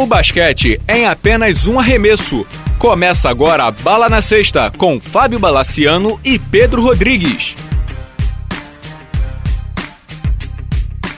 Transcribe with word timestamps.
O 0.00 0.06
basquete 0.06 0.80
é 0.88 1.00
em 1.00 1.04
apenas 1.04 1.66
um 1.66 1.78
arremesso. 1.78 2.46
Começa 2.78 3.28
agora 3.28 3.64
a 3.64 3.70
Bala 3.70 4.08
na 4.08 4.22
Sexta 4.22 4.72
com 4.78 4.98
Fábio 4.98 5.38
Balaciano 5.38 6.18
e 6.24 6.38
Pedro 6.38 6.80
Rodrigues. 6.80 7.54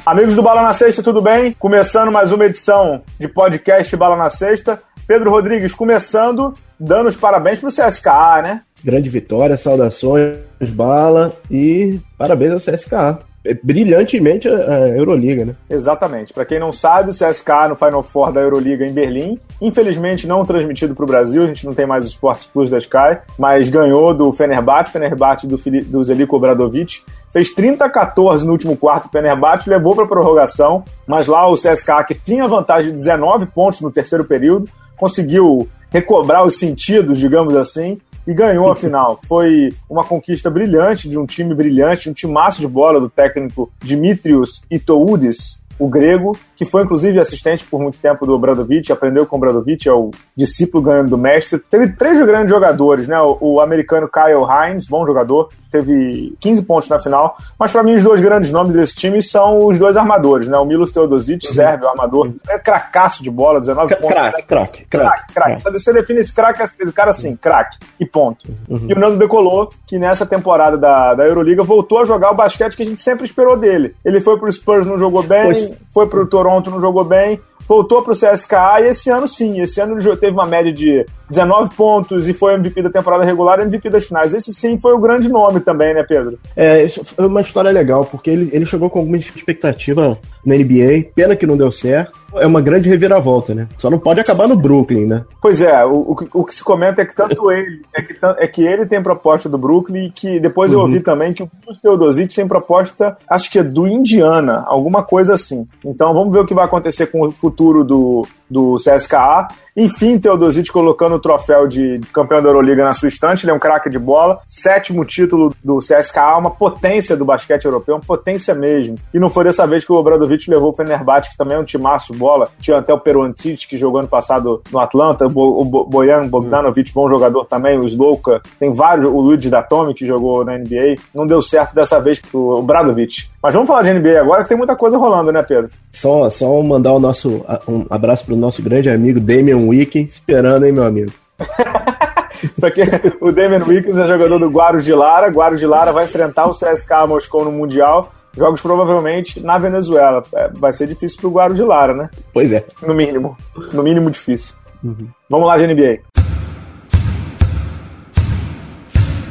Amigos 0.05 0.35
do 0.35 0.43
Bala 0.43 0.63
na 0.63 0.75
Sexta, 0.75 1.01
tudo 1.01 1.23
bem? 1.23 1.53
Começando 1.53 2.11
mais 2.11 2.33
uma 2.33 2.45
edição 2.45 3.03
de 3.21 3.29
podcast 3.29 3.97
Bala 3.97 4.17
na 4.17 4.29
Sexta. 4.29 4.83
Pedro 5.07 5.31
Rodrigues 5.31 5.73
começando, 5.73 6.53
dando 6.77 7.07
os 7.07 7.17
parabéns 7.17 7.61
pro 7.61 7.69
CSKA, 7.69 8.43
né? 8.43 8.63
Grande 8.83 9.09
vitória, 9.09 9.57
saudações, 9.57 10.39
Bala 10.71 11.33
e 11.49 12.01
parabéns 12.19 12.51
ao 12.51 12.59
CSKA. 12.59 13.21
É 13.45 13.55
brilhantemente 13.55 14.49
a 14.49 14.89
Euroliga, 14.89 15.45
né? 15.45 15.55
Exatamente. 15.69 16.33
Para 16.33 16.45
quem 16.45 16.61
não 16.61 16.73
sabe, 16.73 17.11
o 17.11 17.15
CSKA 17.15 17.69
no 17.69 17.75
Final 17.75 18.03
Four 18.03 18.33
da 18.33 18.41
Euroliga 18.41 18.87
em 18.87 18.93
Berlim, 18.93 19.39
infelizmente 19.61 20.27
não 20.27 20.45
transmitido 20.45 20.95
para 20.95 21.03
o 21.03 21.09
Brasil, 21.09 21.43
a 21.43 21.47
gente 21.47 21.67
não 21.67 21.75
tem 21.75 21.85
mais 21.85 22.05
o 22.05 22.09
Sports 22.09 22.47
Plus 22.47 22.71
da 22.71 22.79
Sky, 22.79 23.19
mas 23.37 23.69
ganhou 23.69 24.15
do 24.15 24.33
Fenerbahçe, 24.33 24.93
Fenerbahçe 24.93 25.49
do, 25.49 25.57
do 25.57 26.05
Zeliko 26.05 26.37
Obradovic, 26.37 27.03
fez 27.33 27.53
30 27.53 27.85
a 27.85 27.91
14 27.91 28.47
no 28.47 28.53
último 28.53 28.77
quarto, 28.77 29.07
o 29.07 29.11
Fenerbahçe 29.11 29.69
levou 29.69 29.97
para 29.97 30.07
prorrogação, 30.07 30.85
mas 31.07 31.27
lá 31.27 31.49
o 31.49 31.57
CSKA, 31.57 32.05
que 32.05 32.15
tinha 32.15 32.47
vantagem 32.47 32.91
de 32.91 32.97
19 32.97 33.47
pontos 33.47 33.81
no 33.81 33.91
terceiro 33.91 34.25
período, 34.25 34.69
conseguiu 34.97 35.69
recobrar 35.91 36.47
os 36.47 36.59
sentidos, 36.59 37.19
digamos 37.19 37.57
assim, 37.57 37.99
e 38.27 38.35
ganhou 38.35 38.71
a 38.71 38.75
final. 38.77 39.21
Foi 39.27 39.73
uma 39.89 40.05
conquista 40.05 40.51
brilhante 40.51 41.09
de 41.09 41.19
um 41.19 41.27
time 41.27 41.55
brilhante, 41.55 42.11
um 42.11 42.13
timaço 42.15 42.61
de 42.61 42.69
bola 42.69 43.01
do 43.01 43.09
técnico 43.09 43.71
Dimitrios 43.83 44.63
Itoudis, 44.71 45.63
o 45.79 45.89
grego, 45.89 46.37
que 46.57 46.65
foi 46.65 46.85
inclusive 46.85 47.19
assistente 47.19 47.65
por 47.65 47.81
muito 47.81 47.99
tempo 47.99 48.25
do 48.25 48.39
Bradovic, 48.39 48.93
aprendeu 48.93 49.27
com 49.27 49.37
o 49.37 49.41
Bradovic, 49.41 49.89
é 49.89 49.93
o 49.93 50.11
discípulo 50.37 50.83
ganhando 50.83 51.11
do 51.11 51.19
mestre. 51.19 51.59
Teve 51.59 51.89
três 51.89 52.19
grandes 52.25 52.51
jogadores, 52.51 53.09
né? 53.09 53.21
O, 53.21 53.39
o 53.41 53.61
americano 53.61 54.09
Kyle 54.09 54.45
Hines, 54.45 54.87
bom 54.87 55.05
jogador, 55.05 55.51
teve 55.73 56.37
15 56.39 56.63
pontos 56.63 56.89
na 56.89 57.01
final. 57.01 57.37
Mas 57.59 57.73
para 57.73 57.83
mim, 57.83 57.95
os 57.95 58.05
dois 58.05 58.21
grandes 58.21 58.53
nomes 58.53 58.73
desse 58.73 58.95
time 58.95 59.23
são 59.23 59.67
os 59.67 59.79
dois 59.79 59.97
armadores, 59.97 60.47
né? 60.47 60.59
O 60.59 60.65
Milos 60.65 60.93
Teodosic, 60.93 61.49
uhum. 61.49 61.65
o 61.83 61.89
armador, 61.89 62.27
uhum. 62.27 62.37
é 62.49 62.59
cracaço 62.59 63.23
de 63.23 63.31
bola, 63.31 63.59
19 63.59 63.89
C 63.89 63.97
pontos. 63.97 64.15
Craque, 64.15 64.43
craque, 64.43 64.85
craque. 64.85 65.33
Craque, 65.33 65.63
Você 65.73 65.93
define 65.93 66.21
esse 66.21 66.35
craque, 66.35 66.63
esse 66.63 66.93
cara 66.93 67.11
assim, 67.11 67.35
craque, 67.35 67.79
e 67.99 68.05
ponto. 68.05 68.49
Uhum. 68.69 68.87
E 68.89 68.93
o 68.93 68.99
Nando 68.99 69.17
Decolou, 69.17 69.71
que 69.87 69.99
nessa 69.99 70.27
temporada 70.27 70.77
da, 70.77 71.15
da 71.15 71.25
Euroliga 71.25 71.63
voltou 71.63 72.01
a 72.01 72.05
jogar 72.05 72.31
o 72.31 72.35
basquete 72.35 72.77
que 72.77 72.83
a 72.83 72.87
gente 72.87 73.01
sempre 73.01 73.25
esperou 73.25 73.57
dele. 73.57 73.95
Ele 74.05 74.21
foi 74.21 74.39
pro 74.39 74.53
Spurs, 74.53 74.87
não 74.87 74.99
jogou 74.99 75.23
bem, 75.23 75.45
pois. 75.45 75.73
foi 75.93 76.07
pro 76.07 76.27
Toronto, 76.27 76.71
não 76.71 76.81
jogou 76.81 77.05
bem, 77.05 77.41
voltou 77.69 78.03
pro 78.03 78.15
CSKA 78.15 78.81
e 78.81 78.89
esse 78.89 79.11
ano 79.11 79.27
sim, 79.27 79.61
esse 79.61 79.81
ano 79.81 79.99
ele 79.99 80.17
teve 80.17 80.33
uma 80.33 80.47
média 80.47 80.73
de 80.73 81.05
19 81.31 81.75
pontos 81.75 82.29
e 82.29 82.33
foi 82.33 82.55
MVP 82.55 82.83
da 82.83 82.91
temporada 82.91 83.25
regular 83.25 83.59
e 83.61 83.63
MVP 83.63 83.91
das 83.91 84.07
finais. 84.07 84.35
Esse 84.35 84.53
sim 84.53 84.79
foi 84.79 84.93
o 84.93 84.99
grande 84.99 85.29
nome 85.29 85.61
também, 85.61 85.95
né, 85.95 86.03
Pedro? 86.03 86.39
É, 86.57 86.89
foi 86.89 87.27
uma 87.27 87.41
história 87.41 87.71
legal, 87.71 88.05
porque 88.05 88.31
ele, 88.31 88.51
ele 88.53 88.67
chegou 88.67 88.91
com 88.91 88.99
alguma 88.99 89.17
expectativa 89.17 90.19
na 90.45 90.55
NBA, 90.55 91.11
pena 91.15 91.37
que 91.37 91.47
não 91.47 91.57
deu 91.57 91.73
certo. 91.73 92.22
É 92.35 92.47
uma 92.47 92.61
grande 92.61 92.89
reviravolta, 92.89 93.55
né? 93.55 93.69
Só 93.77 93.91
não 93.91 93.99
pode 93.99 94.21
acabar 94.21 94.49
no 94.49 94.57
Brooklyn, 94.57 95.07
né? 95.07 95.25
Pois 95.41 95.61
é, 95.61 95.85
o, 95.85 96.13
o, 96.13 96.17
o 96.35 96.45
que 96.45 96.55
se 96.55 96.65
comenta 96.65 97.03
é 97.03 97.05
que 97.05 97.15
tanto 97.15 97.51
ele, 97.51 97.83
é 97.95 98.03
que, 98.03 98.19
é 98.39 98.47
que 98.47 98.63
ele 98.63 98.87
tem 98.87 99.03
proposta 99.03 99.49
do 99.49 99.59
Brooklyn 99.59 100.07
e 100.07 100.11
que 100.11 100.41
depois 100.41 100.73
uhum. 100.73 100.79
eu 100.79 100.83
ouvi 100.83 101.01
também 101.01 101.33
que 101.33 101.43
o 101.43 101.51
Teodosic 101.81 102.35
tem 102.35 102.47
proposta, 102.47 103.17
acho 103.29 103.51
que 103.51 103.59
é 103.59 103.63
do 103.63 103.87
Indiana, 103.87 104.65
alguma 104.67 105.03
coisa 105.03 105.35
assim. 105.35 105.67
Então 105.85 106.15
vamos 106.15 106.33
ver 106.33 106.41
o 106.41 106.47
que 106.47 106.55
vai 106.55 106.65
acontecer 106.65 107.07
com 107.07 107.27
o 107.27 107.31
futuro 107.31 107.85
do, 107.85 108.27
do 108.49 108.77
CSKA. 108.77 109.49
Enfim, 109.75 110.19
Teodosic 110.19 110.71
colocando 110.71 111.15
o 111.15 111.21
troféu 111.21 111.67
de 111.67 112.01
campeão 112.13 112.43
da 112.43 112.49
Euroliga 112.51 112.85
na 112.85 112.93
sua 112.93 113.09
estante, 113.09 113.45
ele 113.45 113.53
é 113.53 113.55
um 113.55 113.59
craque 113.59 113.89
de 113.89 113.99
bola. 113.99 114.41
Sétimo 114.47 115.05
título 115.05 115.55
do 115.65 115.79
CSKA, 115.79 116.37
uma 116.37 116.51
potência 116.51 117.17
do 117.17 117.25
basquete 117.25 117.65
europeu, 117.65 117.95
uma 117.95 118.01
potência 118.03 118.55
mesmo. 118.55 118.97
E 119.15 119.19
não 119.19 119.31
foi 119.31 119.45
dessa 119.45 119.67
vez 119.67 119.85
que 119.85 119.93
o 119.93 119.97
Obradovic 119.97 120.51
levou 120.51 120.71
o 120.71 120.75
Fenerbahçe, 120.75 121.31
que 121.31 121.37
também 121.37 121.57
é 121.57 121.61
um 121.61 121.65
timaço 121.65 122.13
bola. 122.23 122.49
Tinha 122.61 122.79
até 122.79 122.95
o 122.95 123.01
Peruantic, 123.01 123.67
que 123.69 123.77
jogou 123.77 123.99
ano 123.99 124.09
passado 124.09 124.63
no 124.71 124.79
Atlanta, 124.79 125.27
o 125.27 125.65
Bojan 125.65 126.29
Bogdanovic, 126.29 126.93
bom 126.95 127.09
jogador 127.09 127.45
também, 127.47 127.79
o 127.79 127.87
Slowka. 127.87 128.41
Tem 128.59 128.73
vários, 128.73 129.11
o 129.11 129.21
Luigi 129.21 129.51
Datomi, 129.51 129.93
que 129.93 130.07
jogou 130.07 130.45
na 130.45 130.57
NBA. 130.57 130.95
Não 131.13 131.27
deu 131.27 131.43
certo 131.43 131.75
dessa 131.75 132.01
vez 132.01 132.21
pro 132.21 132.59
Obradovic. 132.59 133.29
Mas 133.43 133.53
vamos 133.53 133.69
falar 133.69 133.83
de 133.83 133.93
NBA 133.93 134.21
agora, 134.21 134.45
que 134.45 134.49
tem 134.49 134.57
muita 134.57 134.77
coisa 134.77 134.97
rolando, 134.97 135.33
né, 135.33 135.43
Pedro? 135.43 135.71
Só, 135.91 136.31
só 136.31 136.63
mandar 136.63 136.93
o 136.93 137.01
nosso 137.01 137.45
um 137.69 137.85
abraço 137.91 138.25
pro 138.25 138.37
nosso 138.37 138.63
grande 138.63 138.89
amigo 138.89 139.19
Damian 139.19 139.69
Wickens, 139.69 140.15
esperando, 140.15 140.65
hein, 140.65 140.73
meu 140.73 140.85
amigo? 140.85 141.11
Porque 142.59 142.83
o 143.21 143.31
Damian 143.31 143.65
Wickens 143.65 143.97
é 143.97 144.07
jogador 144.07 144.39
do 144.39 144.49
Guarujá 144.49 144.85
de 144.85 144.95
Lara. 144.95 145.57
De 145.57 145.67
Lara 145.67 145.93
vai 145.93 146.05
enfrentar 146.05 146.47
o 146.47 146.55
CSKA 146.55 147.07
Moscou 147.07 147.45
no 147.45 147.53
Mundial. 147.53 148.13
Jogos 148.37 148.61
provavelmente 148.61 149.41
na 149.41 149.59
Venezuela. 149.59 150.23
É, 150.35 150.49
vai 150.49 150.73
ser 150.73 150.87
difícil 150.87 151.19
pro 151.21 151.31
Guarujá 151.31 151.63
de 151.63 151.69
Lara, 151.69 151.95
né? 151.95 152.11
Pois 152.33 152.53
é. 152.53 152.65
No 152.87 152.95
mínimo. 152.95 153.37
No 153.73 153.83
mínimo 153.83 154.11
difícil. 154.11 154.55
Uhum. 154.83 155.09
Vamos 155.29 155.47
lá 155.47 155.57
de 155.57 155.67
NBA. 155.67 156.01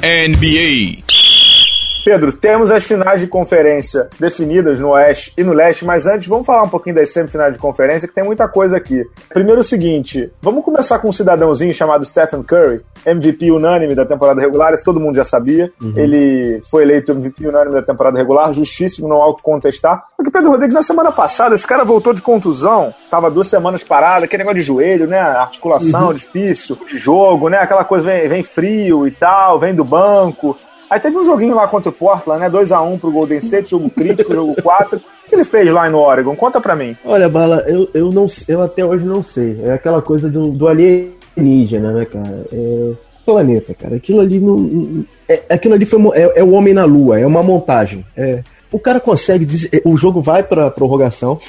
NBA. 0.03 1.03
Pedro, 2.03 2.33
temos 2.33 2.71
as 2.71 2.83
finais 2.83 3.19
de 3.19 3.27
conferência 3.27 4.09
definidas 4.19 4.79
no 4.79 4.89
Oeste 4.89 5.33
e 5.37 5.43
no 5.43 5.53
Leste, 5.53 5.85
mas 5.85 6.05
antes 6.07 6.27
vamos 6.27 6.45
falar 6.45 6.63
um 6.63 6.69
pouquinho 6.69 6.95
das 6.95 7.09
semifinais 7.09 7.53
de 7.53 7.59
conferência, 7.59 8.07
que 8.07 8.13
tem 8.13 8.23
muita 8.23 8.47
coisa 8.47 8.77
aqui. 8.77 9.03
Primeiro 9.29 9.61
o 9.61 9.63
seguinte, 9.63 10.31
vamos 10.41 10.63
começar 10.63 10.99
com 10.99 11.09
um 11.09 11.13
cidadãozinho 11.13 11.73
chamado 11.73 12.05
Stephen 12.05 12.43
Curry, 12.43 12.81
MVP 13.05 13.51
unânime 13.51 13.95
da 13.95 14.05
temporada 14.05 14.41
regular, 14.41 14.73
isso 14.73 14.83
todo 14.83 14.99
mundo 14.99 15.15
já 15.15 15.23
sabia. 15.23 15.71
Uhum. 15.81 15.93
Ele 15.95 16.61
foi 16.69 16.83
eleito 16.83 17.11
MVP 17.11 17.47
unânime 17.47 17.75
da 17.75 17.81
temporada 17.81 18.17
regular, 18.17 18.53
justíssimo, 18.53 19.07
não 19.07 19.21
há 19.21 19.27
o 19.27 19.35
que 19.35 19.43
contestar. 19.43 20.03
Porque 20.15 20.31
Pedro 20.31 20.51
Rodrigues, 20.51 20.75
na 20.75 20.83
semana 20.83 21.11
passada, 21.11 21.55
esse 21.55 21.67
cara 21.67 21.83
voltou 21.83 22.13
de 22.13 22.21
contusão, 22.21 22.93
tava 23.09 23.29
duas 23.29 23.47
semanas 23.47 23.83
parado, 23.83 24.25
aquele 24.25 24.43
negócio 24.43 24.59
de 24.59 24.65
joelho, 24.65 25.07
né? 25.07 25.19
Articulação 25.19 26.07
uhum. 26.07 26.13
difícil, 26.13 26.77
de 26.87 26.97
jogo, 26.97 27.49
né? 27.49 27.57
Aquela 27.57 27.83
coisa 27.83 28.05
vem, 28.05 28.27
vem 28.27 28.43
frio 28.43 29.07
e 29.07 29.11
tal, 29.11 29.59
vem 29.59 29.73
do 29.73 29.83
banco. 29.83 30.57
Aí 30.91 30.99
teve 30.99 31.17
um 31.17 31.23
joguinho 31.23 31.55
lá 31.55 31.69
contra 31.69 31.87
o 31.87 31.93
Portland, 31.93 32.41
né? 32.41 32.49
2x1 32.49 32.99
pro 32.99 33.11
Golden 33.13 33.37
State, 33.37 33.71
jogo 33.71 33.89
crítico, 33.89 34.33
jogo 34.35 34.61
4. 34.61 34.97
O 34.97 35.29
que 35.29 35.35
ele 35.35 35.45
fez 35.45 35.73
lá 35.73 35.89
no 35.89 35.97
Oregon? 35.97 36.35
Conta 36.35 36.59
pra 36.59 36.75
mim. 36.75 36.97
Olha, 37.05 37.29
Bala, 37.29 37.63
eu, 37.65 37.89
eu, 37.93 38.09
não, 38.09 38.27
eu 38.45 38.61
até 38.61 38.83
hoje 38.83 39.05
não 39.05 39.23
sei. 39.23 39.61
É 39.63 39.71
aquela 39.71 40.01
coisa 40.01 40.29
do, 40.29 40.51
do 40.51 40.67
alienígena, 40.67 41.93
né, 41.93 42.03
cara? 42.03 42.45
É 42.51 42.91
planeta, 43.25 43.73
cara. 43.73 43.95
Aquilo 43.95 44.19
ali 44.19 44.37
não. 44.37 45.05
É, 45.29 45.41
aquilo 45.49 45.75
ali 45.75 45.85
foi, 45.85 46.01
é, 46.13 46.39
é, 46.39 46.43
o 46.43 46.51
homem 46.51 46.73
na 46.73 46.83
lua, 46.83 47.17
é 47.17 47.25
uma 47.25 47.41
montagem. 47.41 48.05
É, 48.17 48.43
o 48.69 48.77
cara 48.77 48.99
consegue. 48.99 49.47
O 49.85 49.95
jogo 49.95 50.19
vai 50.19 50.43
pra 50.43 50.69
prorrogação 50.69 51.39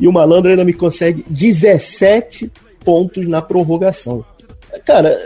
e 0.00 0.08
o 0.08 0.12
malandro 0.12 0.50
ainda 0.50 0.64
me 0.64 0.72
consegue 0.72 1.22
17 1.28 2.50
pontos 2.82 3.28
na 3.28 3.42
prorrogação. 3.42 4.24
Cara, 4.86 5.18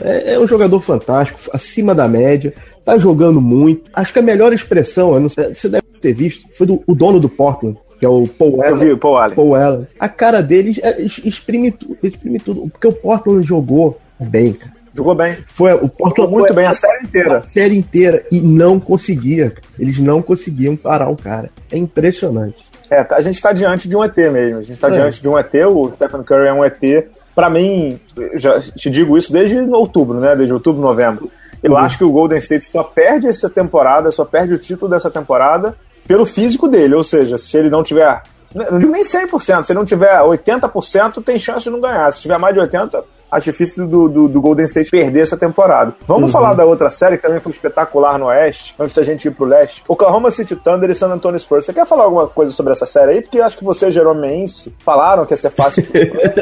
é, 0.00 0.34
é 0.34 0.40
um 0.40 0.46
jogador 0.46 0.80
fantástico, 0.80 1.38
acima 1.52 1.94
da 1.94 2.08
média 2.08 2.54
tá 2.84 2.98
jogando 2.98 3.40
muito. 3.40 3.90
Acho 3.92 4.12
que 4.12 4.18
a 4.18 4.22
melhor 4.22 4.52
expressão, 4.52 5.18
não 5.18 5.28
sei, 5.28 5.54
você 5.54 5.68
deve 5.68 5.84
ter 6.00 6.12
visto, 6.12 6.46
foi 6.56 6.66
do 6.66 6.82
o 6.86 6.94
dono 6.94 7.20
do 7.20 7.28
Portland, 7.28 7.78
que 7.98 8.06
é 8.06 8.08
o 8.08 8.26
Paul 8.26 8.60
Allen. 8.62 8.70
Eu 8.70 8.76
vi, 8.76 8.96
Paul 8.96 9.16
Allen. 9.16 9.36
Paul 9.36 9.54
Allen. 9.54 9.86
A 9.98 10.08
cara 10.08 10.42
dele 10.42 10.76
é, 10.82 11.00
exprime 11.02 11.70
tudo, 11.70 11.96
exprime 12.02 12.40
tudo. 12.40 12.68
Porque 12.68 12.88
o 12.88 12.92
Portland 12.92 13.46
jogou 13.46 13.98
bem, 14.18 14.52
cara. 14.52 14.72
Jogou 14.94 15.14
bem. 15.14 15.36
Foi, 15.46 15.72
o 15.72 15.88
Portland 15.88 16.30
muito 16.30 16.48
foi, 16.48 16.56
bem 16.56 16.66
a 16.66 16.74
série 16.74 17.04
inteira. 17.04 17.36
A 17.36 17.40
série 17.40 17.76
inteira. 17.76 18.26
E 18.30 18.40
não 18.40 18.78
conseguia. 18.78 19.52
Eles 19.78 19.98
não 19.98 20.20
conseguiam 20.20 20.76
parar 20.76 21.08
o 21.08 21.16
cara. 21.16 21.50
É 21.70 21.78
impressionante. 21.78 22.56
É, 22.90 23.06
a 23.10 23.20
gente 23.22 23.36
está 23.36 23.52
diante 23.52 23.88
de 23.88 23.96
um 23.96 24.04
ET 24.04 24.16
mesmo. 24.16 24.58
A 24.58 24.62
gente 24.62 24.72
está 24.72 24.88
é. 24.88 24.90
diante 24.90 25.22
de 25.22 25.28
um 25.28 25.38
ET. 25.38 25.54
O 25.72 25.92
Stephen 25.92 26.22
Curry 26.22 26.48
é 26.48 26.52
um 26.52 26.64
ET. 26.64 27.08
Para 27.34 27.48
mim, 27.48 27.98
já 28.34 28.60
te 28.60 28.90
digo 28.90 29.16
isso 29.16 29.32
desde 29.32 29.58
outubro, 29.60 30.20
né? 30.20 30.36
Desde 30.36 30.52
outubro, 30.52 30.82
novembro. 30.82 31.30
Eu 31.62 31.72
uhum. 31.72 31.78
acho 31.78 31.98
que 31.98 32.04
o 32.04 32.10
Golden 32.10 32.38
State 32.38 32.64
só 32.66 32.82
perde 32.82 33.28
essa 33.28 33.48
temporada, 33.48 34.10
só 34.10 34.24
perde 34.24 34.54
o 34.54 34.58
título 34.58 34.90
dessa 34.90 35.10
temporada 35.10 35.76
pelo 36.06 36.26
físico 36.26 36.68
dele. 36.68 36.94
Ou 36.94 37.04
seja, 37.04 37.38
se 37.38 37.56
ele 37.56 37.70
não 37.70 37.82
tiver. 37.82 38.22
Não 38.54 38.78
digo 38.78 38.92
nem 38.92 39.02
100%, 39.02 39.64
se 39.64 39.72
ele 39.72 39.78
não 39.78 39.86
tiver 39.86 40.20
80%, 40.20 41.24
tem 41.24 41.38
chance 41.38 41.64
de 41.64 41.70
não 41.70 41.80
ganhar. 41.80 42.12
Se 42.12 42.20
tiver 42.20 42.38
mais 42.38 42.54
de 42.54 42.60
80%, 42.60 43.02
acho 43.32 43.46
difícil 43.46 43.86
do, 43.86 44.08
do, 44.08 44.28
do, 44.28 44.40
Golden 44.42 44.66
State 44.66 44.90
perder 44.90 45.20
essa 45.20 45.38
temporada. 45.38 45.94
Vamos 46.06 46.24
uhum. 46.24 46.28
falar 46.28 46.52
da 46.52 46.66
outra 46.66 46.90
série 46.90 47.16
que 47.16 47.22
também 47.22 47.40
foi 47.40 47.50
espetacular 47.50 48.18
no 48.18 48.26
Oeste, 48.26 48.74
antes 48.78 48.94
da 48.94 49.02
gente 49.02 49.26
ir 49.26 49.30
pro 49.30 49.46
Leste. 49.46 49.82
Oklahoma 49.88 50.30
City 50.30 50.54
Thunder 50.54 50.90
e 50.90 50.94
San 50.94 51.08
Antonio 51.08 51.40
Spurs. 51.40 51.64
Você 51.64 51.72
quer 51.72 51.86
falar 51.86 52.04
alguma 52.04 52.26
coisa 52.26 52.52
sobre 52.52 52.72
essa 52.72 52.84
série 52.84 53.12
aí? 53.12 53.22
Porque 53.22 53.38
eu 53.38 53.44
acho 53.46 53.56
que 53.56 53.64
você, 53.64 53.90
Jeromense, 53.90 54.74
falaram 54.80 55.24
que 55.24 55.32
ia 55.32 55.38
ser 55.38 55.50
fácil. 55.50 55.82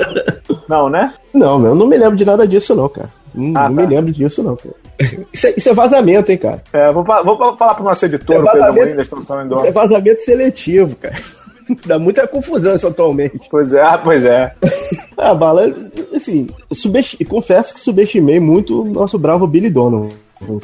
não, 0.69 0.89
né? 0.89 1.15
Não, 1.33 1.65
eu 1.65 1.77
não 1.77 1.87
me 1.87 1.97
lembro 1.97 2.17
de 2.17 2.25
nada 2.25 2.47
disso, 2.47 2.75
não, 2.75 2.89
cara. 2.89 3.09
Não, 3.33 3.61
ah, 3.61 3.69
não 3.69 3.77
tá. 3.77 3.83
me 3.83 3.87
lembro 3.87 4.13
disso, 4.13 4.43
não, 4.43 4.57
cara. 4.57 4.75
Isso 5.33 5.47
é, 5.47 5.55
isso 5.57 5.69
é, 5.69 5.73
vazamento, 5.73 6.31
hein, 6.31 6.39
cara? 6.39 6.63
É, 6.73 6.91
vou, 6.93 7.05
vou 7.05 7.57
falar 7.57 7.75
pro 7.75 7.85
nosso 7.85 8.05
editor, 8.05 8.37
é 8.37 8.39
o 8.41 8.53
Pedro 8.53 8.75
Moinho, 8.75 8.97
da 8.97 9.03
Estação 9.03 9.65
É 9.65 9.71
vazamento 9.71 10.23
seletivo, 10.23 10.97
cara. 10.97 11.15
Dá 11.87 11.99
muita 11.99 12.27
confusão 12.27 12.75
isso 12.75 12.87
atualmente. 12.87 13.49
Pois 13.51 13.73
é, 13.73 13.99
pois 13.99 14.25
é. 14.25 14.53
a 15.17 15.33
bala, 15.35 15.73
assim, 16.15 16.49
subesti 16.73 17.25
confesso 17.25 17.73
que 17.73 17.81
subestimei 17.81 18.41
muito 18.41 18.83
o 18.83 18.85
nosso 18.85 19.19
bravo 19.19 19.47
Billy 19.47 19.71
Donovan. 19.71 20.11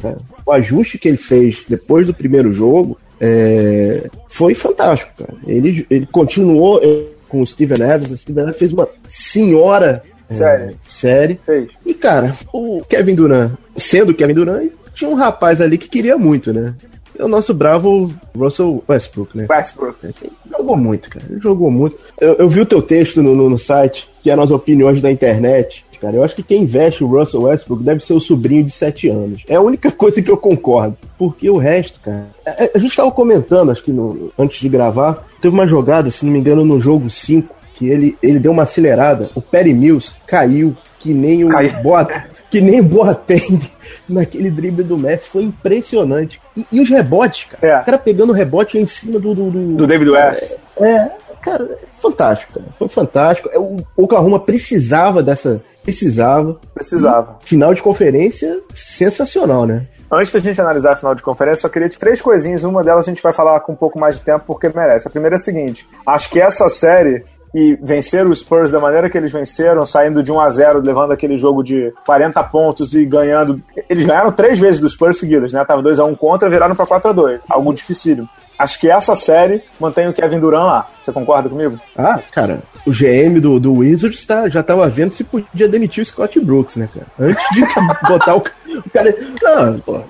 Cara. 0.01 0.17
O 0.45 0.51
ajuste 0.51 0.97
que 0.97 1.07
ele 1.07 1.17
fez 1.17 1.63
depois 1.67 2.07
do 2.07 2.13
primeiro 2.13 2.51
jogo 2.51 2.97
é, 3.21 4.09
foi 4.27 4.53
fantástico, 4.55 5.11
cara. 5.17 5.33
Ele, 5.45 5.85
ele 5.89 6.05
continuou 6.07 6.81
com 7.29 7.41
o 7.41 7.47
Steven 7.47 7.83
Adams. 7.83 8.11
O 8.11 8.17
Steven 8.17 8.43
Adams 8.43 8.57
fez 8.57 8.73
uma 8.73 8.87
senhora 9.07 10.03
é, 10.29 10.33
série. 10.33 10.77
série. 10.85 11.39
Fez. 11.45 11.69
E, 11.85 11.93
cara, 11.93 12.35
o 12.53 12.81
Kevin 12.87 13.15
Durant, 13.15 13.51
sendo 13.77 14.13
Kevin 14.13 14.33
Durant, 14.33 14.71
tinha 14.93 15.09
um 15.09 15.15
rapaz 15.15 15.61
ali 15.61 15.77
que 15.77 15.89
queria 15.89 16.17
muito, 16.17 16.51
né? 16.51 16.73
É 17.17 17.25
o 17.25 17.27
nosso 17.27 17.53
bravo 17.53 18.13
Russell 18.35 18.83
Westbrook, 18.87 19.35
né? 19.35 19.47
Westbrook. 19.49 19.97
Ele 20.03 20.31
jogou 20.49 20.77
muito, 20.77 21.09
cara. 21.09 21.25
Ele 21.29 21.39
jogou 21.39 21.71
muito. 21.71 21.97
Eu, 22.19 22.33
eu 22.33 22.49
vi 22.49 22.61
o 22.61 22.65
teu 22.65 22.81
texto 22.81 23.23
no, 23.23 23.35
no, 23.35 23.49
no 23.49 23.57
site, 23.57 24.07
que 24.21 24.29
é 24.29 24.35
nas 24.35 24.51
opiniões 24.51 25.01
da 25.01 25.11
internet. 25.11 25.83
Cara, 25.99 26.15
eu 26.15 26.23
acho 26.23 26.35
que 26.35 26.43
quem 26.43 26.65
veste 26.65 27.03
o 27.03 27.07
Russell 27.07 27.41
Westbrook 27.41 27.83
deve 27.83 28.05
ser 28.05 28.13
o 28.13 28.19
sobrinho 28.19 28.63
de 28.63 28.69
7 28.69 29.09
anos. 29.09 29.43
É 29.47 29.55
a 29.55 29.61
única 29.61 29.89
coisa 29.91 30.21
que 30.21 30.29
eu 30.29 30.37
concordo. 30.37 30.95
Porque 31.17 31.49
o 31.49 31.57
resto, 31.57 31.99
cara. 31.99 32.27
A, 32.45 32.51
é, 32.51 32.65
é, 32.65 32.71
a 32.75 32.77
gente 32.77 32.95
tava 32.95 33.11
comentando, 33.11 33.71
acho 33.71 33.83
que 33.83 33.91
no, 33.91 34.31
antes 34.37 34.59
de 34.59 34.69
gravar, 34.69 35.25
teve 35.41 35.53
uma 35.53 35.65
jogada, 35.65 36.11
se 36.11 36.25
não 36.25 36.31
me 36.31 36.39
engano, 36.39 36.63
no 36.63 36.79
jogo 36.79 37.09
5, 37.09 37.53
que 37.77 37.87
ele, 37.87 38.17
ele 38.23 38.39
deu 38.39 38.51
uma 38.51 38.63
acelerada. 38.63 39.29
O 39.35 39.41
Perry 39.41 39.71
Mills 39.71 40.11
caiu 40.25 40.75
que 40.97 41.13
nem 41.13 41.43
o 41.43 41.49
Boa, 41.83 42.07
que 42.49 42.59
nem 42.59 42.79
o 42.79 42.83
Boateng 42.83 43.61
naquele 44.09 44.49
drible 44.49 44.83
do 44.83 44.97
Messi. 44.97 45.29
Foi 45.29 45.43
impressionante. 45.43 46.41
E, 46.55 46.65
e 46.71 46.81
os 46.81 46.89
rebotes, 46.89 47.45
cara. 47.45 47.73
É. 47.73 47.81
O 47.81 47.85
cara 47.85 47.97
pegando 47.99 48.31
o 48.31 48.35
rebote 48.35 48.79
em 48.79 48.87
cima 48.87 49.19
do. 49.19 49.35
Do, 49.35 49.51
do, 49.51 49.75
do 49.75 49.87
David 49.87 50.09
West. 50.09 50.55
É, 50.79 50.89
é, 50.89 51.11
cara, 51.39 51.77
fantástico, 52.01 52.53
cara. 52.53 52.65
Foi 52.79 52.87
fantástico. 52.87 53.49
É, 53.53 53.59
o 53.59 53.77
Oklahoma 53.95 54.39
precisava 54.39 55.21
dessa. 55.21 55.61
Precisava. 55.83 56.59
Precisava. 56.73 57.37
E, 57.43 57.47
final 57.47 57.73
de 57.75 57.81
conferência, 57.81 58.59
sensacional, 58.73 59.67
né? 59.67 59.85
Antes 60.11 60.31
da 60.31 60.39
gente 60.39 60.59
analisar 60.59 60.93
a 60.93 60.95
final 60.95 61.13
de 61.13 61.21
conferência, 61.21 61.61
só 61.61 61.69
queria 61.69 61.89
te 61.89 61.99
três 61.99 62.21
coisinhas. 62.21 62.63
Uma 62.63 62.83
delas 62.83 63.05
a 63.05 63.09
gente 63.09 63.21
vai 63.21 63.33
falar 63.33 63.59
com 63.59 63.73
um 63.73 63.75
pouco 63.75 63.99
mais 63.99 64.15
de 64.15 64.21
tempo 64.21 64.43
porque 64.47 64.69
merece. 64.69 65.07
A 65.07 65.11
primeira 65.11 65.35
é 65.35 65.37
a 65.37 65.39
seguinte: 65.39 65.87
acho 66.05 66.29
que 66.29 66.39
essa 66.39 66.67
série 66.69 67.23
e 67.57 67.75
vencer 67.81 68.29
os 68.29 68.41
Spurs 68.41 68.69
da 68.69 68.79
maneira 68.79 69.09
que 69.09 69.17
eles 69.17 69.31
venceram, 69.31 69.83
saindo 69.83 70.21
de 70.21 70.31
1 70.31 70.39
a 70.39 70.47
0 70.47 70.79
levando 70.79 71.11
aquele 71.11 71.39
jogo 71.39 71.63
de 71.63 71.91
40 72.05 72.43
pontos 72.43 72.93
e 72.93 73.03
ganhando. 73.03 73.59
Eles 73.89 74.05
ganharam 74.05 74.31
três 74.31 74.59
vezes 74.59 74.79
dos 74.79 74.93
Spurs 74.93 75.17
seguidas, 75.17 75.51
né? 75.51 75.65
Tava 75.65 75.81
2 75.81 75.97
a 75.97 76.05
1 76.05 76.13
contra, 76.13 76.51
viraram 76.51 76.75
para 76.75 76.85
4 76.85 77.09
a 77.09 77.13
2 77.13 77.41
Algo 77.49 77.73
dificílimo. 77.73 78.29
Acho 78.57 78.79
que 78.79 78.89
essa 78.89 79.15
série 79.15 79.61
mantém 79.79 80.07
o 80.07 80.13
Kevin 80.13 80.39
Durant 80.39 80.65
lá. 80.65 80.89
Você 81.01 81.11
concorda 81.11 81.47
comigo? 81.47 81.79
Ah, 81.95 82.19
cara, 82.31 82.63
o 82.85 82.91
GM 82.91 83.39
do, 83.39 83.59
do 83.59 83.73
Wizards 83.73 84.25
tá, 84.25 84.49
já 84.49 84.63
tava 84.63 84.87
vendo 84.89 85.13
se 85.13 85.23
podia 85.23 85.67
demitir 85.67 86.01
o 86.01 86.05
Scott 86.05 86.39
Brooks, 86.39 86.75
né, 86.77 86.89
cara? 86.93 87.05
Antes 87.19 87.45
de 87.53 87.61
botar 88.07 88.35
o, 88.35 88.39
o 88.39 88.89
cara. 88.91 89.15
Não, 89.41 89.79
pô. 89.79 90.01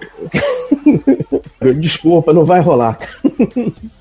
Desculpa, 1.76 2.32
não 2.32 2.46
vai 2.46 2.62
rolar. 2.62 2.98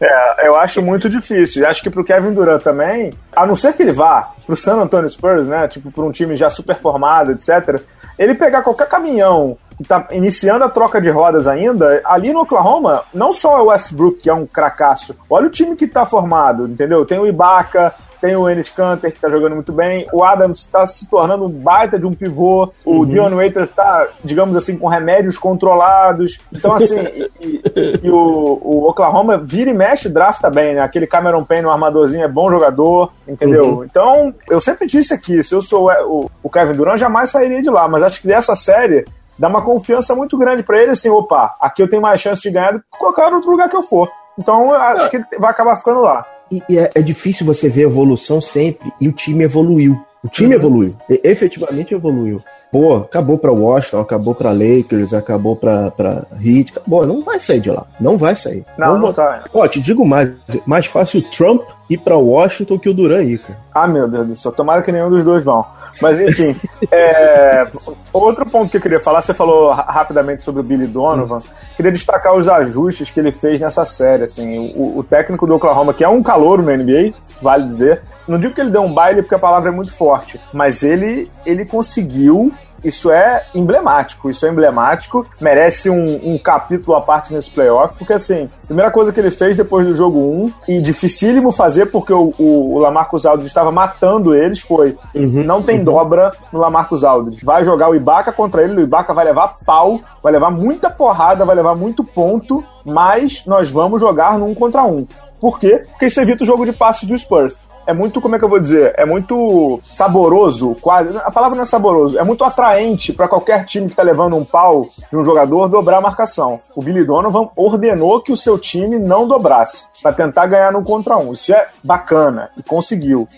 É, 0.00 0.46
eu 0.46 0.56
acho 0.56 0.80
muito 0.80 1.08
difícil. 1.08 1.66
Acho 1.66 1.82
que 1.82 1.90
pro 1.90 2.04
Kevin 2.04 2.32
Durant 2.32 2.62
também, 2.62 3.12
a 3.34 3.46
não 3.46 3.56
ser 3.56 3.72
que 3.72 3.82
ele 3.82 3.92
vá 3.92 4.32
pro 4.46 4.56
San 4.56 4.76
Antonio 4.76 5.10
Spurs, 5.10 5.46
né? 5.48 5.66
Tipo, 5.66 5.90
pra 5.90 6.04
um 6.04 6.12
time 6.12 6.36
já 6.36 6.48
super 6.50 6.76
formado, 6.76 7.32
etc. 7.32 7.80
Ele 8.18 8.34
pegar 8.34 8.62
qualquer 8.62 8.88
caminhão 8.88 9.56
que 9.76 9.84
tá 9.84 10.08
iniciando 10.10 10.64
a 10.64 10.70
troca 10.70 11.00
de 11.00 11.10
rodas 11.10 11.46
ainda, 11.46 12.00
ali 12.04 12.32
no 12.32 12.40
Oklahoma, 12.40 13.04
não 13.12 13.32
só 13.32 13.62
o 13.62 13.66
Westbrook, 13.66 14.20
que 14.20 14.30
é 14.30 14.34
um 14.34 14.46
cracaço, 14.46 15.14
olha 15.28 15.48
o 15.48 15.50
time 15.50 15.76
que 15.76 15.86
tá 15.86 16.06
formado, 16.06 16.66
entendeu? 16.66 17.04
Tem 17.04 17.18
o 17.18 17.26
Ibaka, 17.26 17.94
tem 18.20 18.36
o 18.36 18.48
Enes 18.48 18.70
Kanter, 18.70 19.12
que 19.12 19.20
tá 19.20 19.28
jogando 19.28 19.54
muito 19.54 19.72
bem. 19.72 20.06
O 20.12 20.24
Adams 20.24 20.60
está 20.60 20.86
se 20.86 21.08
tornando 21.08 21.44
um 21.44 21.48
baita 21.48 21.98
de 21.98 22.06
um 22.06 22.12
pivô. 22.12 22.72
O 22.84 22.98
uhum. 22.98 23.06
Dion 23.06 23.30
Waiters 23.30 23.70
está, 23.70 24.08
digamos 24.24 24.56
assim, 24.56 24.76
com 24.76 24.88
remédios 24.88 25.38
controlados. 25.38 26.38
Então, 26.52 26.74
assim, 26.74 26.96
e, 27.40 27.62
e 28.02 28.10
o, 28.10 28.58
o, 28.62 28.88
Oklahoma 28.88 29.38
vira 29.38 29.70
e 29.70 29.74
mexe, 29.74 30.08
drafta 30.08 30.50
bem, 30.50 30.74
né? 30.74 30.82
Aquele 30.82 31.06
Cameron 31.06 31.44
Payne, 31.44 31.66
um 31.66 31.70
armadorzinho, 31.70 32.24
é 32.24 32.28
bom 32.28 32.50
jogador, 32.50 33.12
entendeu? 33.26 33.78
Uhum. 33.78 33.84
Então, 33.84 34.34
eu 34.48 34.60
sempre 34.60 34.86
disse 34.86 35.12
aqui, 35.12 35.42
se 35.42 35.54
eu 35.54 35.62
sou 35.62 35.90
o, 35.90 36.30
o 36.42 36.50
Kevin 36.50 36.74
Durant, 36.74 36.98
jamais 36.98 37.30
sairia 37.30 37.62
de 37.62 37.70
lá. 37.70 37.88
Mas 37.88 38.02
acho 38.02 38.20
que 38.20 38.28
dessa 38.28 38.56
série 38.56 39.04
dá 39.38 39.48
uma 39.48 39.62
confiança 39.62 40.14
muito 40.14 40.36
grande 40.38 40.62
para 40.62 40.80
ele, 40.80 40.92
assim, 40.92 41.10
opa, 41.10 41.54
aqui 41.60 41.82
eu 41.82 41.88
tenho 41.88 42.02
mais 42.02 42.20
chance 42.20 42.40
de 42.40 42.50
ganhar 42.50 42.72
do 42.72 42.80
que 42.80 42.98
qualquer 42.98 43.32
outro 43.32 43.50
lugar 43.50 43.68
que 43.68 43.76
eu 43.76 43.82
for. 43.82 44.10
Então, 44.38 44.70
eu 44.70 44.74
acho 44.74 45.10
que 45.10 45.18
vai 45.38 45.50
acabar 45.50 45.76
ficando 45.76 46.00
lá. 46.00 46.24
E, 46.50 46.62
e 46.68 46.78
é, 46.78 46.90
é, 46.94 47.02
difícil 47.02 47.44
você 47.44 47.68
ver 47.68 47.82
evolução 47.82 48.40
sempre, 48.40 48.92
e 49.00 49.08
o 49.08 49.12
time 49.12 49.44
evoluiu. 49.44 50.00
O 50.22 50.28
time 50.28 50.54
uhum. 50.54 50.60
evoluiu, 50.60 50.96
e, 51.08 51.20
efetivamente 51.24 51.94
evoluiu. 51.94 52.42
Pô, 52.70 52.96
acabou 52.96 53.38
para 53.38 53.52
Washington, 53.52 54.00
acabou 54.00 54.34
para 54.34 54.52
Lakers, 54.52 55.14
acabou 55.14 55.54
para 55.54 56.26
Heat, 56.44 56.72
acabou, 56.72 57.06
não 57.06 57.22
vai 57.22 57.38
sair 57.38 57.60
de 57.60 57.70
lá, 57.70 57.86
não 57.98 58.18
vai 58.18 58.34
sair. 58.34 58.64
Não, 58.76 58.94
não, 58.94 58.98
não 58.98 59.12
sai. 59.14 59.40
Ó, 59.54 59.66
te 59.68 59.80
digo 59.80 60.04
mais, 60.04 60.32
mais 60.66 60.84
fácil 60.84 61.20
o 61.20 61.30
Trump 61.30 61.62
ir 61.88 61.98
para 61.98 62.16
Washington 62.16 62.78
que 62.78 62.88
o 62.88 62.94
Duran 62.94 63.22
ir, 63.22 63.38
cara. 63.38 63.58
Ah, 63.72 63.86
meu 63.86 64.08
Deus 64.08 64.28
do 64.28 64.36
céu, 64.36 64.52
tomara 64.52 64.82
que 64.82 64.90
nenhum 64.90 65.08
dos 65.08 65.24
dois 65.24 65.44
vão. 65.44 65.64
Mas 66.00 66.20
enfim, 66.20 66.54
é, 66.90 67.66
outro 68.12 68.44
ponto 68.46 68.70
que 68.70 68.76
eu 68.76 68.80
queria 68.80 69.00
falar, 69.00 69.22
você 69.22 69.32
falou 69.32 69.72
rapidamente 69.72 70.42
sobre 70.42 70.60
o 70.60 70.64
Billy 70.64 70.86
Donovan, 70.86 71.40
queria 71.76 71.92
destacar 71.92 72.34
os 72.34 72.48
ajustes 72.48 73.10
que 73.10 73.20
ele 73.20 73.32
fez 73.32 73.60
nessa 73.60 73.84
série. 73.86 74.24
Assim, 74.24 74.72
o, 74.76 74.98
o 74.98 75.04
técnico 75.04 75.46
do 75.46 75.54
Oklahoma, 75.54 75.94
que 75.94 76.04
é 76.04 76.08
um 76.08 76.22
calor 76.22 76.62
no 76.62 76.74
NBA, 76.74 77.14
vale 77.40 77.64
dizer, 77.64 78.02
não 78.26 78.38
digo 78.38 78.54
que 78.54 78.60
ele 78.60 78.70
deu 78.70 78.82
um 78.82 78.92
baile 78.92 79.22
porque 79.22 79.34
a 79.34 79.38
palavra 79.38 79.70
é 79.70 79.72
muito 79.72 79.92
forte, 79.92 80.40
mas 80.52 80.82
ele, 80.82 81.30
ele 81.44 81.64
conseguiu 81.64 82.52
isso 82.86 83.10
é 83.10 83.44
emblemático, 83.54 84.30
isso 84.30 84.46
é 84.46 84.48
emblemático, 84.48 85.26
merece 85.40 85.90
um, 85.90 86.34
um, 86.34 86.38
capítulo 86.38 86.96
à 86.96 87.00
parte 87.00 87.32
nesse 87.32 87.50
playoff, 87.50 87.94
porque 87.98 88.12
assim, 88.12 88.48
primeira 88.66 88.90
coisa 88.90 89.12
que 89.12 89.18
ele 89.18 89.30
fez 89.30 89.56
depois 89.56 89.86
do 89.86 89.94
jogo 89.94 90.18
1, 90.18 90.52
e 90.68 90.80
dificílimo 90.80 91.50
fazer 91.50 91.86
porque 91.86 92.12
o, 92.12 92.32
o, 92.38 92.74
o 92.74 92.78
Lamarcus 92.78 93.26
Aldridge 93.26 93.48
estava 93.48 93.72
matando 93.72 94.34
eles, 94.34 94.60
foi 94.60 94.96
uhum, 95.14 95.42
não 95.42 95.62
tem 95.62 95.78
uhum. 95.78 95.84
dobra 95.84 96.32
no 96.52 96.60
Lamarcus 96.60 97.02
Aldridge. 97.02 97.44
Vai 97.44 97.64
jogar 97.64 97.88
o 97.88 97.94
Ibaka 97.94 98.32
contra 98.32 98.62
ele, 98.62 98.76
o 98.76 98.80
Ibaka 98.80 99.12
vai 99.12 99.24
levar 99.24 99.52
pau, 99.64 100.00
vai 100.22 100.32
levar 100.32 100.50
muita 100.50 100.88
porrada, 100.88 101.44
vai 101.44 101.56
levar 101.56 101.74
muito 101.74 102.04
ponto, 102.04 102.62
mas 102.84 103.44
nós 103.46 103.68
vamos 103.68 104.00
jogar 104.00 104.38
num 104.38 104.54
contra 104.54 104.84
um. 104.84 105.06
Por 105.40 105.58
quê? 105.58 105.82
Porque 105.90 106.06
isso 106.06 106.20
evita 106.20 106.44
o 106.44 106.46
jogo 106.46 106.64
de 106.64 106.72
passes 106.72 107.06
do 107.06 107.18
Spurs 107.18 107.65
é 107.86 107.92
muito, 107.92 108.20
como 108.20 108.34
é 108.34 108.38
que 108.38 108.44
eu 108.44 108.48
vou 108.48 108.58
dizer? 108.58 108.94
É 108.96 109.04
muito 109.04 109.80
saboroso, 109.84 110.76
quase. 110.80 111.16
A 111.18 111.30
palavra 111.30 111.54
não 111.54 111.62
é 111.62 111.66
saboroso, 111.66 112.18
é 112.18 112.24
muito 112.24 112.44
atraente 112.44 113.12
para 113.12 113.28
qualquer 113.28 113.64
time 113.64 113.88
que 113.88 113.94
tá 113.94 114.02
levando 114.02 114.36
um 114.36 114.44
pau 114.44 114.88
de 115.10 115.16
um 115.16 115.22
jogador 115.22 115.68
dobrar 115.68 115.98
a 115.98 116.00
marcação. 116.00 116.58
O 116.74 116.82
Billy 116.82 117.04
Donovan 117.04 117.48
ordenou 117.54 118.20
que 118.20 118.32
o 118.32 118.36
seu 118.36 118.58
time 118.58 118.98
não 118.98 119.28
dobrasse 119.28 119.86
para 120.02 120.12
tentar 120.12 120.46
ganhar 120.46 120.72
no 120.72 120.82
contra 120.82 121.16
um. 121.16 121.32
Isso 121.32 121.52
é 121.54 121.68
bacana 121.82 122.50
e 122.56 122.62
conseguiu. 122.62 123.28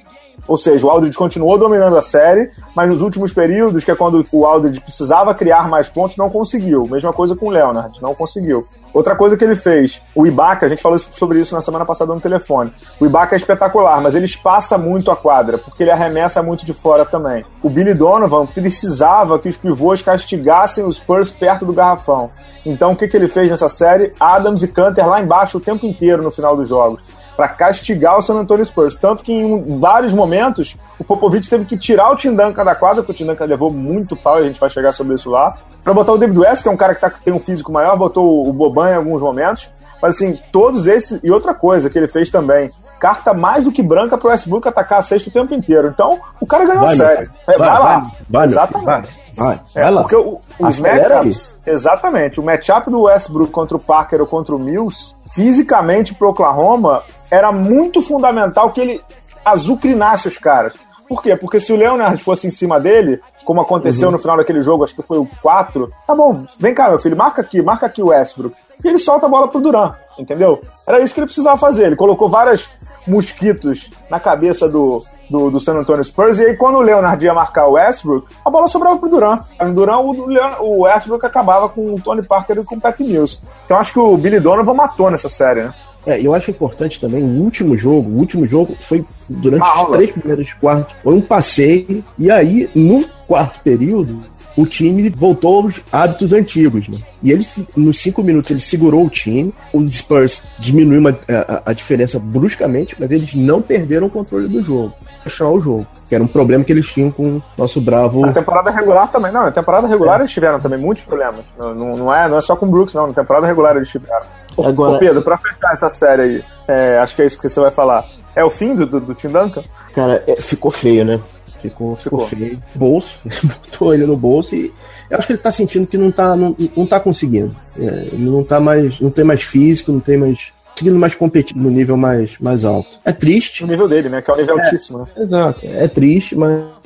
Ou 0.47 0.57
seja, 0.57 0.87
o 0.87 0.90
Aldridge 0.90 1.16
continuou 1.16 1.59
dominando 1.59 1.97
a 1.97 2.02
série, 2.02 2.50
mas 2.75 2.88
nos 2.88 3.00
últimos 3.00 3.33
períodos, 3.33 3.85
que 3.85 3.90
é 3.90 3.95
quando 3.95 4.25
o 4.33 4.47
Aldridge 4.47 4.80
precisava 4.80 5.35
criar 5.35 5.68
mais 5.68 5.88
pontos, 5.88 6.16
não 6.16 6.30
conseguiu. 6.30 6.87
Mesma 6.88 7.12
coisa 7.12 7.37
com 7.37 7.47
o 7.47 7.50
Leonard, 7.50 8.00
não 8.00 8.14
conseguiu. 8.14 8.64
Outra 8.92 9.14
coisa 9.14 9.37
que 9.37 9.45
ele 9.45 9.54
fez, 9.54 10.00
o 10.14 10.26
Ibaka, 10.26 10.64
a 10.64 10.68
gente 10.68 10.83
falou 10.83 10.99
sobre 10.99 11.38
isso 11.38 11.54
na 11.54 11.61
semana 11.61 11.85
passada 11.85 12.14
no 12.14 12.21
telefone. 12.21 12.73
O 12.99 13.04
Ibaka 13.04 13.35
é 13.35 13.38
espetacular, 13.38 14.00
mas 14.00 14.14
ele 14.14 14.25
espaça 14.25 14.78
muito 14.78 15.11
a 15.11 15.16
quadra, 15.16 15.59
porque 15.59 15.83
ele 15.83 15.90
arremessa 15.90 16.42
muito 16.42 16.64
de 16.64 16.73
fora 16.73 17.04
também. 17.04 17.45
O 17.62 17.68
Billy 17.68 17.92
Donovan 17.92 18.47
precisava 18.47 19.38
que 19.38 19.49
os 19.49 19.57
pivôs 19.57 20.00
castigassem 20.00 20.85
os 20.85 20.97
Spurs 20.97 21.30
perto 21.30 21.66
do 21.66 21.73
garrafão. 21.73 22.30
Então 22.64 22.92
o 22.92 22.97
que, 22.97 23.07
que 23.07 23.16
ele 23.16 23.28
fez 23.28 23.50
nessa 23.50 23.68
série? 23.68 24.12
Adams 24.18 24.62
e 24.62 24.68
Canter 24.68 25.07
lá 25.07 25.21
embaixo 25.21 25.59
o 25.59 25.61
tempo 25.61 25.87
inteiro 25.87 26.23
no 26.23 26.30
final 26.30 26.57
dos 26.57 26.68
jogos 26.68 27.18
para 27.38 27.49
castigar 27.50 28.18
o 28.18 28.21
San 28.21 28.35
Antonio 28.35 28.66
Spurs. 28.66 28.97
Tanto 28.97 29.23
que 29.23 29.33
em 29.33 29.78
vários 29.78 30.12
momentos 30.12 30.76
o 30.99 31.04
Popovich 31.04 31.49
teve 31.49 31.66
que 31.66 31.78
tirar 31.78 32.11
o 32.11 32.16
Tim 32.16 32.35
Duncan 32.35 32.64
da 32.64 32.75
quadra, 32.75 33.00
porque 33.00 33.12
o 33.12 33.14
Tim 33.14 33.30
Duncan 33.30 33.45
levou 33.45 33.71
muito 33.71 34.16
pau 34.16 34.38
e 34.38 34.42
a 34.42 34.47
gente 34.49 34.59
vai 34.59 34.68
chegar 34.68 34.90
sobre 34.90 35.14
isso 35.14 35.30
lá, 35.30 35.57
para 35.85 35.95
botar 35.95 36.14
o 36.14 36.18
David 36.18 36.37
West, 36.37 36.62
que 36.64 36.68
é 36.68 36.73
um 36.73 36.76
cara 36.76 36.97
que, 36.97 37.00
tá, 37.00 37.09
tem 37.11 37.33
um 37.33 37.38
físico 37.38 37.71
maior, 37.71 37.97
botou 37.97 38.49
o 38.49 38.52
Boban 38.52 38.90
em 38.90 38.97
alguns 38.97 39.23
momentos. 39.23 39.71
Mas 40.02 40.16
assim, 40.16 40.37
todos 40.50 40.88
esses. 40.88 41.21
E 41.23 41.30
outra 41.30 41.54
coisa 41.54 41.88
que 41.88 41.97
ele 41.97 42.09
fez 42.09 42.28
também: 42.28 42.71
carta 42.99 43.33
mais 43.33 43.64
do 43.64 43.73
que 43.73 43.83
branca 43.83 44.18
pro 44.18 44.30
Westbrook 44.30 44.66
atacar 44.66 44.99
a 44.99 45.02
sexta 45.02 45.28
o 45.28 45.33
tempo 45.33 45.54
inteiro. 45.54 45.88
Então, 45.88 46.21
o 46.40 46.47
cara 46.47 46.64
ganhou 46.64 46.87
vai, 46.87 46.97
sério. 46.97 47.30
É, 47.49 47.59
vai, 47.59 47.68
vai, 47.68 47.78
lá. 47.78 48.11
Vai, 48.28 48.45
exatamente. 48.47 48.87
Vai, 48.87 49.02
vai, 49.37 49.61
é, 49.75 49.83
vai 49.83 49.90
lá. 49.92 50.00
Porque 50.02 50.16
o, 50.16 50.40
os 50.59 50.80
matchups. 50.80 51.59
Exatamente. 51.66 52.40
O 52.40 52.42
matchup 52.45 52.90
do 52.90 53.02
Westbrook 53.02 53.50
contra 53.50 53.76
o 53.76 53.80
Parker 53.80 54.21
ou 54.21 54.26
contra 54.26 54.54
o 54.54 54.59
Mills, 54.59 55.14
fisicamente 55.35 56.14
pro 56.14 56.28
Oklahoma, 56.30 57.02
era 57.30 57.52
muito 57.52 58.00
fundamental 58.02 58.70
que 58.70 58.80
ele 58.80 59.00
azucrinasse 59.44 60.28
os 60.28 60.38
caras. 60.38 60.75
Por 61.08 61.23
quê? 61.23 61.37
Porque 61.37 61.58
se 61.58 61.73
o 61.73 61.76
Leonard 61.76 62.23
fosse 62.23 62.47
em 62.47 62.50
cima 62.50 62.78
dele, 62.78 63.20
como 63.44 63.62
aconteceu 63.62 64.08
uhum. 64.08 64.12
no 64.12 64.18
final 64.18 64.37
daquele 64.37 64.61
jogo, 64.61 64.85
acho 64.85 64.94
que 64.94 65.02
foi 65.02 65.18
o 65.18 65.26
4, 65.40 65.90
tá 66.06 66.14
bom, 66.14 66.44
vem 66.58 66.75
cá, 66.75 66.90
meu 66.90 66.99
filho, 66.99 67.16
marca 67.16 67.40
aqui, 67.40 67.62
marca 67.62 67.87
aqui 67.87 68.02
o 68.02 68.08
Westbrook. 68.08 68.54
E 68.85 68.88
ele 68.88 68.99
solta 68.99 69.26
a 69.26 69.28
bola 69.28 69.49
pro 69.49 69.61
Duran, 69.61 69.94
entendeu? 70.18 70.61
Era 70.87 71.00
isso 71.00 71.14
que 71.14 71.20
ele 71.20 71.26
precisava 71.26 71.56
fazer. 71.56 71.87
Ele 71.87 71.97
colocou 71.97 72.28
várias 72.28 72.68
mosquitos 73.08 73.90
na 74.11 74.20
cabeça 74.20 74.68
do, 74.68 75.02
do, 75.28 75.50
do 75.50 75.61
San 75.61 75.75
Antonio 75.75 76.04
Spurs. 76.04 76.38
E 76.38 76.44
aí, 76.44 76.56
quando 76.56 76.76
o 76.76 76.82
Leonard 76.82 77.25
ia 77.25 77.35
marcar 77.35 77.66
o 77.66 77.73
Westbrook, 77.73 78.28
a 78.44 78.50
bola 78.50 78.68
sobrava 78.68 78.99
pro 78.99 79.08
Duran. 79.08 79.38
No 79.61 79.75
Duran, 79.75 79.99
o, 79.99 80.12
o 80.61 80.80
Westbrook 80.82 81.25
acabava 81.26 81.68
com 81.68 81.94
o 81.94 82.00
Tony 82.00 82.23
Parker 82.23 82.58
e 82.58 82.64
com 82.64 82.76
o 82.76 82.80
Pat 82.80 83.00
Mills. 83.00 83.40
Então 83.64 83.78
acho 83.78 83.92
que 83.92 83.99
o 83.99 84.16
Billy 84.16 84.38
Donovan 84.38 84.75
matou 84.75 85.11
nessa 85.11 85.28
série, 85.28 85.62
né? 85.62 85.75
É, 86.08 86.18
eu 86.26 86.32
acho 86.32 86.50
importante 86.50 86.98
também, 86.98 87.22
o 87.22 87.42
último 87.42 87.76
jogo, 87.76 88.08
o 88.08 88.16
último 88.16 88.46
jogo 88.46 88.74
foi 88.80 89.04
durante 89.28 89.62
os 89.62 89.88
três 89.90 90.10
primeiros 90.10 90.54
quartos, 90.54 90.96
foi 91.04 91.14
um 91.14 91.20
passeio, 91.20 92.02
e 92.18 92.30
aí, 92.30 92.66
no 92.74 93.06
quarto 93.26 93.60
período, 93.62 94.22
o 94.56 94.64
time 94.64 95.10
voltou 95.10 95.64
aos 95.64 95.74
hábitos 95.92 96.32
antigos, 96.32 96.88
né? 96.88 96.96
E 97.22 97.30
ele, 97.30 97.46
nos 97.76 98.00
cinco 98.00 98.22
minutos, 98.22 98.50
ele 98.50 98.58
segurou 98.58 99.04
o 99.04 99.10
time. 99.10 99.52
O 99.72 99.88
Spurs 99.88 100.42
diminuiu 100.58 100.98
uma, 100.98 101.16
a, 101.28 101.70
a, 101.70 101.72
diferença 101.74 102.18
bruscamente, 102.18 102.96
mas 102.98 103.12
eles 103.12 103.34
não 103.34 103.62
perderam 103.62 104.06
o 104.06 104.10
controle 104.10 104.48
do 104.48 104.64
jogo. 104.64 104.94
Fechar 105.22 105.48
o 105.48 105.60
jogo. 105.60 105.86
Que 106.08 106.14
era 106.14 106.24
um 106.24 106.28
problema 106.28 106.64
que 106.64 106.72
eles 106.72 106.86
tinham 106.86 107.10
com 107.10 107.36
o 107.36 107.42
nosso 107.56 107.80
bravo. 107.80 108.24
Na 108.24 108.32
temporada 108.32 108.70
regular 108.70 109.10
também, 109.10 109.30
não. 109.30 109.44
Na 109.44 109.50
temporada 109.50 109.86
regular 109.86 110.18
é. 110.18 110.22
eles 110.22 110.32
tiveram 110.32 110.58
também 110.58 110.78
muitos 110.78 111.04
problemas. 111.04 111.44
Não, 111.58 111.74
não, 111.74 112.14
é, 112.14 112.28
não 112.28 112.38
é 112.38 112.40
só 112.40 112.56
com 112.56 112.66
o 112.66 112.70
Brooks, 112.70 112.94
não. 112.94 113.08
Na 113.08 113.12
temporada 113.12 113.46
regular 113.46 113.76
eles 113.76 113.88
tiveram. 113.88 114.26
Agora... 114.58 114.92
Ô 114.92 114.98
Pedro, 114.98 115.22
pra 115.22 115.36
fechar 115.36 115.72
essa 115.72 115.90
série 115.90 116.22
aí, 116.22 116.44
é, 116.66 116.98
acho 116.98 117.14
que 117.14 117.22
é 117.22 117.26
isso 117.26 117.38
que 117.38 117.48
você 117.48 117.60
vai 117.60 117.70
falar. 117.70 118.04
É 118.34 118.42
o 118.42 118.50
fim 118.50 118.74
do, 118.74 118.86
do, 118.86 119.00
do 119.00 119.14
Tim 119.14 119.28
Duncan? 119.28 119.62
Cara, 119.94 120.22
é, 120.26 120.40
ficou 120.40 120.70
feio, 120.70 121.04
né? 121.04 121.20
Ficou, 121.60 121.96
ficou, 121.96 122.20
ficou 122.20 122.26
feio. 122.26 122.62
Bolso, 122.74 123.18
botou 123.42 123.92
ele 123.92 124.06
no 124.06 124.16
bolso 124.16 124.54
e 124.54 124.72
eu 125.10 125.18
acho 125.18 125.26
que 125.26 125.32
ele 125.32 125.40
tá 125.40 125.50
sentindo 125.50 125.86
que 125.86 125.96
não 125.96 126.10
tá, 126.10 126.36
não, 126.36 126.54
não 126.76 126.86
tá 126.86 127.00
conseguindo. 127.00 127.54
É, 127.78 127.82
ele 128.12 128.30
não 128.30 128.44
tá 128.44 128.60
mais. 128.60 129.00
não 129.00 129.10
tem 129.10 129.24
mais 129.24 129.42
físico, 129.42 129.90
não 129.90 130.00
tem 130.00 130.16
mais. 130.16 130.52
Conseguindo 130.78 130.99
mais 130.99 131.14
competir 131.14 131.56
no 131.56 131.70
nível 131.70 131.97
mais, 131.97 132.38
mais 132.38 132.64
alto. 132.64 132.99
É 133.04 133.12
triste. 133.12 133.64
O 133.64 133.66
nível 133.66 133.88
dele, 133.88 134.08
né? 134.08 134.23
Que 134.23 134.30
é 134.30 134.35
o 134.35 134.37
nível 134.37 134.58
é, 134.58 134.64
altíssimo, 134.64 134.99
né? 134.99 135.06
Exato. 135.16 135.66
É 135.66 135.88
triste, 135.88 136.37
mas. 136.37 136.78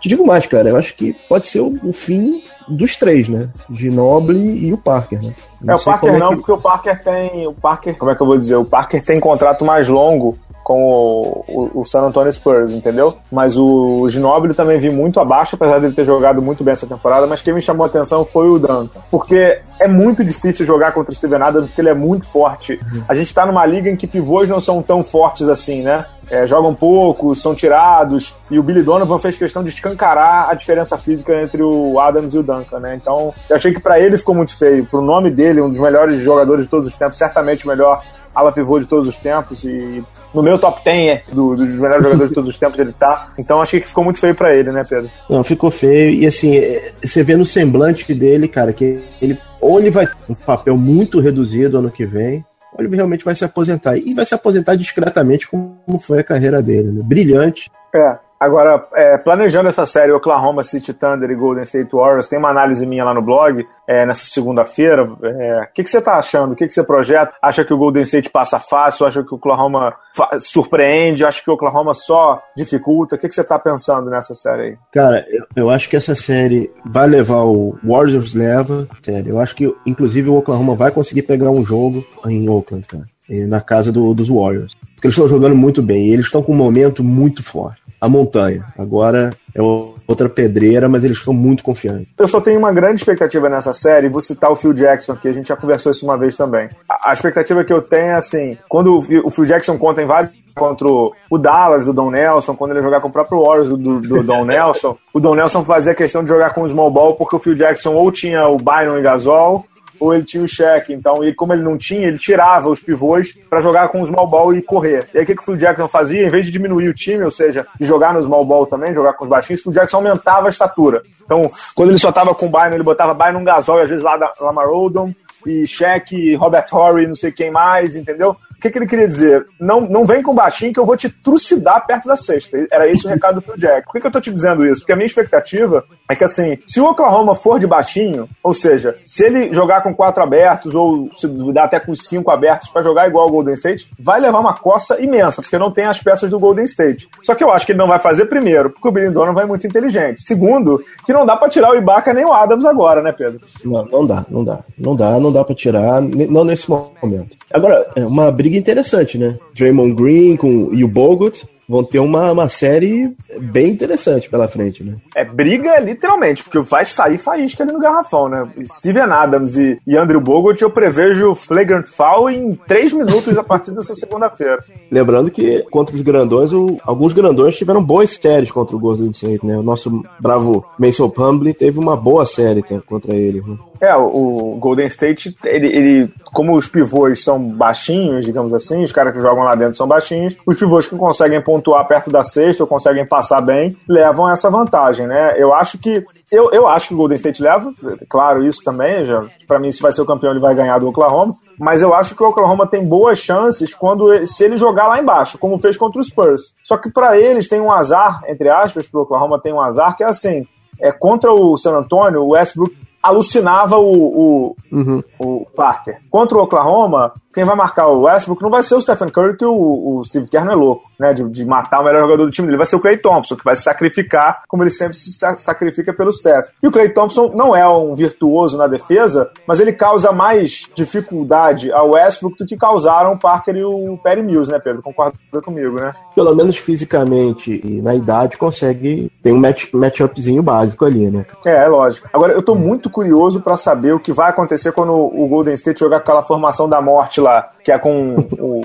Te 0.00 0.08
digo 0.08 0.24
mais, 0.24 0.46
cara, 0.46 0.68
eu 0.68 0.76
acho 0.76 0.94
que 0.94 1.12
pode 1.28 1.46
ser 1.46 1.60
o, 1.60 1.74
o 1.82 1.92
fim 1.92 2.42
dos 2.68 2.96
três, 2.96 3.28
né? 3.28 3.48
De 3.70 3.90
Noble 3.90 4.38
e 4.38 4.72
o 4.72 4.78
Parker, 4.78 5.22
né? 5.22 5.34
Não 5.60 5.74
é, 5.74 5.76
o 5.76 5.82
Parker 5.82 6.14
é 6.14 6.18
não, 6.18 6.30
que... 6.30 6.36
porque 6.36 6.52
o 6.52 6.58
Parker 6.58 7.02
tem. 7.02 7.46
O 7.46 7.54
Parker, 7.54 7.96
como 7.96 8.10
é 8.10 8.14
que 8.14 8.22
eu 8.22 8.26
vou 8.26 8.38
dizer? 8.38 8.56
O 8.56 8.64
Parker 8.64 9.02
tem 9.02 9.18
contrato 9.18 9.64
mais 9.64 9.88
longo 9.88 10.38
com 10.66 11.44
o, 11.46 11.70
o, 11.80 11.84
San 11.84 12.00
Antonio 12.00 12.32
Spurs, 12.32 12.72
entendeu? 12.72 13.18
Mas 13.30 13.56
o, 13.56 14.00
o 14.00 14.10
Ginóbili 14.10 14.52
também 14.52 14.80
vi 14.80 14.90
muito 14.90 15.20
abaixo, 15.20 15.54
apesar 15.54 15.78
dele 15.78 15.94
ter 15.94 16.04
jogado 16.04 16.42
muito 16.42 16.64
bem 16.64 16.72
essa 16.72 16.88
temporada, 16.88 17.24
mas 17.24 17.40
quem 17.40 17.54
me 17.54 17.62
chamou 17.62 17.84
a 17.84 17.86
atenção 17.86 18.24
foi 18.24 18.48
o 18.48 18.58
Duncan. 18.58 19.00
Porque 19.08 19.60
é 19.78 19.86
muito 19.86 20.24
difícil 20.24 20.66
jogar 20.66 20.90
contra 20.90 21.12
o 21.12 21.14
Steven 21.14 21.40
Adams, 21.40 21.68
porque 21.68 21.80
ele 21.80 21.90
é 21.90 21.94
muito 21.94 22.26
forte. 22.26 22.80
A 23.08 23.14
gente 23.14 23.32
tá 23.32 23.46
numa 23.46 23.64
liga 23.64 23.88
em 23.88 23.94
que 23.94 24.08
pivôs 24.08 24.48
não 24.48 24.60
são 24.60 24.82
tão 24.82 25.04
fortes 25.04 25.46
assim, 25.46 25.82
né? 25.82 26.04
É, 26.28 26.48
jogam 26.48 26.74
pouco, 26.74 27.36
são 27.36 27.54
tirados, 27.54 28.34
e 28.50 28.58
o 28.58 28.62
Billy 28.64 28.82
Donovan 28.82 29.20
fez 29.20 29.36
questão 29.36 29.62
de 29.62 29.68
escancarar 29.68 30.50
a 30.50 30.54
diferença 30.54 30.98
física 30.98 31.40
entre 31.40 31.62
o 31.62 32.00
Adams 32.00 32.34
e 32.34 32.38
o 32.38 32.42
Duncan, 32.42 32.80
né? 32.80 32.96
Então, 32.96 33.32
eu 33.48 33.54
achei 33.54 33.72
que 33.72 33.78
para 33.78 34.00
ele 34.00 34.18
ficou 34.18 34.34
muito 34.34 34.58
feio. 34.58 34.84
Pro 34.84 35.00
nome 35.00 35.30
dele, 35.30 35.60
um 35.60 35.70
dos 35.70 35.78
melhores 35.78 36.20
jogadores 36.20 36.64
de 36.64 36.68
todos 36.68 36.88
os 36.88 36.96
tempos, 36.96 37.16
certamente 37.16 37.64
o 37.64 37.68
melhor 37.68 38.02
ala 38.34 38.50
pivô 38.50 38.80
de 38.80 38.86
todos 38.86 39.06
os 39.06 39.16
tempos, 39.16 39.62
e 39.62 40.04
no 40.36 40.42
meu 40.42 40.58
top 40.58 40.84
10 40.84 41.30
é, 41.30 41.34
do, 41.34 41.56
dos 41.56 41.70
melhores 41.76 42.02
jogadores 42.02 42.28
de 42.28 42.34
todos 42.34 42.50
os 42.50 42.58
tempos 42.58 42.78
ele 42.78 42.92
tá. 42.92 43.32
Então 43.38 43.62
achei 43.62 43.80
que 43.80 43.88
ficou 43.88 44.04
muito 44.04 44.20
feio 44.20 44.34
para 44.34 44.54
ele, 44.54 44.70
né, 44.70 44.82
Pedro? 44.86 45.10
Não, 45.30 45.42
ficou 45.42 45.70
feio. 45.70 46.10
E 46.10 46.26
assim, 46.26 46.58
é, 46.58 46.92
você 47.02 47.22
vê 47.22 47.36
no 47.36 47.44
semblante 47.46 48.12
dele, 48.12 48.46
cara, 48.46 48.72
que 48.74 49.02
ele 49.20 49.38
ou 49.58 49.80
ele 49.80 49.90
vai 49.90 50.06
um 50.28 50.34
papel 50.34 50.76
muito 50.76 51.20
reduzido 51.20 51.78
ano 51.78 51.90
que 51.90 52.04
vem, 52.04 52.44
ou 52.74 52.84
ele 52.84 52.94
realmente 52.94 53.24
vai 53.24 53.34
se 53.34 53.44
aposentar. 53.44 53.96
E 53.96 54.12
vai 54.12 54.26
se 54.26 54.34
aposentar 54.34 54.76
discretamente, 54.76 55.48
como 55.48 55.98
foi 55.98 56.20
a 56.20 56.24
carreira 56.24 56.62
dele, 56.62 56.92
né? 56.92 57.02
Brilhante. 57.02 57.70
É. 57.94 58.18
Agora, 58.38 58.86
é, 58.94 59.16
planejando 59.16 59.70
essa 59.70 59.86
série 59.86 60.12
Oklahoma 60.12 60.62
City 60.62 60.92
Thunder 60.92 61.30
e 61.30 61.34
Golden 61.34 61.64
State 61.64 61.90
Warriors, 61.90 62.28
tem 62.28 62.38
uma 62.38 62.50
análise 62.50 62.86
minha 62.86 63.02
lá 63.02 63.14
no 63.14 63.22
blog 63.22 63.66
é, 63.88 64.04
nessa 64.04 64.26
segunda-feira. 64.26 65.04
O 65.04 65.24
é, 65.24 65.68
que, 65.74 65.82
que 65.82 65.90
você 65.90 65.98
está 65.98 66.16
achando? 66.16 66.52
O 66.52 66.56
que, 66.56 66.66
que 66.66 66.72
você 66.72 66.84
projeta? 66.84 67.32
Acha 67.40 67.64
que 67.64 67.72
o 67.72 67.78
Golden 67.78 68.02
State 68.02 68.28
passa 68.28 68.60
fácil? 68.60 69.06
Acha 69.06 69.24
que 69.24 69.32
o 69.32 69.36
Oklahoma 69.36 69.94
surpreende? 70.40 71.24
Acha 71.24 71.42
que 71.42 71.50
o 71.50 71.54
Oklahoma 71.54 71.94
só 71.94 72.42
dificulta? 72.54 73.16
O 73.16 73.18
que, 73.18 73.26
que 73.26 73.34
você 73.34 73.40
está 73.40 73.58
pensando 73.58 74.10
nessa 74.10 74.34
série 74.34 74.62
aí? 74.62 74.78
Cara, 74.92 75.24
eu, 75.30 75.46
eu, 75.56 75.70
acho 75.70 75.88
que 75.88 75.96
essa 75.96 76.14
série 76.14 76.70
vai 76.84 77.06
levar 77.06 77.44
o 77.44 77.78
Warriors 77.82 78.34
leva. 78.34 78.86
Sério, 79.02 79.30
eu 79.30 79.38
acho 79.38 79.56
que 79.56 79.74
inclusive 79.86 80.28
o 80.28 80.36
Oklahoma 80.36 80.74
vai 80.74 80.90
conseguir 80.90 81.22
pegar 81.22 81.50
um 81.50 81.64
jogo 81.64 82.04
em 82.26 82.46
Oakland, 82.50 82.86
cara, 82.86 83.04
na 83.48 83.62
casa 83.62 83.90
do, 83.90 84.12
dos 84.12 84.28
Warriors. 84.28 84.74
Porque 84.94 85.06
eles 85.06 85.14
estão 85.14 85.28
jogando 85.28 85.56
muito 85.56 85.80
bem 85.82 86.08
e 86.08 86.12
eles 86.12 86.26
estão 86.26 86.42
com 86.42 86.52
um 86.52 86.56
momento 86.56 87.02
muito 87.02 87.42
forte 87.42 87.85
a 88.00 88.08
montanha. 88.08 88.64
Agora 88.78 89.30
é 89.54 89.60
outra 90.06 90.28
pedreira, 90.28 90.88
mas 90.88 91.02
eles 91.02 91.18
estão 91.18 91.32
muito 91.32 91.64
confiantes. 91.64 92.08
Eu 92.18 92.28
só 92.28 92.40
tenho 92.40 92.58
uma 92.58 92.72
grande 92.72 93.00
expectativa 93.00 93.48
nessa 93.48 93.72
série, 93.72 94.08
vou 94.08 94.20
citar 94.20 94.50
o 94.50 94.56
Phil 94.56 94.72
Jackson, 94.72 95.16
que 95.16 95.28
a 95.28 95.32
gente 95.32 95.48
já 95.48 95.56
conversou 95.56 95.92
isso 95.92 96.04
uma 96.04 96.16
vez 96.16 96.36
também. 96.36 96.68
A, 96.88 97.10
a 97.10 97.12
expectativa 97.12 97.64
que 97.64 97.72
eu 97.72 97.82
tenho 97.82 98.08
é 98.08 98.14
assim, 98.14 98.56
quando 98.68 98.94
o, 98.94 99.26
o 99.26 99.30
Phil 99.30 99.44
Jackson 99.44 99.78
conta 99.78 100.02
em 100.02 100.06
vários 100.06 100.32
contra 100.56 100.88
o 100.88 101.38
Dallas 101.38 101.84
do 101.84 101.92
Don 101.92 102.10
Nelson, 102.10 102.56
quando 102.56 102.70
ele 102.70 102.80
jogar 102.80 103.00
com 103.00 103.08
o 103.08 103.12
próprio 103.12 103.42
Warriors 103.42 103.68
do, 103.68 103.76
do, 103.76 104.00
do 104.00 104.22
Don 104.22 104.44
Nelson, 104.46 104.96
o 105.12 105.20
Don 105.20 105.34
Nelson 105.34 105.62
fazia 105.62 105.94
questão 105.94 106.22
de 106.22 106.30
jogar 106.30 106.54
com 106.54 106.62
o 106.62 106.68
small 106.68 106.90
ball 106.90 107.14
porque 107.14 107.36
o 107.36 107.38
Phil 107.38 107.54
Jackson 107.54 107.92
ou 107.92 108.10
tinha 108.10 108.48
o 108.48 108.56
Byron 108.56 108.98
e 108.98 109.02
Gasol 109.02 109.66
ou 109.98 110.14
ele 110.14 110.24
tinha 110.24 110.42
o 110.42 110.48
cheque. 110.48 110.92
Então, 110.92 111.22
ele, 111.22 111.34
como 111.34 111.52
ele 111.52 111.62
não 111.62 111.76
tinha, 111.76 112.08
ele 112.08 112.18
tirava 112.18 112.68
os 112.68 112.80
pivôs 112.80 113.32
para 113.48 113.60
jogar 113.60 113.88
com 113.88 114.00
o 114.00 114.06
small 114.06 114.26
ball 114.26 114.54
e 114.54 114.62
correr. 114.62 115.06
E 115.14 115.18
aí, 115.18 115.24
o 115.24 115.26
que, 115.26 115.34
que 115.34 115.42
o 115.42 115.44
Phil 115.44 115.56
Jackson 115.56 115.88
fazia? 115.88 116.26
Em 116.26 116.30
vez 116.30 116.46
de 116.46 116.52
diminuir 116.52 116.88
o 116.88 116.94
time, 116.94 117.24
ou 117.24 117.30
seja, 117.30 117.66
de 117.78 117.86
jogar 117.86 118.14
no 118.14 118.22
small 118.22 118.44
ball 118.44 118.66
também, 118.66 118.94
jogar 118.94 119.14
com 119.14 119.24
os 119.24 119.30
baixinhos, 119.30 119.60
o 119.60 119.64
Phil 119.64 119.72
Jackson 119.72 119.98
aumentava 119.98 120.46
a 120.46 120.50
estatura. 120.50 121.02
Então, 121.24 121.50
quando 121.74 121.90
ele 121.90 121.98
só 121.98 122.12
tava 122.12 122.34
com 122.34 122.46
o 122.46 122.50
Byron, 122.50 122.74
ele 122.74 122.82
botava 122.82 123.14
Byron 123.14 123.44
Gasol 123.44 123.80
e 123.80 123.82
às 123.82 123.88
vezes 123.88 124.04
lá 124.04 124.16
da 124.16 124.32
Lamar 124.40 124.68
Odom, 124.68 125.12
e 125.46 125.66
Shaq, 125.66 126.34
Robert 126.34 126.66
Horry, 126.72 127.06
não 127.06 127.14
sei 127.14 127.30
quem 127.30 127.50
mais, 127.50 127.94
entendeu? 127.94 128.36
Que, 128.66 128.70
que, 128.70 128.78
ele 128.78 128.86
queria 128.86 129.06
dizer? 129.06 129.46
Não, 129.60 129.80
não 129.80 130.04
vem 130.04 130.22
com 130.22 130.34
baixinho 130.34 130.72
que 130.72 130.80
eu 130.80 130.86
vou 130.86 130.96
te 130.96 131.08
trucidar 131.08 131.86
perto 131.86 132.08
da 132.08 132.16
sexta. 132.16 132.66
Era 132.70 132.88
esse 132.88 133.06
o 133.06 133.08
recado 133.08 133.36
do 133.36 133.42
Phil 133.42 133.56
Jack. 133.56 133.84
Por 133.84 133.92
que, 133.92 134.00
que 134.00 134.06
eu 134.06 134.10
tô 134.10 134.20
te 134.20 134.32
dizendo 134.32 134.66
isso? 134.66 134.80
Porque 134.80 134.92
a 134.92 134.96
minha 134.96 135.06
expectativa 135.06 135.84
é 136.08 136.14
que, 136.14 136.24
assim, 136.24 136.58
se 136.66 136.80
o 136.80 136.86
Oklahoma 136.86 137.34
for 137.34 137.58
de 137.58 137.66
baixinho, 137.66 138.28
ou 138.42 138.54
seja, 138.54 138.96
se 139.04 139.24
ele 139.24 139.54
jogar 139.54 139.82
com 139.82 139.94
quatro 139.94 140.22
abertos, 140.22 140.74
ou 140.74 141.08
se 141.12 141.26
dá 141.52 141.64
até 141.64 141.78
com 141.78 141.94
cinco 141.94 142.30
abertos 142.30 142.68
para 142.68 142.82
jogar 142.82 143.08
igual 143.08 143.28
o 143.28 143.30
Golden 143.30 143.54
State, 143.54 143.88
vai 143.98 144.20
levar 144.20 144.40
uma 144.40 144.54
coça 144.54 145.00
imensa, 145.00 145.42
porque 145.42 145.58
não 145.58 145.70
tem 145.70 145.84
as 145.84 146.00
peças 146.00 146.30
do 146.30 146.38
Golden 146.38 146.64
State. 146.64 147.08
Só 147.22 147.34
que 147.34 147.44
eu 147.44 147.52
acho 147.52 147.66
que 147.66 147.72
ele 147.72 147.78
não 147.78 147.88
vai 147.88 147.98
fazer, 147.98 148.26
primeiro, 148.26 148.70
porque 148.70 148.88
o 148.88 148.92
Billy 148.92 149.10
Donovan 149.10 149.32
vai 149.32 149.46
muito 149.46 149.66
inteligente. 149.66 150.22
Segundo, 150.22 150.82
que 151.04 151.12
não 151.12 151.26
dá 151.26 151.36
para 151.36 151.48
tirar 151.48 151.70
o 151.70 151.76
Ibaka 151.76 152.12
nem 152.12 152.24
o 152.24 152.32
Adams 152.32 152.64
agora, 152.64 153.02
né, 153.02 153.12
Pedro? 153.12 153.40
Não, 153.64 153.84
não 153.84 154.06
dá, 154.06 154.24
não 154.28 154.44
dá. 154.44 154.60
Não 154.78 154.96
dá, 154.96 155.20
não 155.20 155.32
dá 155.32 155.44
para 155.44 155.54
tirar, 155.54 156.00
não 156.00 156.44
nesse 156.44 156.68
momento. 156.68 157.36
Agora, 157.52 157.86
é 157.94 158.04
uma 158.04 158.30
briga 158.30 158.55
interessante, 158.58 159.18
né? 159.18 159.38
Draymond 159.54 159.94
Green 159.94 160.36
com, 160.36 160.70
e 160.72 160.82
o 160.84 160.88
Bogut 160.88 161.46
vão 161.68 161.82
ter 161.82 161.98
uma, 161.98 162.32
uma 162.32 162.48
série 162.48 163.12
bem 163.40 163.70
interessante 163.70 164.28
pela 164.28 164.48
frente, 164.48 164.84
né? 164.84 164.94
É 165.14 165.24
briga 165.24 165.78
literalmente, 165.78 166.42
porque 166.42 166.60
vai 166.60 166.84
sair 166.84 167.18
faísca 167.18 167.62
ali 167.62 167.72
no 167.72 167.80
garrafão, 167.80 168.28
né? 168.28 168.48
Steven 168.64 169.02
Adams 169.02 169.56
e, 169.56 169.78
e 169.86 169.96
Andrew 169.96 170.20
Bogut, 170.20 170.60
eu 170.62 170.70
prevejo 170.70 171.34
flagrant 171.34 171.86
foul 171.86 172.30
em 172.30 172.54
três 172.66 172.92
minutos 172.92 173.36
a 173.36 173.42
partir 173.42 173.72
dessa 173.72 173.94
segunda-feira. 173.94 174.58
Lembrando 174.90 175.30
que 175.30 175.62
contra 175.70 175.94
os 175.94 176.02
grandões, 176.02 176.52
o, 176.52 176.78
alguns 176.84 177.12
grandões 177.12 177.56
tiveram 177.56 177.82
boas 177.82 178.18
séries 178.20 178.50
contra 178.50 178.76
o 178.76 178.80
Golden 178.80 179.10
State, 179.10 179.44
né? 179.44 179.56
O 179.56 179.62
nosso 179.62 180.02
bravo 180.20 180.64
Mason 180.78 181.08
Plumlee 181.08 181.54
teve 181.54 181.78
uma 181.78 181.96
boa 181.96 182.26
série 182.26 182.62
contra 182.86 183.14
ele, 183.14 183.42
né? 183.46 183.56
É, 183.80 183.94
o 183.94 184.56
Golden 184.58 184.86
State, 184.86 185.36
ele, 185.44 185.66
ele, 185.66 186.08
como 186.32 186.56
os 186.56 186.66
pivôs 186.66 187.22
são 187.22 187.38
baixinhos, 187.38 188.24
digamos 188.24 188.54
assim, 188.54 188.82
os 188.82 188.92
caras 188.92 189.12
que 189.12 189.20
jogam 189.20 189.44
lá 189.44 189.54
dentro 189.54 189.74
são 189.74 189.86
baixinhos, 189.86 190.34
os 190.46 190.58
pivôs 190.58 190.86
que 190.86 190.96
conseguem 190.96 191.42
pontuar 191.42 191.55
perto 191.60 192.10
da 192.10 192.22
sexta 192.22 192.62
ou 192.62 192.66
conseguem 192.66 193.06
passar 193.06 193.40
bem, 193.40 193.76
levam 193.88 194.30
essa 194.30 194.50
vantagem, 194.50 195.06
né? 195.06 195.34
Eu 195.36 195.54
acho 195.54 195.78
que 195.78 196.04
eu, 196.30 196.50
eu 196.50 196.66
acho 196.66 196.88
que 196.88 196.94
o 196.94 196.96
Golden 196.96 197.16
State 197.16 197.42
leva, 197.42 197.72
claro, 198.08 198.44
isso 198.44 198.62
também, 198.64 199.04
já, 199.06 199.24
para 199.46 199.58
mim 199.58 199.70
se 199.70 199.80
vai 199.80 199.92
ser 199.92 200.02
o 200.02 200.06
campeão 200.06 200.32
ele 200.32 200.40
vai 200.40 200.54
ganhar 200.54 200.78
do 200.78 200.88
Oklahoma, 200.88 201.34
mas 201.58 201.82
eu 201.82 201.94
acho 201.94 202.16
que 202.16 202.22
o 202.22 202.28
Oklahoma 202.28 202.66
tem 202.66 202.84
boas 202.84 203.18
chances 203.18 203.74
quando 203.74 204.26
se 204.26 204.44
ele 204.44 204.56
jogar 204.56 204.88
lá 204.88 205.00
embaixo, 205.00 205.38
como 205.38 205.58
fez 205.58 205.76
contra 205.76 206.00
os 206.00 206.08
Spurs. 206.08 206.54
Só 206.64 206.76
que 206.76 206.90
para 206.90 207.18
eles 207.18 207.48
tem 207.48 207.60
um 207.60 207.70
azar, 207.70 208.22
entre 208.26 208.48
aspas, 208.48 208.88
pro 208.88 209.02
Oklahoma 209.02 209.40
tem 209.40 209.52
um 209.52 209.60
azar 209.60 209.96
que 209.96 210.02
é 210.02 210.06
assim, 210.06 210.46
é 210.80 210.90
contra 210.90 211.32
o 211.32 211.56
San 211.56 211.76
Antonio, 211.76 212.22
o 212.22 212.30
Westbrook 212.30 212.85
alucinava 213.06 213.78
o, 213.78 213.92
o, 213.92 214.56
uhum. 214.72 215.02
o 215.18 215.46
Parker. 215.56 215.98
Contra 216.10 216.36
o 216.36 216.42
Oklahoma, 216.42 217.12
quem 217.32 217.44
vai 217.44 217.54
marcar 217.54 217.88
o 217.88 218.02
Westbrook 218.02 218.42
não 218.42 218.50
vai 218.50 218.62
ser 218.62 218.76
o 218.76 218.80
Stephen 218.80 219.08
Curry, 219.08 219.36
que 219.36 219.44
o, 219.44 219.52
o 219.98 220.04
Steve 220.06 220.26
Kerr 220.26 220.44
não 220.44 220.52
é 220.52 220.56
louco, 220.56 220.90
né? 220.98 221.12
De, 221.12 221.22
de, 221.28 221.44
matar 221.44 221.80
o 221.80 221.84
melhor 221.84 222.02
jogador 222.02 222.24
do 222.24 222.30
time 222.30 222.46
dele. 222.46 222.56
Vai 222.56 222.66
ser 222.66 222.76
o 222.76 222.80
Clay 222.80 222.96
Thompson, 222.96 223.36
que 223.36 223.44
vai 223.44 223.54
se 223.54 223.62
sacrificar, 223.62 224.42
como 224.48 224.62
ele 224.62 224.70
sempre 224.70 224.96
se 224.96 225.18
sacrifica 225.38 225.92
pelo 225.92 226.10
Steph. 226.12 226.48
E 226.62 226.66
o 226.66 226.72
Clay 226.72 226.88
Thompson 226.88 227.32
não 227.34 227.54
é 227.54 227.68
um 227.68 227.94
virtuoso 227.94 228.56
na 228.56 228.66
defesa, 228.66 229.30
mas 229.46 229.60
ele 229.60 229.72
causa 229.72 230.12
mais 230.12 230.66
dificuldade 230.74 231.70
ao 231.70 231.90
Westbrook 231.90 232.38
do 232.38 232.46
que 232.46 232.56
causaram 232.56 233.12
o 233.12 233.18
Parker 233.18 233.54
e 233.54 233.64
o 233.64 233.98
Perry 234.02 234.22
Mills, 234.22 234.50
né, 234.50 234.58
Pedro? 234.58 234.82
Concorda 234.82 235.18
comigo, 235.44 235.78
né? 235.78 235.92
Pelo 236.14 236.34
menos 236.34 236.56
fisicamente 236.56 237.60
e 237.62 237.82
na 237.82 237.94
idade 237.94 238.38
consegue 238.38 239.12
ter 239.22 239.32
um 239.32 239.38
match, 239.38 239.66
matchupzinho 239.72 240.42
básico 240.42 240.84
ali, 240.84 241.10
né? 241.10 241.26
É, 241.44 241.64
é 241.64 241.68
lógico. 241.68 242.08
Agora, 242.12 242.32
eu 242.32 242.42
tô 242.42 242.54
muito 242.54 242.88
curioso 242.96 243.42
para 243.42 243.58
saber 243.58 243.92
o 243.92 244.00
que 244.00 244.10
vai 244.10 244.30
acontecer 244.30 244.72
quando 244.72 244.94
o 244.94 245.28
Golden 245.28 245.52
State 245.52 245.80
jogar 245.80 245.98
aquela 245.98 246.22
formação 246.22 246.66
da 246.66 246.80
morte 246.80 247.20
lá, 247.20 247.50
que 247.62 247.70
é 247.70 247.78
com 247.78 248.16
o 248.38 248.62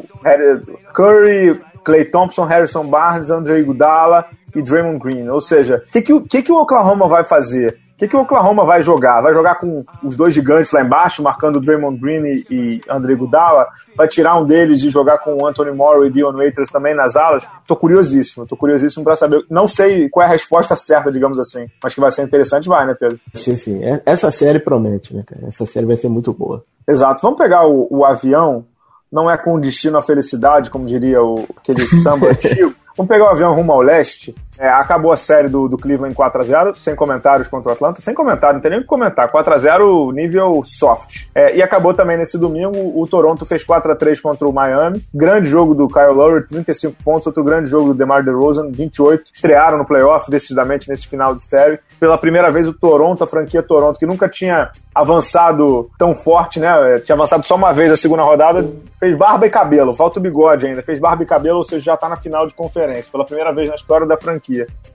Curry, 0.93 1.59
Clay 1.83 2.05
Thompson, 2.05 2.45
Harrison 2.45 2.85
Barnes, 2.85 3.29
Andre 3.29 3.59
Iguodala 3.59 4.25
e 4.55 4.61
Draymond 4.61 4.99
Green. 4.99 5.27
Ou 5.27 5.41
seja, 5.41 5.83
o 5.85 5.91
que, 5.91 6.01
que, 6.01 6.21
que, 6.21 6.41
que 6.43 6.51
o 6.51 6.61
Oklahoma 6.61 7.09
vai 7.09 7.25
fazer? 7.25 7.77
O 8.01 8.03
que, 8.03 8.07
que 8.07 8.15
o 8.15 8.21
Oklahoma 8.21 8.65
vai 8.65 8.81
jogar? 8.81 9.21
Vai 9.21 9.31
jogar 9.31 9.59
com 9.59 9.85
os 10.03 10.15
dois 10.15 10.33
gigantes 10.33 10.71
lá 10.71 10.81
embaixo, 10.81 11.21
marcando 11.21 11.61
Draymond 11.61 11.99
Green 11.99 12.23
e, 12.25 12.45
e 12.49 12.81
Andre 12.89 13.13
Iguodala? 13.13 13.67
Vai 13.95 14.07
tirar 14.07 14.41
um 14.41 14.43
deles 14.43 14.81
e 14.81 14.89
jogar 14.89 15.19
com 15.19 15.37
o 15.37 15.45
Anthony 15.45 15.71
Morrow 15.71 16.03
e 16.03 16.09
Dion 16.09 16.33
Waiters 16.33 16.71
também 16.71 16.95
nas 16.95 17.15
alas? 17.15 17.47
Tô 17.67 17.75
curiosíssimo, 17.75 18.47
tô 18.47 18.57
curiosíssimo 18.57 19.03
para 19.03 19.15
saber. 19.15 19.45
Não 19.51 19.67
sei 19.67 20.09
qual 20.09 20.23
é 20.23 20.27
a 20.27 20.31
resposta 20.31 20.75
certa, 20.75 21.11
digamos 21.11 21.37
assim, 21.37 21.67
mas 21.83 21.93
que 21.93 22.01
vai 22.01 22.11
ser 22.11 22.23
interessante, 22.23 22.67
vai, 22.67 22.87
né, 22.87 22.95
Pedro? 22.99 23.19
Sim, 23.35 23.55
sim. 23.55 23.83
É, 23.83 24.01
essa 24.03 24.31
série 24.31 24.57
promete, 24.57 25.15
né, 25.15 25.23
cara? 25.23 25.45
Essa 25.45 25.67
série 25.67 25.85
vai 25.85 25.95
ser 25.95 26.09
muito 26.09 26.33
boa. 26.33 26.63
Exato. 26.87 27.21
Vamos 27.21 27.37
pegar 27.37 27.67
o, 27.67 27.85
o 27.87 28.03
avião 28.03 28.65
não 29.11 29.29
é 29.29 29.37
com 29.37 29.59
destino 29.59 29.99
à 29.99 30.01
felicidade, 30.01 30.71
como 30.71 30.87
diria 30.87 31.21
o, 31.21 31.45
aquele 31.55 31.85
samba 32.01 32.29
antigo. 32.33 32.73
Vamos 32.97 33.09
pegar 33.09 33.25
o 33.25 33.29
avião 33.29 33.53
rumo 33.53 33.71
ao 33.71 33.81
leste. 33.81 34.33
É, 34.57 34.67
acabou 34.69 35.11
a 35.11 35.17
série 35.17 35.47
do, 35.47 35.67
do 35.67 35.77
Cleveland 35.77 36.13
em 36.13 36.17
4x0, 36.17 36.75
sem 36.75 36.95
comentários 36.95 37.47
contra 37.47 37.69
o 37.69 37.73
Atlanta, 37.73 38.01
sem 38.01 38.13
comentário, 38.13 38.55
não 38.55 38.61
tem 38.61 38.71
nem 38.71 38.79
o 38.79 38.83
que 38.83 38.87
comentar. 38.87 39.31
4x0 39.31 40.13
nível 40.13 40.61
soft. 40.63 41.27
É, 41.33 41.55
e 41.55 41.63
acabou 41.63 41.93
também 41.93 42.17
nesse 42.17 42.37
domingo, 42.37 42.77
o 42.99 43.07
Toronto 43.07 43.45
fez 43.45 43.65
4x3 43.65 44.21
contra 44.21 44.47
o 44.47 44.53
Miami. 44.53 45.01
Grande 45.13 45.47
jogo 45.47 45.73
do 45.73 45.87
Kyle 45.87 46.13
Lowry, 46.13 46.45
35 46.45 47.03
pontos. 47.03 47.27
Outro 47.27 47.43
grande 47.43 47.69
jogo 47.69 47.89
do 47.89 47.93
DeMar 47.93 48.23
DeRozan, 48.23 48.69
28. 48.71 49.31
Estrearam 49.33 49.77
no 49.77 49.85
playoff, 49.85 50.29
decididamente 50.29 50.89
nesse 50.89 51.07
final 51.07 51.35
de 51.35 51.43
série. 51.43 51.79
Pela 51.99 52.17
primeira 52.17 52.51
vez, 52.51 52.67
o 52.67 52.73
Toronto, 52.73 53.23
a 53.23 53.27
franquia 53.27 53.61
Toronto, 53.61 53.99
que 53.99 54.05
nunca 54.05 54.27
tinha 54.27 54.71
avançado 54.93 55.89
tão 55.97 56.13
forte, 56.13 56.59
né? 56.59 56.95
É, 56.95 56.99
tinha 56.99 57.15
avançado 57.15 57.45
só 57.45 57.55
uma 57.55 57.73
vez 57.73 57.91
a 57.91 57.97
segunda 57.97 58.23
rodada, 58.23 58.69
fez 58.99 59.15
barba 59.15 59.47
e 59.47 59.49
cabelo, 59.49 59.93
falta 59.93 60.19
o 60.19 60.21
bigode 60.21 60.65
ainda. 60.65 60.81
Fez 60.81 60.99
barba 60.99 61.23
e 61.23 61.25
cabelo, 61.25 61.57
ou 61.57 61.63
seja, 61.63 61.85
já 61.85 61.97
tá 61.97 62.09
na 62.09 62.17
final 62.17 62.45
de 62.45 62.53
conferência, 62.53 63.11
pela 63.11 63.25
primeira 63.25 63.53
vez 63.53 63.69
na 63.69 63.75
história 63.75 64.05
da 64.05 64.17
franquia. 64.17 64.40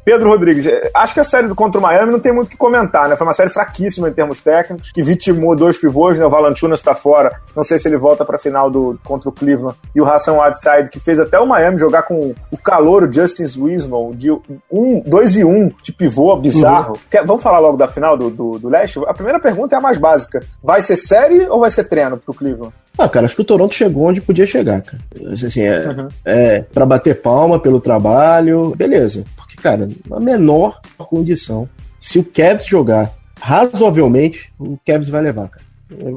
Pedro 0.04 0.28
Rodrigues, 0.28 0.66
é, 0.66 0.90
acho 0.94 1.14
que 1.14 1.20
a 1.20 1.24
série 1.24 1.48
do 1.48 1.54
contra 1.54 1.80
o 1.80 1.82
Miami 1.82 2.12
não 2.12 2.20
tem 2.20 2.32
muito 2.32 2.46
o 2.46 2.50
que 2.50 2.56
comentar, 2.56 3.08
né? 3.08 3.16
Foi 3.16 3.26
uma 3.26 3.32
série 3.32 3.50
fraquíssima 3.50 4.08
em 4.08 4.12
termos 4.12 4.40
técnicos, 4.40 4.92
que 4.92 5.02
vitimou 5.02 5.56
dois 5.56 5.78
pivôs, 5.78 6.18
né? 6.18 6.24
O 6.24 6.30
Valanciunas 6.30 6.78
está 6.78 6.94
fora, 6.94 7.40
não 7.56 7.64
sei 7.64 7.78
se 7.78 7.88
ele 7.88 7.96
volta 7.96 8.24
para 8.24 8.36
a 8.36 8.38
final 8.38 8.70
do 8.70 8.98
contra 9.04 9.28
o 9.28 9.32
Cleveland, 9.32 9.76
e 9.94 10.00
o 10.00 10.06
Hassan 10.06 10.34
Whiteside, 10.34 10.90
que 10.90 11.00
fez 11.00 11.18
até 11.18 11.40
o 11.40 11.46
Miami 11.46 11.78
jogar 11.78 12.02
com 12.02 12.34
o 12.50 12.56
calor, 12.56 13.02
o 13.02 13.12
Justin 13.12 13.46
Wiesman, 13.58 14.12
de 14.12 14.30
um, 14.70 15.00
dois 15.04 15.36
e 15.36 15.44
um 15.44 15.72
de 15.82 15.92
pivô 15.92 16.36
bizarro. 16.36 16.92
Uhum. 16.94 17.00
Quer, 17.10 17.24
vamos 17.24 17.42
falar 17.42 17.58
logo 17.58 17.76
da 17.76 17.88
final 17.88 18.16
do, 18.16 18.30
do, 18.30 18.58
do 18.58 18.68
Leste? 18.68 19.00
A 19.06 19.14
primeira 19.14 19.40
pergunta 19.40 19.74
é 19.74 19.78
a 19.78 19.80
mais 19.80 19.98
básica. 19.98 20.40
Vai 20.62 20.80
ser 20.80 20.96
série 20.96 21.48
ou 21.48 21.60
vai 21.60 21.70
ser 21.70 21.84
treino 21.84 22.16
pro 22.16 22.32
Cleveland? 22.32 22.72
Ah, 22.98 23.08
cara, 23.08 23.26
acho 23.26 23.36
que 23.36 23.42
o 23.42 23.44
Toronto 23.44 23.74
chegou 23.74 24.04
onde 24.04 24.20
podia 24.20 24.46
chegar, 24.46 24.80
cara. 24.80 25.02
Assim, 25.32 25.60
é, 25.60 25.86
uhum. 25.88 26.08
é 26.24 26.60
pra 26.60 26.86
bater 26.86 27.20
palma 27.20 27.60
pelo 27.60 27.80
trabalho, 27.80 28.74
beleza. 28.76 29.24
Porque, 29.36 29.56
cara, 29.56 29.88
na 30.08 30.18
menor 30.18 30.80
condição, 30.98 31.68
se 32.00 32.18
o 32.18 32.24
Cavs 32.24 32.66
jogar 32.66 33.12
razoavelmente, 33.38 34.50
o 34.58 34.78
Cavs 34.84 35.08
vai 35.08 35.22
levar, 35.22 35.48
cara. 35.48 35.66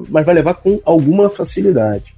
Mas 0.10 0.26
vai 0.26 0.34
levar 0.36 0.56
com 0.56 0.80
alguma 0.86 1.30
facilidade. 1.30 2.16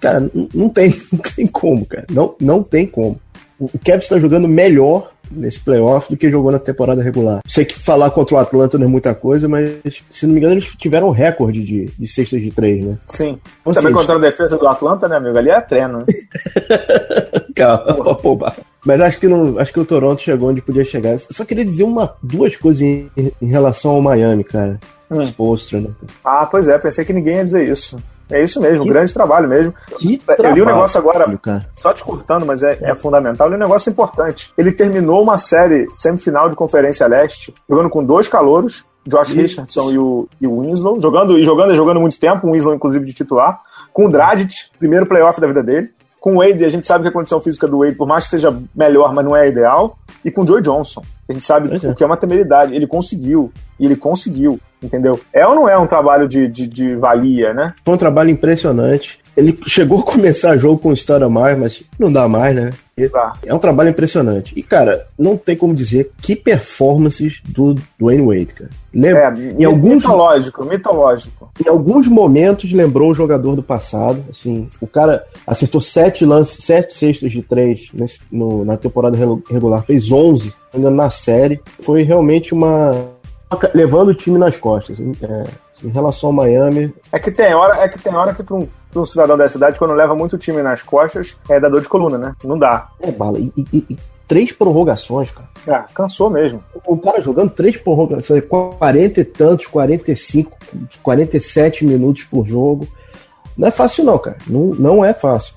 Cara, 0.00 0.28
não 0.52 0.68
tem, 0.68 0.94
não 1.12 1.18
tem 1.18 1.46
como, 1.46 1.86
cara. 1.86 2.06
Não, 2.10 2.34
não 2.40 2.62
tem 2.62 2.86
como. 2.86 3.20
O 3.58 3.78
Cavs 3.78 4.04
está 4.04 4.18
jogando 4.18 4.48
melhor 4.48 5.12
nesse 5.30 5.60
playoff 5.60 6.08
do 6.10 6.16
que 6.16 6.30
jogou 6.30 6.50
na 6.50 6.58
temporada 6.58 7.02
regular. 7.02 7.40
Sei 7.46 7.64
que 7.64 7.78
falar 7.78 8.10
contra 8.10 8.34
o 8.34 8.38
Atlanta 8.38 8.78
não 8.78 8.86
é 8.86 8.88
muita 8.88 9.14
coisa, 9.14 9.48
mas 9.48 10.02
se 10.10 10.26
não 10.26 10.34
me 10.34 10.40
engano, 10.40 10.54
eles 10.54 10.74
tiveram 10.76 11.10
recorde 11.10 11.62
de, 11.62 11.86
de 11.86 12.06
cestas 12.06 12.40
de 12.40 12.50
três, 12.50 12.84
né? 12.84 12.96
Sim. 13.06 13.38
Também 13.72 13.92
contra 13.92 14.16
a 14.16 14.18
defesa 14.18 14.56
do 14.56 14.66
Atlanta, 14.66 15.08
né, 15.08 15.16
amigo? 15.16 15.38
Ali 15.38 15.50
é 15.50 15.60
treino, 15.60 15.98
né? 15.98 16.04
Calma, 17.54 18.14
pô, 18.16 18.38
mas 18.84 19.00
acho 19.00 19.18
que 19.18 19.28
não, 19.28 19.58
acho 19.58 19.72
que 19.72 19.80
o 19.80 19.84
Toronto 19.84 20.22
chegou 20.22 20.48
onde 20.48 20.62
podia 20.62 20.84
chegar. 20.84 21.18
Só 21.18 21.44
queria 21.44 21.64
dizer 21.64 21.84
uma, 21.84 22.14
duas 22.22 22.56
coisas 22.56 22.82
em, 22.82 23.10
em 23.16 23.46
relação 23.46 23.92
ao 23.92 24.02
Miami, 24.02 24.44
cara. 24.44 24.80
Hum. 25.10 25.22
Exposto, 25.22 25.78
né? 25.78 25.90
Ah, 26.24 26.46
pois 26.46 26.68
é, 26.68 26.78
pensei 26.78 27.04
que 27.04 27.12
ninguém 27.12 27.36
ia 27.36 27.44
dizer 27.44 27.68
isso. 27.68 27.98
É 28.30 28.42
isso 28.42 28.60
mesmo, 28.60 28.84
que, 28.84 28.88
grande 28.90 29.12
trabalho 29.12 29.48
mesmo. 29.48 29.74
Que 29.98 30.20
eu 30.38 30.52
li 30.52 30.62
um 30.62 30.66
negócio 30.66 30.98
agora, 30.98 31.38
cara. 31.38 31.66
só 31.72 31.92
te 31.92 32.04
cortando, 32.04 32.46
mas 32.46 32.62
é, 32.62 32.78
é, 32.80 32.94
fundamental. 32.94 33.46
Eu 33.46 33.50
li 33.52 33.56
um 33.56 33.60
negócio 33.60 33.90
importante. 33.90 34.52
Ele 34.56 34.72
terminou 34.72 35.22
uma 35.22 35.38
série 35.38 35.88
semifinal 35.92 36.48
de 36.48 36.56
Conferência 36.56 37.06
Leste, 37.06 37.54
jogando 37.68 37.90
com 37.90 38.04
dois 38.04 38.28
calouros, 38.28 38.84
Josh 39.06 39.30
Isso. 39.30 39.40
Richardson 39.40 39.90
e 39.90 39.98
o, 39.98 40.28
e 40.40 40.46
o 40.46 40.60
Winslow, 40.60 41.00
jogando 41.00 41.38
e 41.38 41.44
jogando 41.44 41.72
e 41.72 41.76
jogando 41.76 42.00
muito 42.00 42.18
tempo, 42.18 42.46
o 42.46 42.52
Winslow 42.52 42.74
inclusive 42.74 43.04
de 43.04 43.12
titular, 43.12 43.60
com 43.92 44.06
o 44.06 44.10
Dragic, 44.10 44.54
primeiro 44.78 45.06
playoff 45.06 45.40
da 45.40 45.46
vida 45.46 45.62
dele, 45.62 45.90
com 46.20 46.36
o 46.36 46.38
Wade, 46.38 46.64
a 46.64 46.68
gente 46.68 46.86
sabe 46.86 47.02
que 47.02 47.08
a 47.08 47.12
condição 47.12 47.40
física 47.40 47.66
do 47.66 47.78
Wade, 47.78 47.96
por 47.96 48.06
mais 48.06 48.24
que 48.24 48.30
seja 48.30 48.54
melhor, 48.74 49.14
mas 49.14 49.24
não 49.24 49.34
é 49.34 49.48
ideal, 49.48 49.98
e 50.22 50.30
com 50.30 50.42
o 50.42 50.46
Joe 50.46 50.60
Johnson. 50.60 51.02
A 51.26 51.32
gente 51.32 51.44
sabe 51.44 51.74
o 51.74 51.94
que 51.94 52.02
é 52.02 52.06
uma 52.06 52.16
temeridade. 52.16 52.76
Ele 52.76 52.86
conseguiu, 52.86 53.50
e 53.78 53.86
ele 53.86 53.96
conseguiu, 53.96 54.60
entendeu? 54.82 55.20
É 55.32 55.46
ou 55.46 55.54
não 55.54 55.68
é 55.68 55.78
um 55.78 55.86
trabalho 55.86 56.26
de, 56.26 56.48
de, 56.48 56.66
de 56.66 56.94
valia, 56.94 57.52
né? 57.52 57.74
Foi 57.84 57.94
um 57.94 57.98
trabalho 57.98 58.30
impressionante. 58.30 59.20
Ele 59.36 59.58
chegou 59.66 60.00
a 60.00 60.02
começar 60.02 60.56
jogo 60.56 60.78
com 60.78 60.92
história 60.92 61.28
mais, 61.28 61.58
mas 61.58 61.82
não 61.98 62.12
dá 62.12 62.28
mais, 62.28 62.54
né? 62.54 62.72
É 63.46 63.54
um 63.54 63.58
trabalho 63.58 63.90
impressionante. 63.90 64.52
E, 64.56 64.62
cara, 64.62 65.06
não 65.18 65.36
tem 65.36 65.56
como 65.56 65.74
dizer 65.74 66.10
que 66.20 66.36
performances 66.36 67.40
do 67.46 67.74
Dwayne 67.98 68.26
Wade, 68.26 68.54
cara. 68.54 68.70
Lembra, 68.92 69.34
é, 69.38 69.52
em 69.58 69.64
alguns, 69.64 69.94
mitológico, 69.94 70.64
mitológico. 70.64 71.50
Em 71.64 71.68
alguns 71.68 72.06
momentos 72.08 72.72
lembrou 72.72 73.10
o 73.10 73.14
jogador 73.14 73.56
do 73.56 73.62
passado. 73.62 74.22
Assim, 74.28 74.68
o 74.80 74.86
cara 74.86 75.24
acertou 75.46 75.80
sete 75.80 76.24
lances, 76.24 76.62
sete 76.62 76.94
cestas 76.94 77.32
de 77.32 77.42
três 77.42 77.88
nesse, 77.94 78.18
no, 78.30 78.64
na 78.64 78.76
temporada 78.76 79.16
regular, 79.48 79.82
fez 79.84 80.10
11 80.10 80.52
ainda 80.74 80.90
na 80.90 81.08
série. 81.08 81.60
Foi 81.80 82.02
realmente 82.02 82.52
uma 82.52 82.94
levando 83.74 84.08
o 84.08 84.14
time 84.14 84.38
nas 84.38 84.56
costas. 84.56 84.98
É, 85.00 85.44
em 85.84 85.88
relação 85.88 86.28
ao 86.28 86.32
Miami. 86.32 86.92
É 87.12 87.18
que 87.18 87.30
tem 87.30 87.54
hora, 87.54 87.82
é 87.82 87.88
que 87.88 87.98
tem 87.98 88.14
hora 88.14 88.34
que 88.34 88.42
para 88.42 88.56
um, 88.56 88.68
um, 88.94 89.06
cidadão 89.06 89.36
da 89.36 89.48
cidade, 89.48 89.78
quando 89.78 89.94
leva 89.94 90.14
muito 90.14 90.38
time 90.38 90.62
nas 90.62 90.82
costas, 90.82 91.36
é 91.48 91.58
da 91.58 91.68
dor 91.68 91.80
de 91.80 91.88
coluna, 91.88 92.18
né? 92.18 92.34
Não 92.44 92.58
dá. 92.58 92.88
É, 93.00 93.10
bala. 93.10 93.38
E, 93.38 93.52
e, 93.56 93.86
e 93.90 93.98
três 94.28 94.52
prorrogações, 94.52 95.30
cara. 95.30 95.48
É, 95.66 95.84
cansou 95.92 96.30
mesmo. 96.30 96.62
O 96.86 96.98
cara 96.98 97.20
jogando 97.20 97.50
três 97.50 97.76
prorrogações, 97.76 98.44
40 98.46 99.20
e 99.20 99.24
tantos, 99.24 99.66
45, 99.66 100.56
47 101.02 101.84
minutos 101.84 102.24
por 102.24 102.46
jogo. 102.46 102.86
Não 103.56 103.68
é 103.68 103.70
fácil, 103.70 104.04
não, 104.04 104.18
cara. 104.18 104.38
Não, 104.46 104.66
não 104.66 105.04
é 105.04 105.12
fácil. 105.12 105.54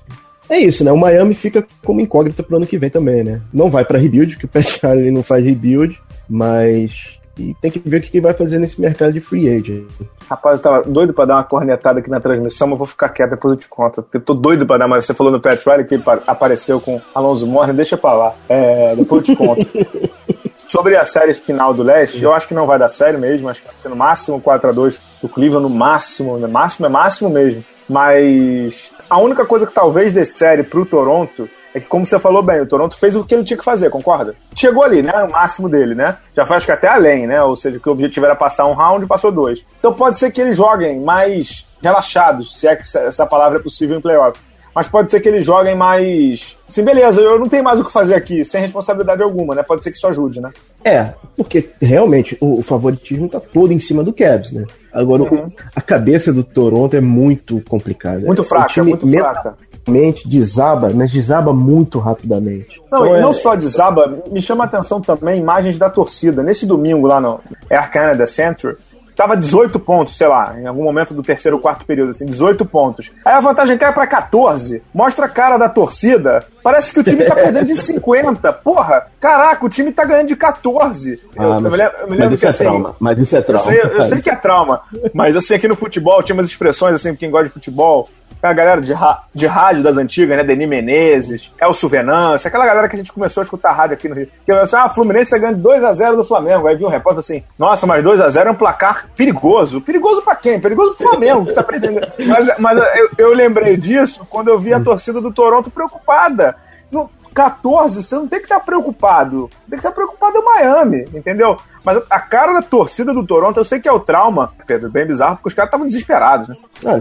É 0.48 0.58
isso, 0.58 0.84
né? 0.84 0.92
O 0.92 0.96
Miami 0.96 1.34
fica 1.34 1.66
como 1.84 2.00
incógnita 2.00 2.42
pro 2.42 2.56
ano 2.56 2.66
que 2.66 2.76
vem 2.76 2.90
também, 2.90 3.24
né? 3.24 3.40
Não 3.52 3.70
vai 3.70 3.84
para 3.84 3.98
rebuild, 3.98 4.36
que 4.36 4.44
o 4.44 4.48
Pat 4.48 4.78
Riley 4.82 5.10
não 5.10 5.22
faz 5.22 5.42
rebuild, 5.42 5.98
mas 6.28 7.18
e 7.38 7.54
tem 7.60 7.70
que 7.70 7.80
ver 7.84 7.98
o 7.98 8.02
que 8.02 8.20
vai 8.20 8.32
fazer 8.32 8.58
nesse 8.58 8.80
mercado 8.80 9.12
de 9.12 9.20
free 9.20 9.48
agent. 9.48 9.86
Rapaz, 10.28 10.58
eu 10.58 10.62
tava 10.62 10.82
doido 10.82 11.12
pra 11.12 11.24
dar 11.24 11.34
uma 11.34 11.44
cornetada 11.44 11.98
aqui 11.98 12.08
na 12.08 12.20
transmissão, 12.20 12.68
mas 12.68 12.78
vou 12.78 12.86
ficar 12.86 13.08
quieto, 13.08 13.30
depois 13.30 13.54
eu 13.54 13.60
te 13.60 13.68
conto. 13.68 14.02
Porque 14.02 14.18
eu 14.18 14.22
tô 14.22 14.34
doido 14.34 14.66
pra 14.66 14.78
dar, 14.78 14.88
mas 14.88 15.04
você 15.04 15.14
falou 15.14 15.32
no 15.32 15.40
Pat 15.40 15.60
Riley 15.64 15.84
que 15.84 16.00
apareceu 16.26 16.80
com 16.80 17.00
Alonso 17.14 17.46
Morne, 17.46 17.72
deixa 17.72 17.96
pra 17.96 18.12
lá. 18.12 18.34
É, 18.48 18.94
depois 18.96 19.28
eu 19.28 19.34
te 19.34 19.36
conto. 19.36 19.66
Sobre 20.68 20.96
a 20.96 21.04
série 21.04 21.34
final 21.34 21.72
do 21.74 21.82
leste, 21.82 22.22
eu 22.22 22.32
acho 22.32 22.48
que 22.48 22.54
não 22.54 22.66
vai 22.66 22.78
dar 22.78 22.88
série 22.88 23.16
mesmo, 23.16 23.48
acho 23.48 23.60
que 23.60 23.68
vai 23.68 23.76
ser 23.76 23.88
no 23.88 23.96
máximo 23.96 24.40
4x2 24.40 24.98
do 25.22 25.28
Cleveland, 25.28 25.62
no 25.62 25.70
máximo, 25.70 26.36
no 26.36 26.48
máximo 26.48 26.86
é 26.86 26.88
máximo 26.88 27.30
mesmo. 27.30 27.64
Mas 27.88 28.90
a 29.08 29.18
única 29.18 29.44
coisa 29.44 29.66
que 29.66 29.72
talvez 29.72 30.12
dê 30.12 30.24
série 30.24 30.62
pro 30.62 30.86
Toronto 30.86 31.48
é 31.74 31.80
que, 31.80 31.86
como 31.86 32.06
você 32.06 32.20
falou 32.20 32.40
bem, 32.40 32.60
o 32.60 32.66
Toronto 32.66 32.96
fez 32.96 33.16
o 33.16 33.24
que 33.24 33.34
ele 33.34 33.42
tinha 33.42 33.58
que 33.58 33.64
fazer, 33.64 33.90
concorda? 33.90 34.36
Chegou 34.54 34.84
ali, 34.84 35.02
né? 35.02 35.12
O 35.24 35.32
máximo 35.32 35.68
dele, 35.68 35.92
né? 35.96 36.16
Já 36.32 36.46
faz 36.46 36.64
que 36.64 36.70
até 36.70 36.86
além, 36.86 37.26
né? 37.26 37.42
Ou 37.42 37.56
seja, 37.56 37.80
que 37.80 37.88
o 37.88 37.92
objetivo 37.92 38.24
era 38.24 38.36
passar 38.36 38.66
um 38.66 38.74
round 38.74 39.04
e 39.04 39.08
passou 39.08 39.32
dois. 39.32 39.66
Então 39.80 39.92
pode 39.92 40.16
ser 40.16 40.30
que 40.30 40.40
eles 40.40 40.56
joguem 40.56 41.00
mais 41.00 41.66
relaxados, 41.82 42.56
se 42.60 42.68
é 42.68 42.76
que 42.76 42.84
essa 42.96 43.26
palavra 43.26 43.58
é 43.58 43.62
possível 43.62 43.98
em 43.98 44.00
playoff. 44.00 44.38
mas 44.72 44.86
pode 44.86 45.10
ser 45.10 45.20
que 45.20 45.28
eles 45.28 45.44
joguem 45.44 45.74
mais. 45.74 46.56
Sim, 46.68 46.84
beleza, 46.84 47.20
eu 47.20 47.40
não 47.40 47.48
tenho 47.48 47.64
mais 47.64 47.80
o 47.80 47.84
que 47.84 47.92
fazer 47.92 48.14
aqui, 48.14 48.44
sem 48.44 48.60
responsabilidade 48.60 49.22
alguma, 49.24 49.56
né? 49.56 49.64
Pode 49.64 49.82
ser 49.82 49.90
que 49.90 49.96
isso 49.96 50.06
ajude, 50.06 50.40
né? 50.40 50.52
É, 50.84 51.12
porque 51.36 51.70
realmente 51.82 52.38
o, 52.40 52.62
favoritismo 52.62 53.28
tá 53.28 53.40
todo 53.40 53.72
em 53.72 53.80
cima 53.80 54.04
do 54.04 54.12
Cavs, 54.12 54.52
né? 54.52 54.64
Agora, 54.92 55.24
uhum. 55.24 55.50
a 55.74 55.80
cabeça 55.80 56.32
do 56.32 56.44
Toronto 56.44 56.96
é 56.96 57.00
muito 57.00 57.60
complicada. 57.68 58.20
Muito 58.20 58.44
fraca, 58.44 58.68
time, 58.68 58.90
muito 58.90 59.08
fraca 59.08 59.56
mente 59.88 60.28
desaba, 60.28 60.90
mas 60.94 61.10
desaba 61.10 61.52
muito 61.52 61.98
rapidamente. 61.98 62.80
Não, 62.90 63.04
então, 63.04 63.16
e 63.16 63.18
é... 63.18 63.20
não 63.20 63.32
só 63.32 63.54
desaba, 63.54 64.22
me 64.30 64.40
chama 64.40 64.64
a 64.64 64.66
atenção 64.66 65.00
também 65.00 65.40
imagens 65.40 65.78
da 65.78 65.90
torcida. 65.90 66.42
Nesse 66.42 66.66
domingo 66.66 67.06
lá 67.06 67.20
no 67.20 67.40
Air 67.70 67.90
Canada 67.90 68.26
Center, 68.26 68.76
tava 69.14 69.36
18 69.36 69.78
pontos, 69.78 70.16
sei 70.16 70.26
lá, 70.26 70.56
em 70.58 70.66
algum 70.66 70.82
momento 70.82 71.14
do 71.14 71.22
terceiro 71.22 71.56
ou 71.56 71.62
quarto 71.62 71.84
período, 71.84 72.10
assim, 72.10 72.26
18 72.26 72.64
pontos. 72.64 73.12
Aí 73.24 73.34
a 73.34 73.40
vantagem 73.40 73.78
cai 73.78 73.92
para 73.92 74.06
14. 74.06 74.82
Mostra 74.92 75.26
a 75.26 75.28
cara 75.28 75.56
da 75.56 75.68
torcida. 75.68 76.44
Parece 76.62 76.92
que 76.92 77.00
o 77.00 77.04
time 77.04 77.24
tá 77.24 77.34
perdendo 77.36 77.66
de 77.66 77.76
50. 77.76 78.52
Porra, 78.54 79.06
caraca, 79.20 79.64
o 79.64 79.68
time 79.68 79.92
tá 79.92 80.04
ganhando 80.04 80.28
de 80.28 80.36
14. 80.36 81.20
Ah, 81.36 81.42
eu, 81.42 81.48
mas, 81.48 81.64
eu 81.64 81.70
me 81.70 81.76
lembro, 81.76 81.96
eu 81.98 82.06
me 82.06 82.16
lembro 82.16 82.24
mas 82.24 82.32
isso 82.32 82.40
que, 82.40 82.46
é 82.46 82.48
assim, 82.48 82.64
trauma. 82.64 82.96
Mas 82.98 83.18
isso 83.18 83.36
é 83.36 83.42
trauma. 83.42 83.74
Eu 83.74 83.82
sei, 83.82 84.00
eu 84.00 84.08
sei 84.08 84.22
que 84.22 84.30
é 84.30 84.36
trauma. 84.36 84.80
Mas 85.12 85.36
assim, 85.36 85.54
aqui 85.54 85.68
no 85.68 85.76
futebol, 85.76 86.22
tinha 86.22 86.34
umas 86.34 86.46
expressões, 86.46 86.94
assim, 86.94 87.14
quem 87.14 87.30
gosta 87.30 87.46
de 87.46 87.52
futebol, 87.52 88.08
a 88.50 88.54
galera 88.54 88.80
de, 88.80 88.94
de 89.34 89.46
rádio 89.46 89.82
das 89.82 89.96
antigas, 89.96 90.36
né? 90.36 90.44
Denis 90.44 90.68
Menezes, 90.68 91.52
Elcio 91.60 91.88
Venâncio, 91.88 92.48
aquela 92.48 92.66
galera 92.66 92.88
que 92.88 92.96
a 92.96 92.98
gente 92.98 93.12
começou 93.12 93.40
a 93.40 93.44
escutar 93.44 93.72
rádio 93.72 93.94
aqui 93.94 94.08
no 94.08 94.14
Rio. 94.14 94.28
Que 94.44 94.52
eu 94.52 94.60
assim, 94.60 94.76
ah, 94.76 94.88
Fluminense 94.88 95.30
tá 95.30 95.38
ganhando 95.38 95.62
2x0 95.62 96.16
do 96.16 96.24
Flamengo. 96.24 96.66
Aí 96.66 96.76
vi 96.76 96.84
um 96.84 96.88
repórter 96.88 97.20
assim, 97.20 97.42
nossa, 97.58 97.86
mas 97.86 98.04
2x0 98.04 98.46
é 98.46 98.50
um 98.50 98.54
placar 98.54 99.08
perigoso. 99.16 99.80
Perigoso 99.80 100.22
pra 100.22 100.34
quem? 100.36 100.60
Perigoso 100.60 100.94
pro 100.94 101.08
Flamengo, 101.08 101.46
que 101.46 101.52
tá 101.52 101.62
pretendendo. 101.62 102.06
Mas, 102.26 102.58
mas 102.58 102.78
eu, 102.96 103.10
eu 103.18 103.34
lembrei 103.34 103.76
disso 103.76 104.26
quando 104.28 104.48
eu 104.48 104.58
vi 104.58 104.72
a 104.72 104.80
torcida 104.80 105.20
do 105.20 105.32
Toronto 105.32 105.70
preocupada. 105.70 106.56
No, 106.90 107.08
14, 107.34 108.02
você 108.02 108.14
não 108.14 108.28
tem 108.28 108.38
que 108.38 108.46
estar 108.46 108.60
preocupado. 108.60 109.50
Você 109.64 109.70
tem 109.70 109.78
que 109.78 109.86
estar 109.86 109.92
preocupado 109.92 110.38
em 110.38 110.44
Miami, 110.44 111.04
entendeu? 111.12 111.56
Mas 111.84 112.00
a 112.08 112.20
cara 112.20 112.54
da 112.54 112.62
torcida 112.62 113.12
do 113.12 113.26
Toronto, 113.26 113.58
eu 113.58 113.64
sei 113.64 113.80
que 113.80 113.88
é 113.88 113.92
o 113.92 114.00
trauma, 114.00 114.52
Pedro, 114.66 114.88
bem 114.88 115.04
bizarro, 115.04 115.36
porque 115.36 115.48
os 115.48 115.54
caras 115.54 115.68
estavam 115.68 115.86
desesperados, 115.86 116.48
né? 116.48 116.56
Ah, 116.86 116.96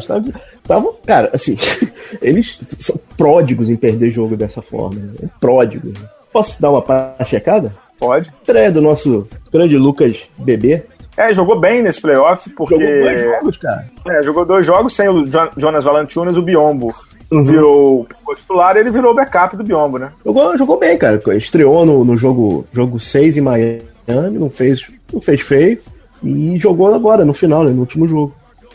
estavam, 0.64 0.96
cara, 1.06 1.30
assim, 1.34 1.56
eles 2.22 2.60
são 2.80 3.00
pródigos 3.16 3.70
em 3.70 3.76
perder 3.76 4.12
jogo 4.12 4.36
dessa 4.36 4.62
forma. 4.62 5.00
Né? 5.00 5.30
Pródigos. 5.40 5.94
Posso 6.32 6.60
dar 6.60 6.72
uma 6.72 6.84
checada? 7.26 7.72
Pode. 8.00 8.32
Estreia 8.40 8.72
do 8.72 8.82
nosso 8.82 9.28
grande 9.52 9.78
Lucas 9.78 10.28
Bebê. 10.38 10.84
É, 11.16 11.32
jogou 11.32 11.60
bem 11.60 11.84
nesse 11.84 12.02
playoff, 12.02 12.50
porque. 12.50 12.74
Jogou 12.74 13.04
dois 13.04 13.22
jogos, 13.22 13.58
cara. 13.58 13.86
É, 14.08 14.24
jogou 14.24 14.46
dois 14.46 14.66
jogos 14.66 14.96
sem 14.96 15.08
o 15.08 15.24
Jonas 15.58 15.84
Valanciunas 15.84 16.36
o 16.36 16.42
Biombo 16.42 16.92
uhum. 17.34 17.44
virou 17.44 18.08
o 18.28 18.36
titular, 18.36 18.78
ele 18.78 18.92
virou 18.92 19.12
o 19.12 19.16
backup 19.16 19.58
do 19.58 19.64
Biombo, 19.64 19.98
né? 19.98 20.12
Jogou, 20.24 20.58
jogou 20.58 20.80
bem, 20.80 20.98
cara. 20.98 21.20
Estreou 21.36 21.86
no, 21.86 22.06
no 22.06 22.16
jogo, 22.16 22.66
jogo 22.72 23.00
6 23.00 23.38
em 23.38 23.42
Miami, 23.42 23.82
não 24.40 24.50
fez, 24.50 24.90
não 25.12 25.22
fez 25.22 25.42
feio. 25.42 25.80
E 26.24 26.58
jogou 26.58 26.94
agora, 26.94 27.26
no 27.26 27.34
final, 27.34 27.64
né, 27.64 27.72
no 27.72 27.82
último 27.82 28.08
jogo. 28.08 28.34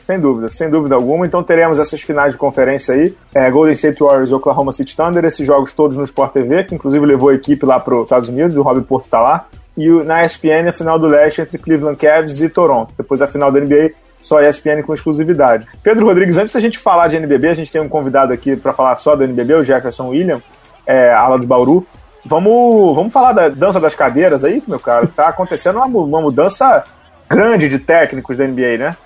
Sem 0.09 0.18
dúvida, 0.18 0.49
sem 0.49 0.71
dúvida 0.71 0.94
alguma. 0.94 1.27
Então 1.27 1.42
teremos 1.42 1.79
essas 1.79 2.01
finais 2.01 2.33
de 2.33 2.38
conferência 2.38 2.94
aí. 2.94 3.14
É, 3.35 3.51
Golden 3.51 3.75
State 3.75 4.03
Warriors 4.03 4.31
e 4.31 4.35
Oklahoma 4.35 4.73
City 4.73 4.97
Thunder, 4.97 5.23
esses 5.23 5.47
jogos 5.47 5.71
todos 5.75 5.99
no 5.99 6.05
Sport 6.05 6.33
TV, 6.33 6.64
que 6.64 6.75
inclusive 6.75 7.05
levou 7.05 7.29
a 7.29 7.35
equipe 7.35 7.66
lá 7.66 7.79
para 7.79 7.94
os 7.94 8.05
Estados 8.05 8.27
Unidos, 8.31 8.57
o 8.57 8.62
Rob 8.62 8.81
Porto 8.85 9.07
tá 9.07 9.21
lá. 9.21 9.47
E 9.77 9.87
na 10.05 10.25
ESPN 10.25 10.66
a 10.66 10.73
final 10.73 10.99
do 10.99 11.07
leste 11.07 11.42
entre 11.42 11.59
Cleveland 11.59 11.99
Cavs 11.99 12.40
e 12.40 12.49
Toronto. 12.49 12.94
Depois 12.97 13.21
a 13.21 13.27
final 13.27 13.53
da 13.53 13.61
NBA 13.61 13.90
só 14.18 14.40
ESPN 14.40 14.83
com 14.83 14.94
exclusividade. 14.94 15.66
Pedro 15.83 16.07
Rodrigues, 16.07 16.38
antes 16.38 16.55
da 16.55 16.61
gente 16.61 16.79
falar 16.79 17.09
de 17.09 17.16
NBB, 17.16 17.49
a 17.49 17.55
gente 17.55 17.71
tem 17.71 17.83
um 17.83 17.88
convidado 17.88 18.33
aqui 18.33 18.57
para 18.57 18.73
falar 18.73 18.97
só 18.97 19.14
do 19.14 19.25
NBB, 19.25 19.57
o 19.57 19.62
Jefferson 19.62 20.09
William, 20.09 20.40
é, 20.87 21.12
ala 21.12 21.38
de 21.38 21.47
Bauru. 21.47 21.87
Vamos, 22.25 22.97
vamos 22.97 23.12
falar 23.12 23.35
da 23.35 23.51
dança 23.51 23.79
das 23.79 23.94
cadeiras 23.94 24.42
aí, 24.42 24.62
meu 24.66 24.81
cara. 24.81 25.07
Tá 25.07 25.29
acontecendo 25.29 25.77
uma, 25.77 25.87
uma 25.87 26.23
mudança 26.23 26.83
grande 27.29 27.68
de 27.68 27.79
técnicos 27.79 28.38
da 28.38 28.47
NBA, 28.47 28.79
né? 28.79 28.97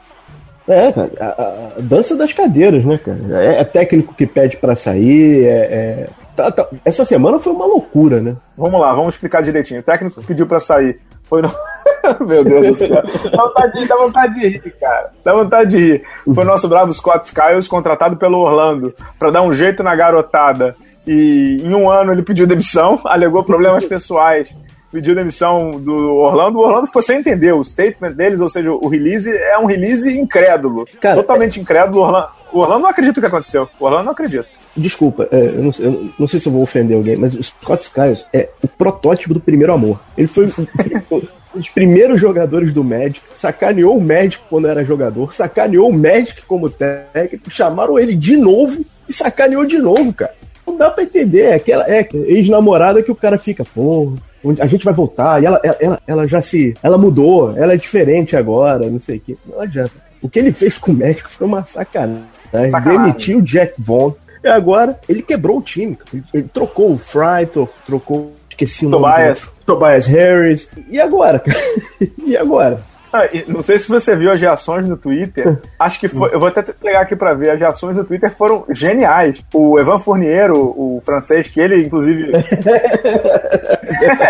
É, 0.69 0.89
a, 1.21 1.27
a, 1.27 1.81
dança 1.81 2.17
das 2.17 2.33
cadeiras, 2.33 2.85
né, 2.85 2.99
cara? 2.99 3.19
É, 3.31 3.61
é 3.61 3.65
técnico 3.65 4.15
que 4.15 4.27
pede 4.27 4.57
para 4.57 4.77
sair, 4.77 5.45
é, 5.45 5.49
é... 5.49 6.09
Tá, 6.37 6.51
tá. 6.51 6.67
Essa 6.85 7.05
semana 7.05 7.39
foi 7.39 7.53
uma 7.53 7.67
loucura, 7.67 8.21
né? 8.21 8.37
Vamos 8.57 8.81
lá, 8.81 8.95
vamos 8.95 9.15
explicar 9.15 9.43
direitinho. 9.43 9.81
O 9.81 9.83
técnico 9.83 10.21
que 10.21 10.27
pediu 10.27 10.47
para 10.47 10.61
sair 10.61 10.99
foi 11.25 11.43
no... 11.43 11.51
Meu 12.27 12.45
Deus 12.45 12.67
do 12.69 12.75
céu. 12.75 13.03
Dá 13.31 13.45
vontade, 13.45 13.81
de, 13.81 13.87
dá 13.87 13.97
vontade 13.97 14.35
de 14.35 14.49
rir, 14.49 14.75
cara. 14.81 15.11
Dá 15.23 15.35
vontade 15.35 15.71
de 15.71 15.77
rir. 15.79 16.03
Foi 16.35 16.45
o 16.45 16.47
nosso 16.47 16.69
bravo 16.69 16.93
Scott 16.93 17.27
Skiles 17.27 17.69
contratado 17.69 18.17
pelo 18.17 18.39
Orlando 18.39 18.95
para 19.19 19.31
dar 19.31 19.43
um 19.43 19.53
jeito 19.53 19.83
na 19.83 19.95
garotada. 19.95 20.75
E 21.07 21.59
em 21.61 21.75
um 21.75 21.91
ano 21.91 22.13
ele 22.13 22.23
pediu 22.23 22.47
demissão, 22.47 23.01
alegou 23.07 23.45
problemas 23.45 23.85
pessoais, 23.85 24.55
pediu 24.93 25.15
demissão 25.15 25.71
do 25.71 26.17
Orlando. 26.17 26.59
O 26.59 26.63
Orlando 26.63 26.87
ficou 26.87 27.03
sem 27.03 27.19
entender 27.19 27.53
o 27.53 27.65
statement 27.65 28.13
deles, 28.13 28.41
ou 28.41 28.49
seja, 28.49 28.71
o 28.71 28.87
release 28.89 29.29
é 29.31 29.59
um 29.59 29.65
release 29.65 30.17
incrédulo. 30.17 30.85
Cara, 31.01 31.17
totalmente 31.17 31.59
é... 31.59 31.63
incrédulo. 31.63 32.03
O 32.03 32.07
Orlando, 32.07 32.29
o 32.53 32.59
Orlando 32.59 32.83
não 32.83 32.91
acredita 32.91 33.19
o 33.19 33.23
que 33.23 33.27
aconteceu. 33.27 33.69
O 33.81 33.85
Orlando 33.87 34.05
não 34.05 34.13
acredita. 34.13 34.47
Desculpa, 34.77 35.29
é, 35.31 35.49
eu, 35.49 35.63
não, 35.63 35.71
eu, 35.81 36.11
não, 36.19 36.27
sei 36.27 36.41
se 36.41 36.49
eu 36.49 36.53
vou 36.53 36.63
ofender 36.63 36.97
alguém, 36.97 37.17
mas 37.17 37.35
o 37.35 37.43
Scott 37.43 37.85
Skiles 37.85 38.25
é 38.33 38.49
o 38.63 38.69
protótipo 38.69 39.35
do 39.35 39.41
primeiro 39.41 39.73
amor. 39.73 40.01
Ele 40.17 40.27
foi 40.27 40.47
os 41.55 41.69
primeiros 41.69 42.19
jogadores 42.19 42.73
do 42.73 42.83
Magic, 42.83 43.21
sacaneou 43.35 43.97
o 43.97 44.01
Magic 44.01 44.43
quando 44.49 44.69
era 44.69 44.83
jogador, 44.83 45.35
sacaneou 45.35 45.91
o 45.91 45.93
Magic 45.93 46.41
como 46.47 46.71
técnico, 46.71 47.51
chamaram 47.51 47.99
ele 47.99 48.17
de 48.17 48.37
novo 48.37 48.83
e 49.07 49.13
sacaneou 49.13 49.67
de 49.67 49.79
novo, 49.79 50.11
cara. 50.13 50.35
Não 50.67 50.77
dá 50.77 50.91
pra 50.91 51.05
entender, 51.05 51.43
é 51.43 51.55
aquela 51.55 51.85
é, 51.87 52.09
ex-namorada 52.15 53.03
que 53.03 53.11
o 53.11 53.17
cara 53.17 53.37
fica, 53.37 53.65
pô, 53.65 54.15
a 54.59 54.67
gente 54.67 54.85
vai 54.85 54.93
voltar, 54.93 55.43
e 55.43 55.47
ela, 55.47 55.61
ela, 55.81 56.01
ela 56.07 56.29
já 56.29 56.43
se. 56.43 56.75
Ela 56.83 56.99
mudou, 56.99 57.57
ela 57.57 57.75
é 57.75 57.77
diferente 57.77 58.37
agora, 58.37 58.91
não 58.91 58.99
sei 58.99 59.19
o 59.19 59.21
quê. 59.21 59.37
Não 59.47 59.61
adianta. 59.61 59.93
O 60.21 60.29
que 60.29 60.39
ele 60.39 60.53
fez 60.53 60.79
com 60.79 60.93
o 60.93 60.95
Magic 60.95 61.29
foi 61.29 61.47
uma 61.47 61.65
sacanagem. 61.65 62.25
sacanagem. 62.51 62.99
Demitiu 62.99 63.39
o 63.39 63.43
Jack 63.43 63.75
Vaughn. 63.79 64.13
E 64.43 64.49
agora 64.49 64.99
ele 65.09 65.23
quebrou 65.23 65.59
o 65.59 65.63
time. 65.63 65.97
Ele, 66.13 66.25
ele 66.35 66.49
trocou 66.53 66.93
o 66.93 66.99
Fry, 66.99 67.47
trocou. 67.87 68.33
Esqueci 68.51 68.87
o 68.87 68.91
Tobias. 68.91 69.45
nome. 69.45 69.57
Tobias 69.65 70.07
Harris. 70.07 70.69
E 70.89 71.01
agora? 71.01 71.43
e 72.27 72.37
agora? 72.37 72.85
Ah, 73.13 73.29
não 73.47 73.63
sei 73.63 73.79
se 73.79 73.89
você 73.89 74.17
viu 74.17 74.31
as 74.31 74.41
reações 74.41 74.89
no 74.89 74.97
Twitter. 74.97 75.61
Acho 75.79 76.01
que 76.01 76.09
foi. 76.09 76.35
Eu 76.35 76.41
vou 76.41 76.49
até 76.49 76.63
pegar 76.63 77.01
aqui 77.03 77.15
para 77.15 77.35
ver. 77.35 77.51
As 77.51 77.61
reações 77.61 77.99
no 77.99 78.05
Twitter 78.05 78.35
foram 78.35 78.65
geniais. 78.71 79.45
O 79.53 79.79
Evan 79.79 79.99
Fournier, 79.99 80.51
o, 80.51 80.97
o 80.97 81.03
francês, 81.05 81.49
que 81.49 81.61
ele, 81.61 81.83
inclusive. 81.83 82.33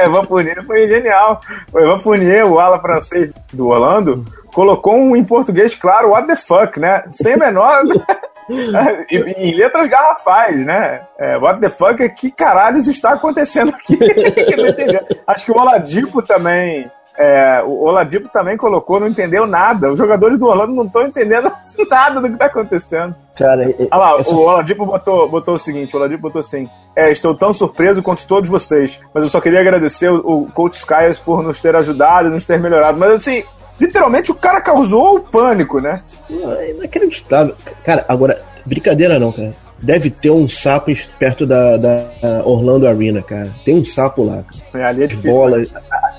Evan 0.05 0.25
Fournier 0.25 0.65
foi 0.67 0.91
genial. 0.91 1.41
O 1.73 1.79
Evan 1.79 2.01
Fournier, 2.01 2.45
o 2.45 2.59
ala 2.59 2.81
francês 2.81 3.31
do 3.53 3.69
Orlando, 3.69 4.25
colocou 4.53 4.97
um 4.97 5.15
em 5.15 5.23
português, 5.23 5.77
claro, 5.77 6.11
what 6.11 6.27
the 6.27 6.35
fuck, 6.37 6.81
né? 6.81 7.05
Sem 7.09 7.37
menor. 7.37 7.83
em 9.09 9.55
letras 9.55 9.89
garrafais, 9.89 10.67
né? 10.67 11.03
É, 11.19 11.37
what 11.39 11.61
the 11.61 11.69
fuck, 11.69 12.09
que 12.11 12.33
caralhos 12.33 12.89
está 12.89 13.13
acontecendo 13.13 13.73
aqui? 13.75 13.97
Acho 15.27 15.45
que 15.45 15.53
o 15.53 15.57
Oladipo 15.57 16.21
também 16.21 16.91
é, 17.17 17.63
o 17.65 17.85
Oladipo 17.85 18.29
também 18.31 18.57
colocou, 18.57 18.99
não 18.99 19.07
entendeu 19.07 19.47
nada. 19.47 19.91
Os 19.93 19.99
jogadores 19.99 20.39
do 20.39 20.47
Orlando 20.47 20.73
não 20.73 20.85
estão 20.85 21.07
entendendo 21.07 21.53
nada 21.91 22.21
do 22.21 22.27
que 22.27 22.35
está 22.35 22.47
acontecendo. 22.47 23.15
Cara, 23.37 23.63
Olha 23.63 23.89
lá, 23.97 24.21
essa... 24.21 24.35
o 24.35 24.39
Oladipo 24.39 24.87
botou, 24.87 25.29
botou 25.29 25.55
o 25.55 25.59
seguinte: 25.59 25.95
o 25.95 25.99
Oladipo 25.99 26.23
botou 26.23 26.41
assim. 26.41 26.69
É, 26.97 27.11
estou 27.11 27.35
tão 27.35 27.53
surpreso 27.53 28.03
quanto 28.03 28.27
todos 28.27 28.49
vocês, 28.49 29.01
mas 29.15 29.25
eu 29.25 29.31
só 29.31 29.41
queria 29.41 29.61
agradecer 29.61 30.11
o, 30.11 30.43
o 30.43 30.53
Coach 30.53 30.79
Skies 30.79 31.19
por 31.19 31.43
nos 31.43 31.61
ter 31.61 31.75
ajudado, 31.77 32.31
nos 32.31 32.45
ter 32.45 32.59
melhorado. 32.59 32.99
Mas 32.99 33.13
assim, 33.13 33.43
literalmente 33.81 34.31
o 34.31 34.35
cara 34.35 34.61
causou 34.61 35.17
o 35.17 35.21
pânico, 35.21 35.81
né? 35.81 36.03
É 36.31 36.71
inacreditável. 36.71 37.55
Cara, 37.85 38.05
agora, 38.09 38.41
brincadeira 38.65 39.19
não, 39.19 39.33
cara 39.33 39.55
deve 39.83 40.11
ter 40.11 40.31
um 40.31 40.49
sapo 40.49 40.93
perto 41.19 41.45
da, 41.45 41.77
da 41.77 42.07
Orlando 42.45 42.87
Arena, 42.87 43.21
cara. 43.21 43.51
Tem 43.65 43.75
um 43.75 43.85
sapo 43.85 44.25
lá. 44.25 44.45
Cara. 44.73 44.85
É, 44.85 44.89
ali 44.89 45.03
é 45.03 45.07
difícil, 45.09 45.33
Bola, 45.33 45.59
né? 45.59 45.67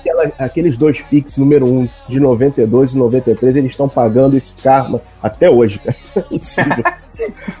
Aquela, 0.04 0.32
aqueles 0.38 0.76
dois 0.76 1.00
picks 1.00 1.36
número 1.36 1.66
1 1.66 1.78
um, 1.78 1.88
de 2.08 2.20
92 2.20 2.92
e 2.92 2.98
93, 2.98 3.56
eles 3.56 3.70
estão 3.70 3.88
pagando 3.88 4.36
esse 4.36 4.54
karma 4.54 5.00
até 5.22 5.48
hoje, 5.48 5.78
cara. 5.78 5.96
É 6.14 6.20
possível. 6.20 6.84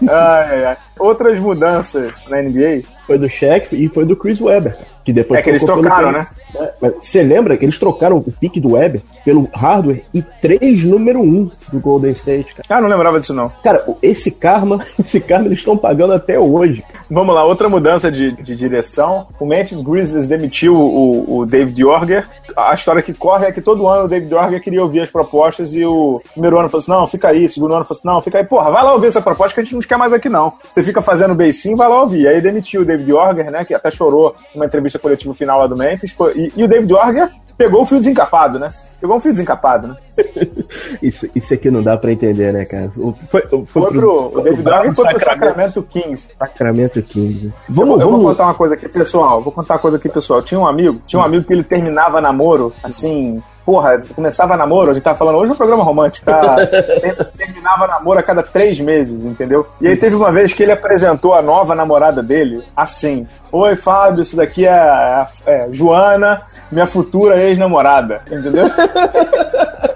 Ai, 0.08 0.64
ai. 0.64 0.76
Outras 0.98 1.38
mudanças 1.38 2.12
na 2.28 2.40
NBA? 2.42 2.82
Foi 3.06 3.18
do 3.18 3.28
Shaq 3.28 3.74
e 3.74 3.88
foi 3.88 4.04
do 4.04 4.16
Chris 4.16 4.40
Webber. 4.40 4.76
Que 5.04 5.12
depois 5.12 5.40
é 5.40 5.42
que 5.42 5.50
eles 5.50 5.62
trocaram, 5.62 6.10
né? 6.10 6.26
É, 6.54 6.90
você 6.90 7.22
lembra 7.22 7.58
que 7.58 7.64
eles 7.64 7.78
trocaram 7.78 8.16
o 8.16 8.32
pique 8.32 8.58
do 8.58 8.72
Webber 8.72 9.02
pelo 9.22 9.46
hardware 9.52 10.02
e 10.14 10.22
três 10.22 10.82
número 10.82 11.20
um 11.20 11.50
do 11.70 11.78
Golden 11.78 12.12
State, 12.12 12.54
cara. 12.54 12.66
Ah, 12.70 12.80
não 12.80 12.88
lembrava 12.88 13.20
disso 13.20 13.34
não. 13.34 13.52
Cara, 13.62 13.84
esse 14.00 14.30
karma, 14.30 14.80
esse 14.98 15.20
karma 15.20 15.46
eles 15.46 15.58
estão 15.58 15.76
pagando 15.76 16.14
até 16.14 16.38
hoje. 16.38 16.82
Vamos 17.10 17.34
lá, 17.34 17.44
outra 17.44 17.68
mudança 17.68 18.10
de, 18.10 18.32
de 18.32 18.56
direção. 18.56 19.26
O 19.38 19.44
Memphis 19.44 19.82
Grizzlies 19.82 20.26
demitiu 20.26 20.74
o, 20.74 21.40
o 21.40 21.46
David 21.46 21.84
Orger. 21.84 22.26
A 22.56 22.72
história 22.72 23.02
que 23.02 23.12
corre 23.12 23.46
é 23.46 23.52
que 23.52 23.60
todo 23.60 23.86
ano 23.86 24.04
o 24.04 24.08
David 24.08 24.32
Orger 24.32 24.62
queria 24.62 24.82
ouvir 24.82 25.00
as 25.00 25.10
propostas 25.10 25.74
e 25.74 25.84
o 25.84 26.22
primeiro 26.32 26.58
ano 26.58 26.70
falou 26.70 26.82
assim, 26.82 26.90
não, 26.90 27.06
fica 27.06 27.28
aí. 27.28 27.44
O 27.44 27.48
segundo 27.48 27.74
ano 27.74 27.84
falou 27.84 27.98
assim, 27.98 28.08
não, 28.08 28.22
fica 28.22 28.38
aí. 28.38 28.44
Porra, 28.44 28.70
vai 28.70 28.82
lá 28.82 28.94
ouvir 28.94 29.08
essa 29.08 29.20
proposta 29.20 29.43
que 29.52 29.60
a 29.60 29.64
gente 29.64 29.74
não 29.74 29.80
quer 29.82 29.98
mais 29.98 30.12
aqui 30.12 30.28
não. 30.28 30.52
Você 30.70 30.82
fica 30.82 31.02
fazendo 31.02 31.34
beicinho, 31.34 31.76
vai 31.76 31.88
lá 31.88 32.00
ouvir. 32.00 32.28
Aí 32.28 32.40
demitiu 32.40 32.82
o 32.82 32.84
David 32.84 33.12
Orger, 33.12 33.50
né? 33.50 33.64
Que 33.64 33.74
até 33.74 33.90
chorou 33.90 34.34
numa 34.54 34.66
entrevista 34.66 34.98
coletiva 34.98 35.34
final 35.34 35.58
lá 35.58 35.66
do 35.66 35.76
Memphis. 35.76 36.16
E, 36.34 36.52
e, 36.56 36.64
o 36.64 36.68
David 36.68 36.92
Orger 36.94 37.30
pegou 37.58 37.82
o 37.82 37.86
fio 37.86 37.98
desencapado, 37.98 38.58
né? 38.58 38.72
Pegou 39.00 39.16
um 39.16 39.20
fio 39.20 39.32
desencapado, 39.32 39.88
né? 39.88 39.96
isso, 41.02 41.28
isso 41.34 41.52
aqui 41.52 41.70
não 41.70 41.82
dá 41.82 41.96
pra 41.96 42.12
entender, 42.12 42.52
né, 42.52 42.64
cara? 42.64 42.90
Foi, 42.90 43.12
foi, 43.28 43.40
foi, 43.42 43.66
foi 43.66 43.82
pro, 43.82 43.90
pro, 43.90 44.38
o 44.38 44.42
David 44.42 44.68
Orger 44.68 44.94
foi 44.94 45.08
pro 45.08 45.24
Sacramento 45.24 45.82
Kings. 45.82 46.28
Sacramento 46.38 47.02
Kings. 47.02 47.52
Vamos, 47.68 48.00
eu, 48.00 48.06
vamos... 48.06 48.22
vou 48.22 48.30
contar 48.30 48.44
uma 48.44 48.54
coisa 48.54 48.74
aqui, 48.74 48.88
pessoal. 48.88 49.42
Vou 49.42 49.52
contar 49.52 49.74
uma 49.74 49.80
coisa 49.80 49.96
aqui, 49.96 50.08
pessoal. 50.08 50.40
Tinha 50.40 50.58
um 50.58 50.66
amigo, 50.66 51.02
tinha 51.06 51.20
um 51.20 51.24
amigo 51.24 51.44
que 51.44 51.52
ele 51.52 51.64
terminava 51.64 52.20
namoro, 52.20 52.72
assim, 52.82 53.42
porra, 53.64 54.02
começava 54.14 54.56
namoro, 54.56 54.90
a 54.90 54.94
gente 54.94 55.02
tava 55.02 55.18
falando 55.18 55.38
hoje 55.38 55.50
é 55.50 55.54
um 55.54 55.56
programa 55.56 55.82
romântico, 55.82 56.26
tá? 56.26 56.56
terminava 57.36 57.86
namoro 57.86 58.18
a 58.18 58.22
cada 58.22 58.42
três 58.42 58.78
meses, 58.78 59.24
entendeu? 59.24 59.66
E 59.80 59.88
aí 59.88 59.96
teve 59.96 60.14
uma 60.14 60.30
vez 60.30 60.52
que 60.52 60.62
ele 60.62 60.72
apresentou 60.72 61.34
a 61.34 61.42
nova 61.42 61.74
namorada 61.74 62.22
dele 62.22 62.62
assim: 62.76 63.26
Oi, 63.50 63.74
Fábio, 63.76 64.22
isso 64.22 64.36
daqui 64.36 64.66
é, 64.66 64.70
é, 64.70 65.26
é 65.46 65.68
Joana, 65.70 66.42
minha 66.70 66.86
futura 66.86 67.40
ex-namorada, 67.40 68.22
entendeu? 68.26 68.66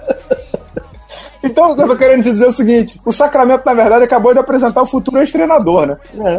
Então, 1.41 1.71
o 1.71 1.77
que 1.77 1.83
eu 1.83 1.87
tô 1.87 1.97
querendo 1.97 2.25
dizer 2.25 2.47
é 2.47 2.49
o 2.49 2.53
seguinte: 2.53 3.01
o 3.05 3.13
Sacramento, 3.13 3.65
na 3.65 3.73
verdade, 3.73 4.05
acabou 4.05 4.33
de 4.33 4.41
apresentar 4.41 4.83
o 4.83 4.87
futuro 4.87 5.19
ex-treinador, 5.19 5.87
né? 5.87 5.97
É, 6.19 6.35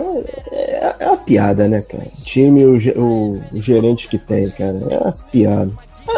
é, 0.51 0.95
é, 0.99 1.07
uma 1.07 1.17
piada, 1.17 1.67
né, 1.67 1.81
cara? 1.81 2.03
O 2.03 2.23
time, 2.23 2.65
o, 2.65 2.77
o, 3.01 3.43
o 3.53 3.61
gerente 3.61 4.07
que 4.07 4.17
tem, 4.17 4.49
cara. 4.49 4.77
É 4.89 4.97
uma 4.97 5.15
piada. 5.31 5.71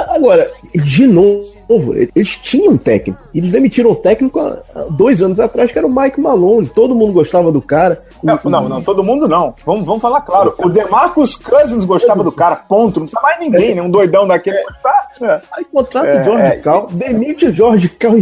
Agora, 0.10 0.51
de 0.73 1.08
novo, 1.08 1.95
eles 2.15 2.38
tinham 2.38 2.73
um 2.73 2.77
técnico. 2.77 3.21
Eles 3.34 3.51
demitiram 3.51 3.91
o 3.91 3.95
técnico 3.95 4.39
há 4.39 4.86
dois 4.89 5.21
anos 5.21 5.39
atrás, 5.39 5.71
que 5.71 5.77
era 5.77 5.88
o 5.88 5.93
Mike 5.93 6.19
Malone. 6.19 6.67
Todo 6.67 6.95
mundo 6.95 7.13
gostava 7.13 7.51
do 7.51 7.62
cara. 7.62 8.01
Não, 8.23 8.39
não, 8.43 8.69
não 8.69 8.82
todo 8.82 9.04
mundo 9.04 9.27
não. 9.27 9.56
Vamos, 9.65 9.86
vamos 9.86 10.01
falar 10.01 10.21
claro. 10.21 10.54
O 10.58 10.69
DeMarcus 10.69 11.36
Cousins 11.36 11.84
gostava 11.84 12.23
do 12.23 12.32
cara, 12.32 12.56
ponto. 12.56 12.99
Não 12.99 13.08
precisa 13.08 13.21
mais 13.21 13.39
ninguém, 13.39 13.75
né? 13.75 13.82
Um 13.82 13.89
doidão 13.89 14.27
daquele. 14.27 14.58
É. 14.58 15.41
Aí 15.54 15.65
contrata 15.65 16.08
o 16.08 16.19
é, 16.19 16.23
George 16.23 16.43
é, 16.43 16.58
Cal, 16.60 16.88
demite 16.91 17.45
o 17.47 17.54
George 17.54 17.89
Cal 17.89 18.17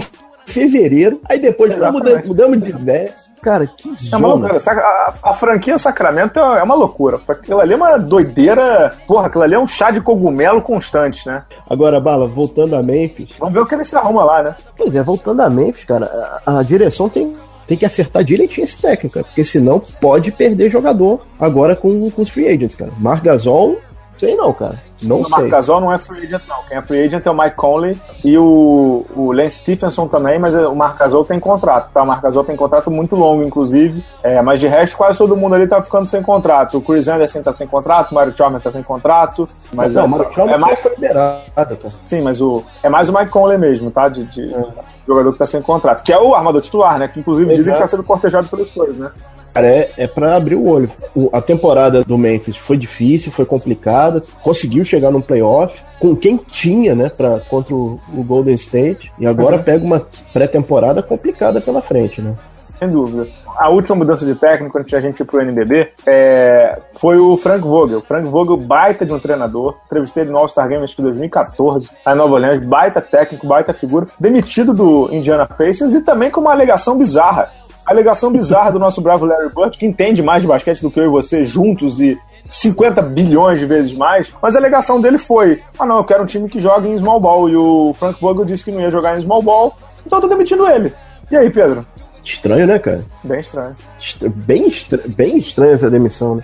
fevereiro. 0.49 1.21
Aí 1.29 1.39
depois 1.39 1.75
mudamos, 1.75 2.25
mudamos 2.25 2.61
de 2.61 2.69
ideia. 2.69 3.13
Cara, 3.41 3.65
que 3.65 3.95
zona. 3.95 4.49
É 4.49 4.51
uma 4.51 4.57
a, 4.57 5.13
a, 5.23 5.33
franquia 5.33 5.77
Sacramento 5.77 6.37
é 6.39 6.61
uma 6.61 6.75
loucura. 6.75 7.19
Aquilo 7.27 7.61
ali 7.61 7.73
é 7.73 7.75
uma 7.75 7.97
doideira. 7.97 8.93
Porra, 9.07 9.27
aquilo 9.27 9.43
ali 9.43 9.55
é 9.55 9.59
um 9.59 9.67
chá 9.67 9.91
de 9.91 10.01
cogumelo 10.01 10.61
constante, 10.61 11.25
né? 11.25 11.43
Agora, 11.69 12.01
Bala, 12.01 12.27
voltando 12.27 12.75
a 12.75 12.83
Memphis. 12.83 13.31
Vamos 13.39 13.53
ver 13.53 13.61
o 13.61 13.65
que 13.65 13.75
ele 13.75 13.85
se 13.85 13.95
arruma 13.95 14.23
lá, 14.23 14.43
né? 14.43 14.55
Pois 14.77 14.93
é, 14.93 15.01
voltando 15.01 15.41
a 15.41 15.49
Memphis, 15.49 15.85
cara, 15.85 16.05
a, 16.45 16.59
a 16.59 16.63
direção 16.63 17.07
tem 17.07 17.33
tem 17.65 17.77
que 17.77 17.85
acertar 17.85 18.23
direitinho 18.23 18.63
esse 18.63 18.81
técnico, 18.81 19.23
porque 19.23 19.43
senão 19.43 19.79
pode 20.01 20.31
perder 20.31 20.71
jogador 20.71 21.23
agora 21.39 21.75
com, 21.75 22.09
com 22.09 22.23
os 22.23 22.29
free 22.31 22.47
agents, 22.47 22.75
cara. 22.75 22.89
Marc 22.97 23.23
Gasol, 23.23 23.77
sei 24.17 24.35
não, 24.35 24.51
cara. 24.51 24.88
Não 25.01 25.21
o 25.21 25.25
sei. 25.25 25.37
Marc 25.37 25.49
Gasol 25.49 25.81
não 25.81 25.93
é 25.93 25.97
free 25.97 26.25
agent, 26.25 26.41
não. 26.47 26.63
Quem 26.63 26.77
é 26.77 26.81
free 26.81 27.05
agent 27.05 27.25
é 27.25 27.31
o 27.31 27.37
Mike 27.37 27.55
Conley 27.55 28.01
e 28.23 28.37
o, 28.37 29.05
o 29.15 29.31
Lance 29.31 29.57
Stephenson 29.57 30.07
também, 30.07 30.37
mas 30.37 30.53
o 30.53 30.75
Marc 30.75 30.97
Gasol 30.97 31.23
tem 31.23 31.39
contrato, 31.39 31.91
tá? 31.93 32.03
O 32.03 32.05
Marc 32.05 32.21
Gasol 32.21 32.43
tem 32.43 32.55
contrato 32.55 32.91
muito 32.91 33.15
longo, 33.15 33.43
inclusive. 33.43 34.03
É, 34.21 34.41
mas 34.41 34.59
de 34.59 34.67
resto, 34.67 34.97
quase 34.97 35.17
todo 35.17 35.37
mundo 35.37 35.55
ali 35.55 35.67
tá 35.67 35.81
ficando 35.81 36.07
sem 36.07 36.21
contrato. 36.21 36.77
O 36.77 36.81
Chris 36.81 37.07
Anderson 37.07 37.41
tá 37.41 37.53
sem 37.53 37.67
contrato, 37.67 38.11
o 38.11 38.15
Mario 38.15 38.35
Chalmers 38.35 38.63
tá 38.63 38.71
sem 38.71 38.83
contrato. 38.83 39.47
Mas 39.73 39.93
não, 39.93 40.01
é, 40.01 40.05
o 40.05 40.09
Mario 40.09 40.33
Chalmers 40.33 40.55
é 40.55 40.59
mais 40.59 40.79
foi 40.79 40.91
liberado, 40.91 41.41
tá? 41.55 41.89
Sim, 42.05 42.21
mas 42.21 42.41
o, 42.41 42.63
é 42.83 42.89
mais 42.89 43.09
o 43.09 43.13
Mike 43.13 43.31
Conley 43.31 43.57
mesmo, 43.57 43.91
tá? 43.91 44.09
De, 44.09 44.25
de 44.25 44.53
é. 44.53 44.65
jogador 45.07 45.31
que 45.31 45.39
tá 45.39 45.45
sem 45.45 45.61
contrato. 45.61 46.03
Que 46.03 46.11
é 46.11 46.19
o 46.19 46.35
armador 46.35 46.61
titular, 46.61 46.99
né? 46.99 47.07
Que 47.07 47.19
inclusive 47.19 47.45
Exato. 47.51 47.57
dizem 47.57 47.73
que 47.73 47.79
tá 47.79 47.87
sendo 47.87 48.03
cortejado 48.03 48.47
pelos 48.47 48.69
coisas, 48.71 48.97
né? 48.97 49.11
Cara, 49.53 49.67
é, 49.67 49.91
é 49.97 50.07
para 50.07 50.35
abrir 50.35 50.55
o 50.55 50.67
olho. 50.67 50.89
O, 51.15 51.29
a 51.33 51.41
temporada 51.41 52.03
do 52.03 52.17
Memphis 52.17 52.57
foi 52.57 52.77
difícil, 52.77 53.31
foi 53.31 53.45
complicada, 53.45 54.21
conseguiu 54.43 54.83
chegar 54.83 55.11
no 55.11 55.21
playoff 55.21 55.81
com 55.99 56.15
quem 56.15 56.37
tinha, 56.37 56.95
né, 56.95 57.09
pra, 57.09 57.39
contra 57.41 57.73
o, 57.73 57.99
o 58.13 58.23
Golden 58.23 58.55
State, 58.55 59.11
e 59.19 59.27
agora 59.27 59.57
uhum. 59.57 59.63
pega 59.63 59.85
uma 59.85 60.07
pré-temporada 60.31 61.03
complicada 61.03 61.59
pela 61.59 61.81
frente, 61.81 62.21
né? 62.21 62.35
Sem 62.79 62.89
dúvida. 62.89 63.27
A 63.57 63.69
última 63.69 63.97
mudança 63.97 64.25
de 64.25 64.35
técnico 64.35 64.77
antes 64.77 64.93
a 64.93 65.01
gente 65.01 65.19
ir 65.19 65.25
pro 65.25 65.41
NBB 65.41 65.91
é, 66.05 66.79
foi 66.93 67.17
o 67.17 67.35
Frank 67.35 67.61
Vogel. 67.61 67.99
Frank 67.99 68.25
Vogel, 68.29 68.55
baita 68.55 69.05
de 69.05 69.11
um 69.11 69.19
treinador. 69.19 69.75
Entrevistei 69.85 70.23
ele 70.23 70.31
no 70.31 70.37
All-Star 70.37 70.65
Game 70.69 70.81
acho 70.81 70.95
que 70.95 71.01
2014, 71.01 71.89
lá 72.05 72.13
em 72.13 72.15
Nova 72.15 72.35
Orleans. 72.35 72.65
Baita 72.65 73.01
técnico, 73.01 73.45
baita 73.45 73.73
figura. 73.73 74.07
Demitido 74.17 74.73
do 74.73 75.09
Indiana 75.11 75.45
Pacers 75.45 75.93
e 75.93 75.99
também 75.99 76.31
com 76.31 76.39
uma 76.39 76.53
alegação 76.53 76.97
bizarra 76.97 77.51
alegação 77.91 78.31
bizarra 78.31 78.71
do 78.71 78.79
nosso 78.79 79.01
bravo 79.01 79.25
Larry 79.25 79.49
Bird, 79.53 79.77
que 79.77 79.85
entende 79.85 80.21
mais 80.21 80.41
de 80.41 80.47
basquete 80.47 80.81
do 80.81 80.91
que 80.91 80.99
eu 80.99 81.05
e 81.05 81.09
você 81.09 81.43
juntos 81.43 81.99
e 81.99 82.17
50 82.47 83.01
bilhões 83.03 83.59
de 83.59 83.65
vezes 83.65 83.93
mais, 83.93 84.33
mas 84.41 84.55
a 84.55 84.59
alegação 84.59 84.99
dele 84.99 85.17
foi: 85.17 85.61
ah, 85.77 85.85
não, 85.85 85.97
eu 85.97 86.03
quero 86.03 86.23
um 86.23 86.25
time 86.25 86.49
que 86.49 86.59
jogue 86.59 86.89
em 86.89 86.97
small 86.97 87.19
ball. 87.19 87.49
E 87.49 87.55
o 87.55 87.93
Frank 87.93 88.19
Vogel 88.19 88.45
disse 88.45 88.63
que 88.63 88.71
não 88.71 88.81
ia 88.81 88.91
jogar 88.91 89.17
em 89.17 89.21
small 89.21 89.41
ball, 89.41 89.75
então 90.05 90.17
eu 90.17 90.23
tô 90.23 90.27
demitindo 90.27 90.67
ele. 90.67 90.93
E 91.29 91.37
aí, 91.37 91.49
Pedro? 91.49 91.85
Estranho, 92.23 92.67
né, 92.67 92.79
cara? 92.79 93.03
Bem 93.23 93.39
estranho. 93.39 93.75
Estra 93.99 94.29
bem, 94.29 94.67
estra 94.67 95.01
bem 95.07 95.37
estranha 95.37 95.73
essa 95.73 95.89
demissão, 95.89 96.35
né? 96.35 96.43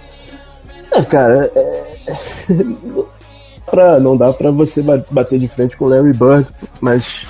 É, 0.91 1.01
cara, 1.01 1.51
é... 1.55 1.97
pra, 3.65 3.99
não 3.99 4.15
dá 4.15 4.31
pra 4.31 4.51
você 4.51 4.81
bater 5.10 5.39
de 5.39 5.47
frente 5.47 5.75
com 5.75 5.86
o 5.86 5.89
Larry 5.89 6.13
Bird, 6.13 6.47
mas 6.79 7.27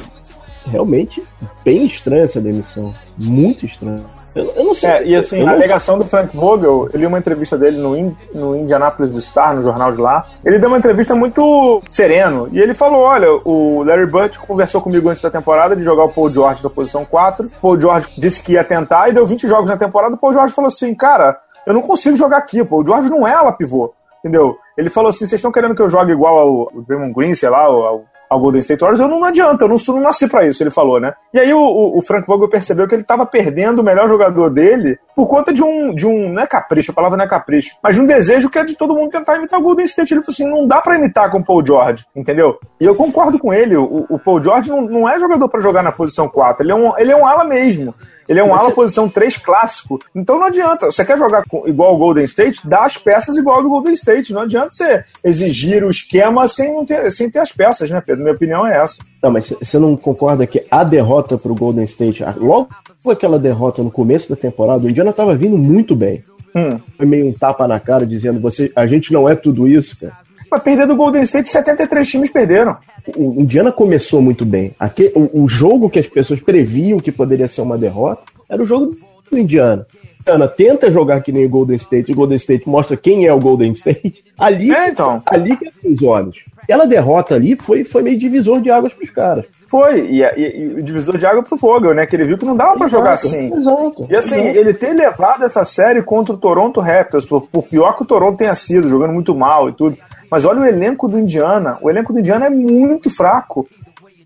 realmente 0.66 1.24
bem 1.64 1.86
estranha 1.86 2.24
essa 2.24 2.42
demissão. 2.42 2.94
Muito 3.18 3.66
estranha. 3.66 4.04
Eu, 4.36 4.52
eu, 4.54 4.66
não 4.66 4.76
sei. 4.76 4.90
É, 4.90 5.06
e 5.06 5.16
assim, 5.16 5.48
a 5.48 5.52
alegação 5.52 5.98
do 5.98 6.04
Frank 6.04 6.36
Vogel, 6.36 6.90
eu 6.92 7.00
li 7.00 7.06
uma 7.06 7.18
entrevista 7.18 7.58
dele 7.58 7.78
no, 7.78 7.96
no 8.34 8.56
Indianapolis 8.56 9.16
Star, 9.24 9.56
no 9.56 9.64
jornal 9.64 9.94
de 9.94 10.02
lá. 10.02 10.26
Ele 10.44 10.60
deu 10.60 10.68
uma 10.68 10.78
entrevista 10.78 11.16
muito 11.16 11.82
sereno. 11.88 12.50
E 12.52 12.60
ele 12.60 12.74
falou: 12.74 13.00
olha, 13.02 13.30
o 13.46 13.82
Larry 13.84 14.06
Bird 14.06 14.38
conversou 14.40 14.82
comigo 14.82 15.08
antes 15.08 15.24
da 15.24 15.32
temporada 15.32 15.74
de 15.74 15.84
jogar 15.84 16.04
o 16.04 16.12
Paul 16.12 16.32
George 16.32 16.62
na 16.62 16.70
posição 16.70 17.06
4. 17.06 17.50
Paul 17.62 17.80
George 17.80 18.10
disse 18.18 18.44
que 18.44 18.54
ia 18.54 18.64
tentar 18.64 19.08
e 19.08 19.14
deu 19.14 19.26
20 19.26 19.48
jogos 19.48 19.70
na 19.70 19.78
temporada. 19.78 20.16
O 20.16 20.18
Paul 20.18 20.34
George 20.34 20.54
falou 20.54 20.68
assim: 20.68 20.94
cara, 20.94 21.40
eu 21.66 21.74
não 21.74 21.82
consigo 21.82 22.18
jogar 22.18 22.38
aqui. 22.38 22.60
O 22.60 22.66
Paul 22.66 22.86
George 22.86 23.10
não 23.10 23.26
é 23.26 23.34
ala 23.34 23.54
pivô. 23.54 23.94
Entendeu? 24.20 24.58
Ele 24.78 24.90
falou 24.90 25.12
assim: 25.12 25.20
vocês 25.20 25.34
estão 25.34 25.52
querendo 25.52 25.76
que 25.76 25.82
eu 25.82 25.88
jogue 25.88 26.12
igual 26.12 26.38
ao, 26.38 26.76
ao 26.76 26.82
Draymond 26.82 27.14
Green, 27.14 27.36
sei 27.36 27.48
lá, 27.50 27.60
ao, 27.60 27.84
ao 27.84 28.06
Golden 28.30 28.60
State 28.60 28.82
Warriors, 28.82 29.00
eu 29.00 29.08
não, 29.08 29.20
não 29.20 29.28
adianta, 29.28 29.66
eu 29.66 29.70
não, 29.70 29.78
não 29.88 30.02
nasci 30.02 30.28
para 30.28 30.46
isso, 30.46 30.62
ele 30.62 30.70
falou, 30.70 31.00
né? 31.00 31.14
E 31.34 31.40
aí 31.40 31.54
o, 31.54 31.60
o, 31.60 31.98
o 31.98 32.02
Frank 32.02 32.28
Vogel 32.28 32.50
percebeu 32.50 32.88
que 32.88 32.96
ele 32.96 33.02
estava 33.02 33.26
perdendo 33.26 33.80
o 33.80 33.84
melhor 33.84 34.08
jogador 34.08 34.50
dele 34.50 34.98
por 35.16 35.28
conta 35.28 35.54
de 35.54 35.64
um, 35.64 35.94
de 35.94 36.06
um, 36.06 36.34
não 36.34 36.42
é 36.42 36.48
capricho, 36.48 36.92
a 36.92 36.94
palavra 36.94 37.18
não 37.18 37.26
é 37.26 37.28
capricho, 37.28 37.76
mas 37.82 37.96
de 37.96 38.02
um 38.02 38.06
desejo 38.06 38.50
que 38.50 38.60
é 38.60 38.66
de 38.66 38.76
todo 38.76 38.96
mundo 38.96 39.12
tentar 39.12 39.38
imitar 39.38 39.60
o 39.60 39.64
Golden 39.64 39.86
State. 39.86 40.14
Ele 40.14 40.22
falou 40.22 40.34
assim, 40.34 40.50
não 40.50 40.68
dá 40.68 40.82
para 40.82 40.98
imitar 40.98 41.32
com 41.32 41.40
o 41.40 41.46
Paul 41.46 41.66
George, 41.66 42.06
entendeu? 42.16 42.60
E 42.80 42.86
eu 42.86 42.96
concordo 42.96 43.40
com 43.40 43.54
ele, 43.54 43.78
o, 43.78 44.06
o 44.10 44.20
Paul 44.20 44.44
George 44.44 44.70
não, 44.70 44.82
não 44.82 45.10
é 45.10 45.20
jogador 45.20 45.48
para 45.48 45.62
jogar 45.62 45.84
na 45.84 45.92
posição 45.92 46.28
4, 46.28 46.64
ele 46.64 46.72
é 46.72 46.76
um, 46.76 46.98
ele 46.98 47.12
é 47.12 47.16
um 47.16 47.26
ala 47.26 47.44
mesmo. 47.44 47.94
Ele 48.28 48.40
é 48.40 48.44
um 48.44 48.54
ala 48.54 48.72
posição 48.72 49.08
3 49.08 49.38
clássico. 49.38 50.00
Então 50.16 50.40
não 50.40 50.48
adianta. 50.48 50.88
Você 50.88 51.06
quer 51.06 51.18
jogar 51.18 51.44
com, 51.48 51.68
igual 51.68 51.94
o 51.94 51.98
Golden 51.98 52.24
State? 52.24 52.68
Dá 52.68 52.86
as 52.86 52.98
peças 52.98 53.38
igual 53.38 53.58
ao 53.58 53.64
do 53.64 53.70
Golden 53.70 53.94
State. 53.94 54.34
Não 54.34 54.42
adianta 54.42 54.72
você 54.72 55.04
exigir 55.24 55.84
o 55.84 55.90
esquema 55.90 56.48
sem, 56.48 56.84
ter, 56.86 57.12
sem 57.12 57.30
ter 57.30 57.40
as 57.40 57.52
peças, 57.52 57.90
né, 57.92 58.02
Pedro? 58.02 58.24
Minha 58.24 58.36
opinião 58.36 58.66
é 58.66 58.82
essa. 58.82 59.04
Não, 59.22 59.32
mas 59.32 59.50
você 59.50 59.78
não 59.78 59.96
concorda 59.96 60.48
que 60.48 60.66
a 60.70 60.84
derrota 60.84 61.38
para 61.38 61.52
o 61.52 61.56
Golden 61.56 61.86
State, 61.86 62.24
logo 62.38 62.70
aquela 63.12 63.38
derrota 63.38 63.84
no 63.84 63.92
começo 63.92 64.30
da 64.30 64.36
temporada, 64.36 64.84
o 64.84 64.90
Indiana 64.90 65.12
estava 65.12 65.36
vindo 65.36 65.58
muito 65.58 65.96
bem. 65.96 66.24
Hum. 66.56 66.80
Foi 66.96 67.06
meio 67.06 67.28
um 67.28 67.34
tapa 67.34 67.68
na 67.68 67.80
cara 67.80 68.06
dizendo: 68.06 68.40
você, 68.40 68.72
a 68.76 68.88
gente 68.88 69.12
não 69.12 69.28
é 69.28 69.36
tudo 69.36 69.68
isso, 69.68 69.98
cara. 70.00 70.25
Mas 70.50 70.64
perder 70.64 70.88
do 70.88 70.96
Golden 70.96 71.24
State, 71.24 71.50
73 71.50 72.08
times 72.08 72.32
perderam. 72.32 72.78
O 73.16 73.42
Indiana 73.42 73.72
começou 73.72 74.22
muito 74.22 74.46
bem. 74.46 74.74
Aqui, 74.80 75.12
o, 75.16 75.44
o, 75.44 75.48
jogo 75.48 75.90
que 75.90 76.00
as 76.00 76.08
pessoas 76.08 76.40
previam 76.40 77.00
que 77.00 77.12
poderia 77.12 77.48
ser 77.48 77.62
uma 77.62 77.78
derrota 77.78 78.24
era 78.50 78.62
o 78.62 78.66
jogo 78.66 78.98
do 79.30 79.38
Indiana. 79.38 79.86
Indiana 80.22 80.48
tenta 80.48 80.92
jogar 80.92 81.22
que 81.22 81.32
nem 81.32 81.46
o 81.46 81.50
Golden 81.50 81.76
State, 81.76 82.10
e 82.10 82.14
o 82.14 82.16
Golden 82.16 82.38
State 82.38 82.68
mostra 82.68 82.98
quem 82.98 83.26
é 83.26 83.34
o 83.34 83.40
Golden 83.40 83.72
State. 83.74 84.24
Ali, 84.38 84.74
é, 84.74 84.90
então. 84.90 85.22
ali 85.26 85.56
que 85.56 85.66
é 85.68 85.72
os 85.84 86.04
olhos. 86.04 86.40
Aquela 86.58 86.86
derrota 86.86 87.36
ali 87.36 87.56
foi, 87.56 87.86
foi 87.86 88.04
meio 88.04 88.20
divisor 88.20 88.60
de 88.60 88.70
águas 88.70 88.94
pros 88.94 89.10
caras. 89.10 89.46
Foi, 89.68 90.00
e, 90.00 90.22
e, 90.22 90.76
o 90.80 90.84
divisor 90.84 91.18
de 91.18 91.26
água 91.26 91.42
pro 91.42 91.58
Vogel, 91.58 91.94
né? 91.94 92.06
Que 92.06 92.16
ele 92.16 92.26
viu 92.26 92.38
que 92.38 92.46
não 92.46 92.56
dava 92.56 92.78
para 92.78 92.88
jogar 92.88 93.14
assim. 93.14 93.54
Exato. 93.54 94.08
E 94.10 94.16
assim, 94.16 94.42
exato. 94.42 94.58
ele 94.60 94.74
ter 94.74 94.94
levado 94.94 95.44
essa 95.44 95.66
série 95.66 96.04
contra 96.04 96.34
o 96.34 96.38
Toronto 96.38 96.80
Raptors, 96.80 97.26
por, 97.26 97.48
por 97.48 97.64
pior 97.64 97.94
que 97.96 98.04
o 98.04 98.06
Toronto 98.06 98.38
tenha 98.38 98.54
sido, 98.54 98.88
jogando 98.88 99.14
muito 99.14 99.34
mal 99.34 99.70
e 99.70 99.74
tudo. 99.74 99.98
Mas 100.30 100.46
olha 100.46 100.62
o 100.62 100.66
elenco 100.66 101.08
do 101.08 101.20
Indiana. 101.20 101.78
O 101.82 101.90
elenco 101.90 102.14
do 102.14 102.20
Indiana 102.20 102.46
é 102.46 102.50
muito 102.50 103.10
fraco. 103.10 103.68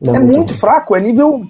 Não, 0.01 0.15
é 0.15 0.19
muito, 0.19 0.35
muito 0.35 0.53
fraco, 0.53 0.95
é 0.95 0.99
nível. 0.99 1.43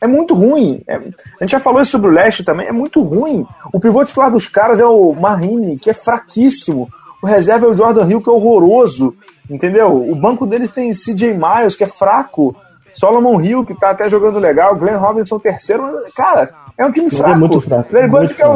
É 0.00 0.06
muito 0.06 0.34
ruim. 0.34 0.82
É, 0.86 0.94
a 0.94 1.44
gente 1.44 1.52
já 1.52 1.60
falou 1.60 1.82
isso 1.82 1.90
sobre 1.90 2.08
o 2.08 2.12
Leste 2.12 2.42
também, 2.42 2.66
é 2.66 2.72
muito 2.72 3.02
ruim. 3.02 3.46
O 3.72 3.78
pivô 3.78 4.02
titular 4.02 4.30
dos 4.30 4.46
caras 4.46 4.80
é 4.80 4.86
o 4.86 5.12
Marini, 5.12 5.78
que 5.78 5.90
é 5.90 5.94
fraquíssimo. 5.94 6.88
O 7.22 7.26
reserva 7.26 7.66
é 7.66 7.68
o 7.68 7.74
Jordan 7.74 8.08
Hill, 8.08 8.22
que 8.22 8.30
é 8.30 8.32
horroroso. 8.32 9.14
Entendeu? 9.48 9.92
O 10.10 10.14
banco 10.14 10.46
deles 10.46 10.70
tem 10.70 10.92
CJ 10.92 11.34
Miles, 11.34 11.76
que 11.76 11.84
é 11.84 11.88
fraco. 11.88 12.56
Solomon 12.94 13.40
Hill, 13.40 13.64
que 13.64 13.74
tá 13.78 13.90
até 13.90 14.08
jogando 14.08 14.38
legal. 14.38 14.74
Glenn 14.76 14.98
Robinson, 14.98 15.38
terceiro. 15.38 15.84
Cara, 16.14 16.50
É 16.78 16.86
um 16.86 16.92
time 16.92 17.06
Ele 17.08 17.16
fraco. 17.16 17.32
é 17.32 17.36
muito 17.36 17.60
fraco, 17.60 17.92
Larry 17.94 18.08
Bird 18.10 18.34
quer 18.34 18.48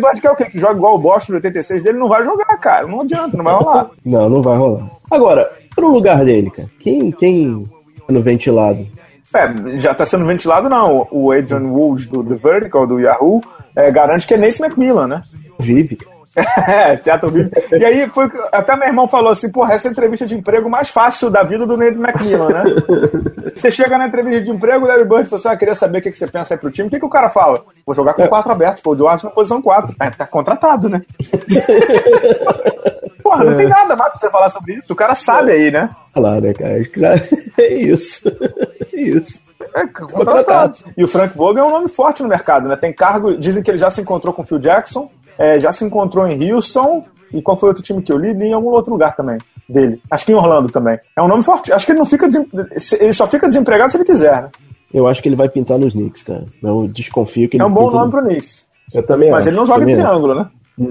Bird 0.00 0.20
quer 0.20 0.30
o 0.30 0.36
quê? 0.36 0.44
Que 0.44 0.58
joga 0.58 0.74
igual 0.76 0.94
o 0.94 0.98
Boston 1.00 1.32
de 1.32 1.36
86 1.38 1.82
dele, 1.82 1.98
não 1.98 2.08
vai 2.08 2.22
jogar, 2.24 2.56
cara. 2.58 2.86
Não 2.86 3.00
adianta, 3.00 3.36
não 3.36 3.44
vai 3.44 3.54
rolar. 3.54 3.90
Não, 4.04 4.28
não 4.28 4.42
vai 4.42 4.56
rolar. 4.56 4.90
Agora, 5.10 5.50
pro 5.74 5.88
lugar 5.90 6.24
dele, 6.24 6.50
cara, 6.50 6.68
quem, 6.78 7.10
quem 7.10 7.64
tá 8.06 8.12
no 8.12 8.22
ventilado? 8.22 8.86
É, 9.34 9.78
já 9.78 9.94
tá 9.94 10.04
sendo 10.04 10.26
ventilado, 10.26 10.68
não. 10.68 11.08
O 11.10 11.32
Adrian 11.32 11.66
Woods 11.68 12.06
do 12.06 12.22
The 12.22 12.34
Vertical, 12.34 12.86
do 12.86 13.00
Yahoo, 13.00 13.40
é, 13.74 13.90
garante 13.90 14.26
que 14.28 14.34
é 14.34 14.36
Nate 14.36 14.62
McMillan, 14.62 15.08
né? 15.08 15.22
Vive, 15.58 15.96
cara. 15.96 16.11
É. 16.34 17.78
E 17.78 17.84
aí, 17.84 18.08
foi, 18.08 18.30
até 18.50 18.74
meu 18.74 18.88
irmão 18.88 19.06
falou 19.06 19.30
assim, 19.30 19.50
porra, 19.50 19.74
essa 19.74 19.86
é 19.86 19.90
a 19.90 19.92
entrevista 19.92 20.26
de 20.26 20.34
emprego 20.34 20.70
mais 20.70 20.88
fácil 20.88 21.30
da 21.30 21.42
vida 21.42 21.66
do 21.66 21.76
Nate 21.76 21.98
McMillan, 21.98 22.48
né? 22.48 22.64
Você 23.54 23.70
chega 23.70 23.98
na 23.98 24.08
entrevista 24.08 24.42
de 24.42 24.50
emprego, 24.50 24.84
o 24.84 24.88
Larry 24.88 25.04
Bird 25.04 25.28
fala 25.28 25.40
assim, 25.40 25.48
ah, 25.48 25.56
queria 25.56 25.74
saber 25.74 25.98
o 25.98 26.02
que 26.02 26.10
que 26.10 26.18
você 26.18 26.26
pensa 26.26 26.54
aí 26.54 26.58
pro 26.58 26.70
time. 26.70 26.88
O 26.88 26.90
que, 26.90 26.98
que 26.98 27.06
o 27.06 27.10
cara 27.10 27.28
fala? 27.28 27.62
Vou 27.84 27.94
jogar 27.94 28.14
com 28.14 28.26
quatro 28.26 28.50
abertos, 28.50 28.82
pô, 28.82 28.92
o 28.92 28.98
George 28.98 29.24
na 29.24 29.30
posição 29.30 29.60
quatro. 29.60 29.94
É, 30.00 30.10
tá 30.10 30.26
contratado, 30.26 30.88
né? 30.88 31.02
Porra, 33.22 33.44
não 33.44 33.56
tem 33.56 33.68
nada 33.68 33.94
mais 33.94 34.10
pra 34.10 34.18
você 34.18 34.30
falar 34.30 34.48
sobre 34.48 34.74
isso. 34.74 34.92
O 34.92 34.96
cara 34.96 35.14
sabe 35.14 35.52
aí, 35.52 35.70
né? 35.70 35.88
Lá, 36.16 36.40
né, 36.40 36.52
cara? 36.52 36.84
Claro, 36.86 37.20
É 37.58 37.74
isso. 37.74 38.20
É 38.92 39.00
isso. 39.00 39.42
É, 39.74 39.86
contratado. 39.86 40.78
E 40.96 41.04
o 41.04 41.08
Frank 41.08 41.36
Vogel 41.36 41.64
é 41.64 41.66
um 41.66 41.70
nome 41.70 41.88
forte 41.88 42.22
no 42.22 42.28
mercado, 42.28 42.68
né? 42.68 42.76
Tem 42.76 42.92
cargo, 42.92 43.36
dizem 43.36 43.62
que 43.62 43.70
ele 43.70 43.78
já 43.78 43.90
se 43.90 44.00
encontrou 44.00 44.34
com 44.34 44.42
o 44.42 44.44
Phil 44.44 44.58
Jackson, 44.58 45.08
é, 45.38 45.58
já 45.60 45.72
se 45.72 45.84
encontrou 45.84 46.26
em 46.26 46.52
Houston, 46.52 47.04
e 47.32 47.40
qual 47.42 47.56
foi 47.56 47.68
outro 47.70 47.82
time 47.82 48.02
que 48.02 48.12
eu 48.12 48.18
li? 48.18 48.32
Li 48.32 48.46
em 48.46 48.52
algum 48.52 48.68
outro 48.70 48.92
lugar 48.92 49.14
também, 49.16 49.38
dele. 49.68 50.00
Acho 50.10 50.26
que 50.26 50.32
em 50.32 50.34
Orlando 50.34 50.68
também. 50.70 50.98
É 51.16 51.22
um 51.22 51.28
nome 51.28 51.42
forte. 51.42 51.72
Acho 51.72 51.86
que 51.86 51.92
ele 51.92 51.98
não 51.98 52.06
fica 52.06 52.28
desem- 52.28 52.46
ele 53.00 53.12
só 53.12 53.26
fica 53.26 53.48
desempregado 53.48 53.90
se 53.90 53.96
ele 53.98 54.04
quiser, 54.04 54.42
né? 54.42 54.48
Eu 54.92 55.06
acho 55.06 55.22
que 55.22 55.28
ele 55.28 55.36
vai 55.36 55.48
pintar 55.48 55.78
nos 55.78 55.94
Knicks, 55.94 56.22
cara. 56.22 56.44
Eu 56.62 56.86
desconfio 56.88 57.48
que 57.48 57.56
ele 57.56 57.62
É 57.62 57.66
um 57.66 57.72
bom 57.72 57.90
nome 57.90 58.04
no- 58.06 58.10
pro 58.10 58.22
Knicks. 58.22 58.66
Eu 58.92 59.02
também 59.06 59.30
Mas 59.30 59.38
acho, 59.44 59.48
ele 59.48 59.56
não 59.56 59.64
joga 59.66 59.86
acho. 59.86 59.94
triângulo, 59.96 60.34
né? 60.34 60.46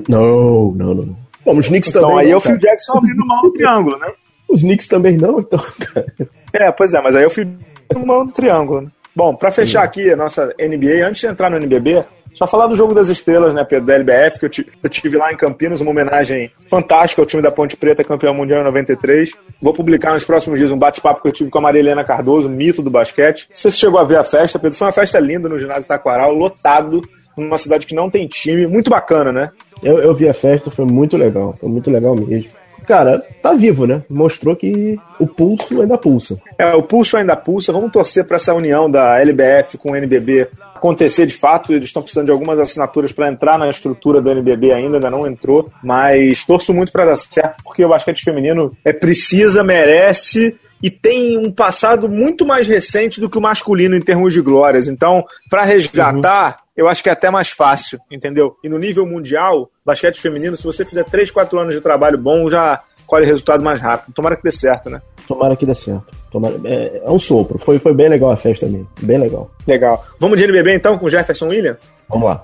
Não, 0.10 0.72
não, 0.72 0.94
não. 0.96 1.16
Bom, 1.46 1.58
os 1.58 1.68
Knicks 1.68 1.90
Então 1.90 2.02
também 2.04 2.18
aí 2.20 2.26
não, 2.28 2.34
é 2.34 2.38
o 2.38 2.40
Phil. 2.40 2.58
Jackson 2.58 2.98
abrindo 2.98 3.26
mão 3.26 3.42
do 3.44 3.52
triângulo, 3.52 3.98
né? 4.00 4.08
Os 4.50 4.62
Knicks 4.62 4.88
também 4.88 5.18
não, 5.18 5.40
então, 5.40 5.60
cara. 5.94 6.06
É, 6.54 6.72
pois 6.72 6.94
é, 6.94 7.02
mas 7.02 7.16
aí 7.16 7.24
eu 7.24 7.30
fui 7.30 7.48
no 7.94 8.06
mão 8.06 8.26
do 8.26 8.32
triângulo. 8.32 8.82
Né? 8.82 8.88
Bom, 9.16 9.36
pra 9.36 9.52
fechar 9.52 9.84
aqui 9.84 10.10
a 10.12 10.16
nossa 10.16 10.54
NBA, 10.58 11.08
antes 11.08 11.22
de 11.22 11.28
entrar 11.28 11.50
no 11.50 11.58
NBB, 11.58 12.04
só 12.34 12.48
falar 12.48 12.68
do 12.68 12.76
Jogo 12.76 12.94
das 12.94 13.10
Estrelas, 13.10 13.54
né, 13.54 13.64
Pedro, 13.64 13.86
da 13.86 13.96
LBF, 13.96 14.40
que 14.40 14.46
eu, 14.46 14.66
eu 14.84 14.90
tive 14.90 15.18
lá 15.18 15.32
em 15.32 15.38
Campinas, 15.38 15.82
uma 15.82 15.92
homenagem 15.92 16.52
fantástica 16.68 17.22
ao 17.22 17.26
time 17.26 17.42
da 17.42 17.52
Ponte 17.52 17.76
Preta, 17.78 18.04
campeão 18.04 18.34
mundial 18.34 18.62
em 18.62 18.66
93. 18.66 19.32
Vou 19.62 19.74
publicar 19.74 20.14
nos 20.14 20.24
próximos 20.24 20.58
dias 20.58 20.72
um 20.72 20.78
bate-papo 20.78 21.22
que 21.22 21.28
eu 21.28 21.32
tive 21.32 21.50
com 21.50 21.58
a 21.60 21.62
Maria 21.62 21.80
Helena 21.80 22.04
Cardoso, 22.04 22.50
mito 22.50 22.82
do 22.82 22.90
basquete. 22.90 23.48
Não 23.50 23.56
sei 23.56 23.72
se 23.72 23.78
chegou 23.78 24.00
a 24.00 24.04
ver 24.04 24.18
a 24.18 24.24
festa, 24.24 24.58
Pedro, 24.58 24.78
foi 24.78 24.88
uma 24.88 24.94
festa 24.94 25.20
linda 25.20 25.50
no 25.50 25.60
ginásio 25.60 25.88
Taquaral, 25.88 26.34
lotado, 26.34 27.02
numa 27.38 27.58
cidade 27.58 27.86
que 27.86 27.96
não 27.96 28.10
tem 28.10 28.28
time, 28.28 28.66
muito 28.68 28.90
bacana, 28.90 29.32
né? 29.32 29.52
Eu, 29.84 29.98
eu 29.98 30.14
vi 30.14 30.30
a 30.30 30.34
festa, 30.34 30.70
foi 30.70 30.86
muito 30.86 31.18
legal. 31.18 31.56
Foi 31.60 31.70
muito 31.70 31.90
legal 31.90 32.16
mesmo. 32.16 32.61
Cara, 32.86 33.20
tá 33.42 33.54
vivo, 33.54 33.86
né? 33.86 34.04
Mostrou 34.10 34.56
que 34.56 35.00
o 35.20 35.28
pulso 35.28 35.82
ainda 35.82 35.98
pulsa. 35.98 36.38
É, 36.58 36.74
o 36.74 36.84
pulso 36.84 37.18
ainda 37.18 37.36
pulsa. 37.36 37.72
Vamos 37.72 37.92
torcer 37.92 38.26
para 38.26 38.36
essa 38.36 38.54
união 38.54 38.90
da 38.90 39.20
LBF 39.20 39.78
com 39.78 39.92
o 39.92 39.96
NBB 39.96 40.48
acontecer 40.76 41.26
de 41.26 41.34
fato. 41.34 41.74
Eles 41.74 41.86
estão 41.86 42.02
precisando 42.02 42.26
de 42.26 42.32
algumas 42.32 42.60
assinaturas 42.60 43.12
para 43.12 43.30
entrar 43.30 43.58
na 43.58 43.70
estrutura 43.70 44.20
do 44.20 44.32
NBB 44.32 44.74
ainda, 44.74 44.98
ainda 44.98 45.10
não 45.10 45.28
entrou. 45.28 45.72
Mas 45.84 46.44
torço 46.44 46.74
muito 46.74 46.92
para 46.92 47.06
dar 47.06 47.16
certo, 47.16 47.64
porque 47.64 47.86
o 47.86 47.90
basquete 47.90 48.24
feminino 48.24 48.76
é 48.84 48.92
precisa, 48.92 49.64
merece 49.64 50.56
e 50.82 50.90
tem 50.90 51.38
um 51.38 51.52
passado 51.52 52.10
muito 52.10 52.46
mais 52.46 52.68
recente 52.68 53.20
do 53.22 53.30
que 53.30 53.38
o 53.38 53.42
masculino 53.42 53.96
em 53.96 54.02
termos 54.02 54.34
de 54.34 54.42
glórias. 54.42 54.88
Então, 54.88 55.24
para 55.50 55.64
resgatar, 55.64 56.61
eu 56.82 56.90
acho 56.90 57.04
que 57.04 57.10
é 57.10 57.12
até 57.12 57.30
mais 57.30 57.52
fácil, 57.52 58.00
entendeu? 58.10 58.58
E 58.64 58.68
no 58.68 58.80
nível 58.80 59.06
mundial, 59.06 59.70
basquete 59.86 60.20
feminino, 60.20 60.58
se 60.58 60.64
você 60.64 60.84
fizer 60.84 61.04
3, 61.06 61.30
4 61.30 61.60
anos 61.60 61.76
de 61.76 61.82
trabalho 61.82 62.18
bom, 62.18 62.50
já 62.50 62.82
colhe 63.06 63.24
resultado 63.24 63.64
mais 63.64 63.80
rápido. 63.80 64.16
Tomara 64.16 64.36
que 64.36 64.42
dê 64.42 64.52
certo, 64.52 64.90
né? 64.90 65.00
Tomara 65.28 65.56
que 65.56 65.64
dê 65.64 65.76
certo. 65.76 66.08
Tomara... 66.32 66.56
É, 66.66 67.04
é 67.06 67.12
um 67.12 67.20
sopro. 67.20 67.60
Foi, 67.60 67.78
foi 67.78 67.94
bem 67.94 68.10
legal 68.10 68.32
a 68.32 68.36
festa 68.36 68.66
mesmo. 68.66 68.90
Bem 69.00 69.20
legal. 69.20 69.52
Legal. 69.68 70.04
Vamos 70.20 70.40
de 70.40 70.46
NBB 70.46 70.74
então 70.74 70.98
com 70.98 71.06
o 71.06 71.10
Jefferson 71.10 71.50
William? 71.50 71.78
Vamos 72.10 72.28
lá. 72.28 72.44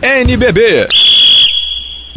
NBB. 0.00 0.88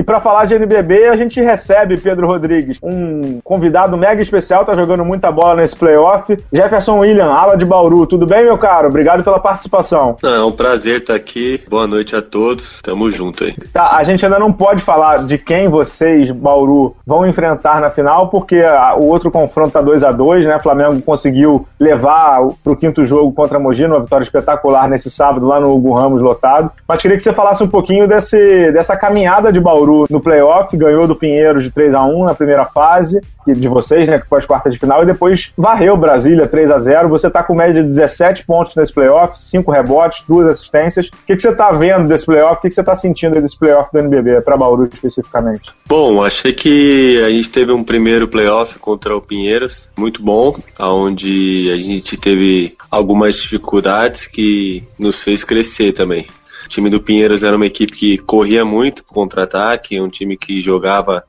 E 0.02 0.04
para 0.04 0.20
falar 0.20 0.46
de 0.46 0.56
NBB, 0.56 1.06
a 1.10 1.16
gente 1.16 1.40
recebe 1.40 1.96
Pedro 1.96 2.26
Rodrigues, 2.26 2.80
um 2.82 3.40
convidado 3.44 3.96
mega 3.96 4.20
especial, 4.20 4.66
tá 4.66 4.74
jogando 4.74 5.06
muita 5.06 5.32
bola 5.32 5.58
nesse 5.58 5.76
playoff. 5.76 6.36
Jefferson 6.52 6.98
William, 6.98 7.28
ala 7.32 7.56
de 7.56 7.66
Bauru. 7.68 8.08
Tudo 8.08 8.26
bem, 8.26 8.44
meu 8.44 8.58
caro? 8.58 8.88
Obrigado 8.88 9.24
pela 9.24 9.40
participação. 9.40 10.16
Não, 10.24 10.34
é 10.34 10.44
um 10.44 10.52
prazer 10.52 11.02
estar 11.02 11.14
aqui. 11.14 11.62
Boa 11.70 11.86
noite 11.86 12.16
a 12.16 12.22
todos. 12.22 12.82
Tamo 12.82 13.12
junto 13.12 13.44
aí. 13.44 13.54
Tá, 13.72 13.96
a 13.96 14.04
gente 14.04 14.26
ainda 14.26 14.40
não 14.40 14.52
pode 14.52 14.82
falar 14.82 15.20
de 15.24 15.38
quem 15.38 15.70
vocês, 15.70 16.32
Bauru, 16.32 16.96
vão 17.06 17.28
enfrentar 17.28 17.80
na 17.80 17.92
final, 17.92 18.30
porque 18.30 18.56
a- 18.58 18.96
o 18.96 19.06
outro 19.06 19.30
confronto 19.30 19.70
tá 19.70 19.82
2 19.84 20.04
a 20.04 20.12
2 20.12 20.48
né? 20.48 20.56
O 20.58 20.64
Flamengo 20.64 21.00
conseguiu 21.04 21.68
levar 21.80 22.42
o- 22.42 22.56
pro 22.64 22.76
quinto 22.76 23.04
jogo 23.04 23.32
contra 23.34 23.58
a 23.58 23.62
Mogi, 23.62 23.86
uma 23.86 24.02
vitória 24.02 24.24
espetacular 24.24 24.90
nesse 24.90 25.12
sábado 25.12 25.46
lá 25.46 25.60
no 25.60 25.72
Hugo 25.76 25.94
Ramos 25.94 26.24
lotado. 26.24 26.72
Mas 26.88 27.00
queria 27.00 27.18
que 27.18 27.22
você 27.22 27.34
falasse 27.34 27.64
um 27.64 27.68
pouquinho 27.68 28.08
desse, 28.08 28.72
dessa 28.72 28.98
caminhada 28.98 29.54
de 29.54 29.60
Bauru 29.62 29.91
no 30.10 30.20
playoff, 30.20 30.76
ganhou 30.76 31.08
do 31.08 31.16
Pinheiros 31.16 31.64
de 31.64 31.72
3 31.72 31.94
a 31.96 32.04
1 32.04 32.26
na 32.26 32.34
primeira 32.34 32.66
fase, 32.66 33.22
de 33.48 33.68
vocês, 33.68 34.08
né, 34.08 34.20
que 34.20 34.28
foi 34.28 34.40
as 34.40 34.46
quartas 34.46 34.74
de 34.74 34.80
final, 34.80 35.04
e 35.04 35.06
depois 35.06 35.52
varreu 35.58 35.98
Brasília 35.98 36.48
3 36.48 36.72
a 36.72 36.78
0 36.78 37.10
Você 37.10 37.30
tá 37.30 37.44
com 37.44 37.56
média 37.56 37.82
de 37.82 37.88
17 37.88 38.46
pontos 38.46 38.76
nesse 38.76 38.94
playoff, 38.94 39.38
5 39.38 39.72
rebotes, 39.72 40.24
2 40.28 40.48
assistências. 40.48 41.08
O 41.08 41.26
que, 41.26 41.36
que 41.36 41.42
você 41.42 41.54
tá 41.54 41.72
vendo 41.72 42.08
desse 42.08 42.26
playoff? 42.26 42.60
O 42.60 42.62
que, 42.62 42.70
que 42.70 42.76
você 42.76 42.84
tá 42.84 42.96
sentindo 42.96 43.40
desse 43.42 43.58
playoff 43.58 43.92
do 43.92 44.00
NBB, 44.00 44.42
para 44.42 44.58
Bauru 44.58 44.88
especificamente? 44.92 45.72
Bom, 45.88 46.24
achei 46.24 46.54
que 46.54 47.22
a 47.26 47.30
gente 47.30 47.50
teve 47.50 47.72
um 47.72 47.84
primeiro 47.84 48.28
playoff 48.28 48.78
contra 48.80 49.16
o 49.16 49.22
Pinheiros, 49.22 49.90
muito 49.98 50.22
bom, 50.22 50.56
onde 50.80 51.72
a 51.74 51.78
gente 51.78 52.18
teve 52.18 52.76
algumas 52.90 53.36
dificuldades 53.36 54.28
que 54.28 54.84
nos 55.00 55.24
fez 55.24 55.44
crescer 55.44 55.94
também. 55.94 56.28
Time 56.72 56.90
do 56.90 57.02
Pinheiros 57.02 57.44
era 57.44 57.56
uma 57.56 57.66
equipe 57.66 57.92
que 57.92 58.18
corria 58.18 58.64
muito 58.64 59.04
contra-ataque, 59.04 60.00
um 60.00 60.08
time 60.08 60.38
que 60.38 60.62
jogava, 60.62 61.22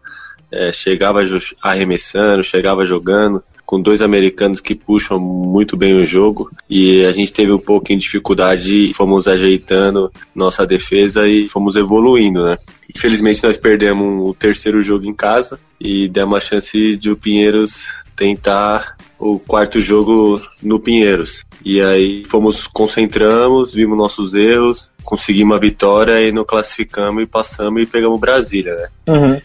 eh, 0.52 0.70
chegava 0.72 1.20
arremessando, 1.60 2.44
chegava 2.44 2.86
jogando, 2.86 3.42
com 3.66 3.80
dois 3.80 4.02
americanos 4.02 4.60
que 4.60 4.72
puxam 4.72 5.18
muito 5.18 5.76
bem 5.76 5.94
o 5.94 6.04
jogo 6.04 6.48
e 6.70 7.04
a 7.04 7.10
gente 7.10 7.32
teve 7.32 7.50
um 7.50 7.58
pouquinho 7.58 7.98
de 7.98 8.04
dificuldade 8.04 8.90
e 8.90 8.94
fomos 8.94 9.26
ajeitando 9.26 10.12
nossa 10.32 10.64
defesa 10.64 11.26
e 11.26 11.48
fomos 11.48 11.74
evoluindo, 11.74 12.44
né? 12.44 12.56
Infelizmente 12.94 13.42
nós 13.42 13.56
perdemos 13.56 14.30
o 14.30 14.34
terceiro 14.34 14.80
jogo 14.80 15.08
em 15.08 15.14
casa 15.14 15.58
e 15.80 16.06
demos 16.06 16.36
a 16.36 16.40
chance 16.40 16.96
de 16.96 17.10
o 17.10 17.16
Pinheiros 17.16 17.88
tentar 18.14 18.96
o 19.22 19.38
quarto 19.38 19.80
jogo 19.80 20.42
no 20.60 20.80
Pinheiros. 20.80 21.44
E 21.64 21.80
aí 21.80 22.24
fomos, 22.26 22.66
concentramos, 22.66 23.72
vimos 23.72 23.96
nossos 23.96 24.34
erros, 24.34 24.90
conseguimos 25.04 25.56
a 25.56 25.60
vitória 25.60 26.20
e 26.20 26.32
nos 26.32 26.44
classificamos 26.44 27.22
e 27.22 27.26
passamos 27.26 27.80
e 27.80 27.86
pegamos 27.86 28.18
Brasília, 28.18 28.74
né? 28.74 28.88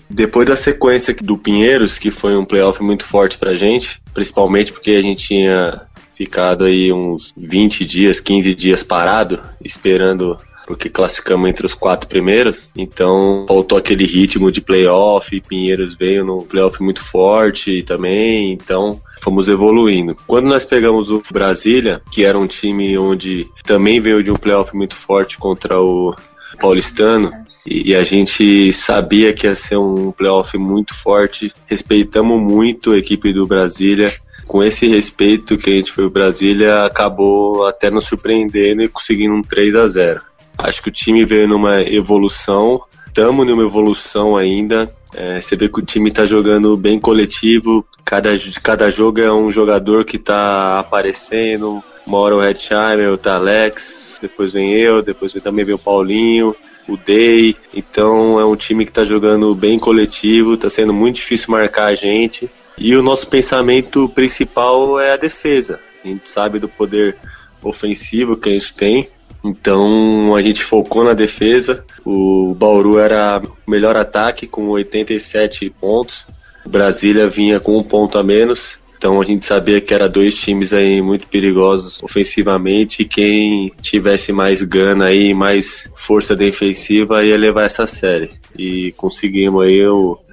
Depois 0.10 0.48
da 0.48 0.56
sequência 0.56 1.16
do 1.22 1.38
Pinheiros, 1.38 2.00
que 2.00 2.10
foi 2.10 2.36
um 2.36 2.44
playoff 2.44 2.82
muito 2.82 3.04
forte 3.04 3.38
pra 3.38 3.56
gente, 3.56 4.02
principalmente 4.16 4.74
porque 4.74 4.92
a 4.92 5.02
gente 5.02 5.28
tinha 5.28 5.82
ficado 6.16 6.66
aí 6.66 6.92
uns 6.92 7.32
20 7.38 7.86
dias, 7.86 8.20
15 8.20 8.56
dias 8.56 8.82
parado, 8.82 9.40
esperando 9.64 10.40
porque 10.68 10.90
classificamos 10.90 11.50
entre 11.50 11.66
os 11.66 11.74
quatro 11.74 12.10
primeiros, 12.10 12.70
então 12.76 13.46
faltou 13.48 13.78
aquele 13.78 14.06
ritmo 14.06 14.52
de 14.52 14.60
playoff, 14.60 15.42
Pinheiros 15.48 15.96
veio 15.96 16.26
num 16.26 16.42
playoff 16.42 16.84
muito 16.84 17.02
forte 17.02 17.82
também, 17.84 18.52
então 18.52 19.02
fomos 19.22 19.48
evoluindo. 19.48 20.16
Quando 20.28 20.48
nós 20.48 20.66
pegamos 20.66 21.10
o 21.10 21.22
Brasília, 21.32 22.02
que 22.12 22.26
era 22.26 22.38
um 22.38 22.46
time 22.46 22.98
onde 22.98 23.48
também 23.66 24.02
veio 24.02 24.22
de 24.22 24.30
um 24.30 24.36
playoff 24.36 24.76
muito 24.76 24.94
forte 24.94 25.38
contra 25.38 25.80
o 25.80 26.14
Paulistano, 26.60 27.32
e 27.66 27.94
a 27.96 28.04
gente 28.04 28.72
sabia 28.72 29.34
que 29.34 29.46
ia 29.46 29.54
ser 29.54 29.78
um 29.78 30.12
playoff 30.12 30.58
muito 30.58 30.94
forte. 30.94 31.52
Respeitamos 31.66 32.42
muito 32.42 32.94
a 32.94 32.98
equipe 32.98 33.34
do 33.34 33.46
Brasília. 33.46 34.14
Com 34.46 34.64
esse 34.64 34.88
respeito 34.88 35.58
que 35.58 35.70
a 35.70 35.74
gente 35.74 35.92
foi 35.92 36.06
o 36.06 36.10
Brasília, 36.10 36.86
acabou 36.86 37.68
até 37.68 37.90
nos 37.90 38.06
surpreendendo 38.06 38.82
e 38.82 38.88
conseguindo 38.88 39.36
um 39.36 39.44
3 39.44 39.76
a 39.76 39.86
0. 39.86 40.22
Acho 40.58 40.82
que 40.82 40.90
o 40.90 40.92
time 40.92 41.26
veio 41.26 41.48
numa 41.48 41.82
evolução. 41.82 42.82
Estamos 43.08 43.46
numa 43.46 43.64
evolução 43.64 44.36
ainda. 44.36 44.92
É, 45.14 45.40
você 45.40 45.56
vê 45.56 45.70
que 45.70 45.80
o 45.80 45.86
time 45.86 46.10
está 46.10 46.26
jogando 46.26 46.76
bem 46.76 47.00
coletivo. 47.00 47.86
Cada, 48.04 48.30
cada 48.62 48.90
jogo 48.90 49.22
é 49.22 49.32
um 49.32 49.52
jogador 49.52 50.06
que 50.06 50.18
está 50.18 50.80
aparecendo. 50.80 51.84
Uma 52.06 52.20
hora 52.20 52.36
o 52.36 52.40
Redsheimer, 52.40 53.10
outra 53.10 53.36
Alex, 53.36 54.18
depois 54.22 54.54
vem 54.54 54.74
eu, 54.74 55.02
depois 55.02 55.34
também 55.34 55.66
vem 55.66 55.76
o 55.76 55.80
Paulinho 55.80 56.56
o 56.88 56.98
Day. 56.98 57.56
Então 57.74 58.40
é 58.40 58.46
um 58.46 58.56
time 58.56 58.86
que 58.86 58.92
está 58.92 59.04
jogando 59.04 59.54
bem 59.54 59.78
coletivo, 59.78 60.54
está 60.54 60.70
sendo 60.70 60.94
muito 60.94 61.18
difícil 61.18 61.52
marcar 61.52 61.88
a 61.88 61.96
gente. 61.96 62.50
E 62.78 62.96
o 62.96 63.04
nosso 63.04 63.28
pensamento 63.28 64.08
principal 64.10 65.00
é 65.00 65.14
a 65.14 65.18
defesa. 65.18 65.80
A 66.04 66.08
gente 66.08 66.30
sabe 66.30 66.60
do 66.60 66.70
poder 66.70 67.16
ofensivo 67.62 68.38
que 68.38 68.50
a 68.50 68.54
gente 68.54 68.74
tem. 68.74 69.08
Então 69.48 70.36
a 70.36 70.42
gente 70.42 70.64
focou 70.64 71.04
na 71.04 71.14
defesa. 71.14 71.84
O 72.06 72.54
Bauru 72.54 73.00
era 73.00 73.42
o 73.66 73.72
melhor 73.72 73.96
ataque 73.96 74.48
com 74.48 74.68
87 74.70 75.70
pontos. 75.70 76.28
O 76.66 76.70
Brasília 76.70 77.30
vinha 77.30 77.60
com 77.60 77.78
um 77.78 77.84
ponto 77.84 78.18
a 78.18 78.24
menos. 78.24 78.78
Então 78.98 79.22
a 79.22 79.24
gente 79.24 79.46
sabia 79.46 79.80
que 79.80 79.94
era 79.94 80.10
dois 80.10 80.36
times 80.36 80.74
aí 80.74 81.02
muito 81.02 81.28
perigosos 81.28 82.02
ofensivamente 82.02 83.04
e 83.04 83.06
quem 83.06 83.72
tivesse 83.80 84.34
mais 84.34 84.64
gana 84.64 85.06
aí, 85.06 85.36
mais 85.36 85.88
força 85.96 86.36
defensiva 86.36 87.24
ia 87.24 87.38
levar 87.38 87.66
essa 87.66 87.86
série. 87.86 88.32
E 88.58 88.92
conseguimos 88.98 89.64
aí 89.64 89.88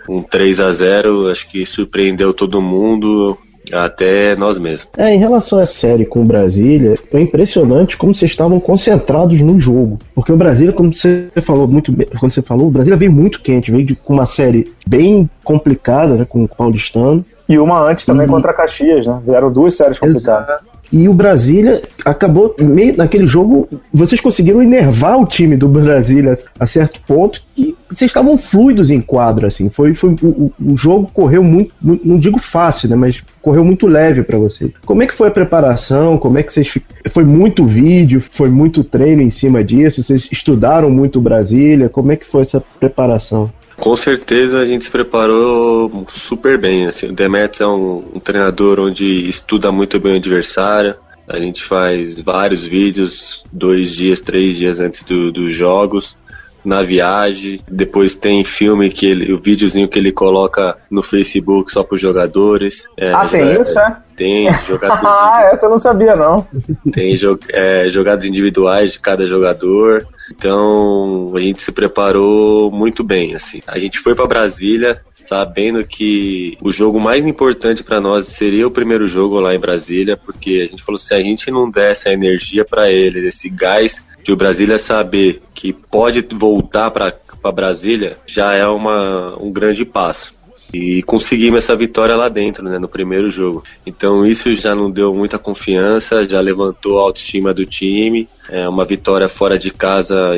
um 0.08 0.22
3 0.22 0.60
a 0.60 0.72
0 0.72 1.30
acho 1.30 1.50
que 1.50 1.66
surpreendeu 1.66 2.32
todo 2.32 2.62
mundo. 2.62 3.38
Até 3.74 4.36
nós 4.36 4.58
mesmos. 4.58 4.88
É, 4.96 5.14
em 5.14 5.18
relação 5.18 5.58
à 5.58 5.66
série 5.66 6.04
com 6.04 6.22
o 6.22 6.24
Brasília, 6.24 6.94
é 7.12 7.20
impressionante 7.20 7.96
como 7.96 8.14
vocês 8.14 8.30
estavam 8.30 8.60
concentrados 8.60 9.40
no 9.40 9.58
jogo. 9.58 9.98
Porque 10.14 10.32
o 10.32 10.36
Brasília, 10.36 10.72
como 10.72 10.92
você 10.92 11.28
falou 11.42 11.66
muito 11.66 11.92
bem, 11.92 12.06
quando 12.18 12.32
você 12.32 12.42
falou, 12.42 12.68
o 12.68 12.70
Brasília 12.70 12.96
veio 12.96 13.12
muito 13.12 13.40
quente, 13.40 13.70
veio 13.70 13.96
com 13.96 14.12
uma 14.12 14.26
série 14.26 14.72
bem 14.86 15.28
complicada, 15.42 16.14
né, 16.14 16.24
com 16.24 16.44
o 16.44 16.48
paulistano. 16.48 17.24
E 17.48 17.58
uma 17.58 17.80
antes 17.80 18.06
também 18.06 18.26
e... 18.26 18.28
contra 18.28 18.52
Caxias, 18.52 19.06
né? 19.06 19.20
Vieram 19.26 19.52
duas 19.52 19.76
séries 19.76 19.98
complicadas. 19.98 20.48
Exato. 20.48 20.74
E 20.92 21.08
o 21.08 21.14
Brasília 21.14 21.82
acabou, 22.04 22.54
meio 22.58 22.96
naquele 22.96 23.26
jogo, 23.26 23.68
vocês 23.92 24.20
conseguiram 24.20 24.62
enervar 24.62 25.18
o 25.18 25.26
time 25.26 25.56
do 25.56 25.66
Brasília 25.66 26.38
a 26.58 26.66
certo 26.66 27.00
ponto 27.06 27.42
que 27.54 27.74
vocês 27.88 28.10
estavam 28.10 28.36
fluidos 28.36 28.90
em 28.90 29.00
quadro, 29.00 29.46
assim. 29.46 29.68
Foi, 29.70 29.94
foi 29.94 30.14
o, 30.22 30.52
o 30.60 30.76
jogo 30.76 31.10
correu 31.12 31.42
muito, 31.42 31.72
não 31.82 32.18
digo 32.18 32.38
fácil, 32.38 32.88
né? 32.88 32.96
Mas 32.96 33.22
correu 33.40 33.64
muito 33.64 33.86
leve 33.86 34.22
para 34.22 34.38
vocês. 34.38 34.70
Como 34.84 35.02
é 35.02 35.06
que 35.06 35.14
foi 35.14 35.28
a 35.28 35.32
preparação? 35.32 36.18
Como 36.18 36.38
é 36.38 36.42
que 36.42 36.52
vocês. 36.52 36.78
Foi 37.10 37.24
muito 37.24 37.64
vídeo, 37.64 38.22
foi 38.30 38.48
muito 38.48 38.84
treino 38.84 39.22
em 39.22 39.30
cima 39.30 39.64
disso? 39.64 40.02
Vocês 40.02 40.28
estudaram 40.30 40.90
muito 40.90 41.20
Brasília? 41.20 41.88
Como 41.88 42.12
é 42.12 42.16
que 42.16 42.26
foi 42.26 42.42
essa 42.42 42.62
preparação? 42.78 43.50
Com 43.76 43.96
certeza 43.96 44.60
a 44.60 44.66
gente 44.66 44.84
se 44.84 44.90
preparou 44.90 46.06
super 46.08 46.58
bem. 46.58 46.86
Assim. 46.86 47.08
O 47.08 47.12
Demetrius 47.12 47.60
é 47.60 47.66
um, 47.66 48.04
um 48.14 48.20
treinador 48.20 48.80
onde 48.80 49.28
estuda 49.28 49.72
muito 49.72 49.98
bem 49.98 50.14
o 50.14 50.16
adversário. 50.16 50.94
A 51.26 51.38
gente 51.38 51.62
faz 51.62 52.20
vários 52.20 52.66
vídeos, 52.66 53.42
dois 53.50 53.94
dias, 53.94 54.20
três 54.20 54.56
dias 54.56 54.78
antes 54.78 55.02
do, 55.02 55.32
dos 55.32 55.54
jogos 55.54 56.16
na 56.64 56.82
viagem. 56.82 57.60
Depois 57.68 58.14
tem 58.14 58.42
filme 58.44 58.90
que 58.90 59.06
ele, 59.06 59.32
o 59.32 59.40
videozinho 59.40 59.88
que 59.88 59.98
ele 59.98 60.12
coloca 60.12 60.76
no 60.90 61.02
Facebook 61.02 61.70
só 61.70 61.82
para 61.82 61.94
os 61.94 62.00
jogadores. 62.00 62.88
É, 62.96 63.12
ah, 63.12 63.26
tem 63.28 63.60
isso, 63.60 63.78
é? 63.78 63.96
Tem 64.16 64.48
jogadores. 64.66 65.04
ah, 65.04 65.48
essa 65.52 65.66
eu 65.66 65.70
não 65.70 65.78
sabia 65.78 66.16
não. 66.16 66.46
Tem 66.92 67.14
jo 67.14 67.38
é, 67.50 67.88
jogadas 67.88 68.24
individuais 68.24 68.92
de 68.92 69.00
cada 69.00 69.26
jogador. 69.26 70.06
Então 70.30 71.32
a 71.34 71.40
gente 71.40 71.62
se 71.62 71.72
preparou 71.72 72.70
muito 72.70 73.04
bem, 73.04 73.34
assim. 73.34 73.60
A 73.66 73.78
gente 73.78 73.98
foi 73.98 74.14
para 74.14 74.26
Brasília 74.26 75.00
sabendo 75.26 75.84
que 75.84 76.56
o 76.62 76.72
jogo 76.72 77.00
mais 77.00 77.26
importante 77.26 77.82
para 77.82 78.00
nós 78.00 78.26
seria 78.28 78.66
o 78.66 78.70
primeiro 78.70 79.06
jogo 79.06 79.40
lá 79.40 79.54
em 79.54 79.58
Brasília, 79.58 80.16
porque 80.16 80.62
a 80.64 80.70
gente 80.70 80.82
falou 80.82 80.98
se 80.98 81.14
a 81.14 81.20
gente 81.20 81.50
não 81.50 81.70
der 81.70 81.92
essa 81.92 82.12
energia 82.12 82.64
para 82.64 82.90
eles, 82.90 83.24
esse 83.24 83.48
gás 83.48 84.02
de 84.22 84.32
o 84.32 84.36
Brasília 84.36 84.78
saber 84.78 85.42
que 85.54 85.72
pode 85.72 86.26
voltar 86.32 86.90
para 86.90 87.14
Brasília, 87.52 88.16
já 88.26 88.54
é 88.54 88.66
uma, 88.66 89.36
um 89.40 89.52
grande 89.52 89.84
passo. 89.84 90.34
E 90.72 91.02
conseguimos 91.02 91.58
essa 91.58 91.76
vitória 91.76 92.16
lá 92.16 92.28
dentro, 92.28 92.64
né, 92.64 92.78
no 92.78 92.88
primeiro 92.88 93.28
jogo. 93.28 93.62
Então 93.86 94.26
isso 94.26 94.52
já 94.56 94.74
não 94.74 94.90
deu 94.90 95.14
muita 95.14 95.38
confiança, 95.38 96.28
já 96.28 96.40
levantou 96.40 96.98
a 96.98 97.02
autoestima 97.02 97.54
do 97.54 97.64
time. 97.64 98.28
É 98.50 98.68
uma 98.68 98.84
vitória 98.84 99.28
fora 99.28 99.56
de 99.56 99.70
casa 99.70 100.32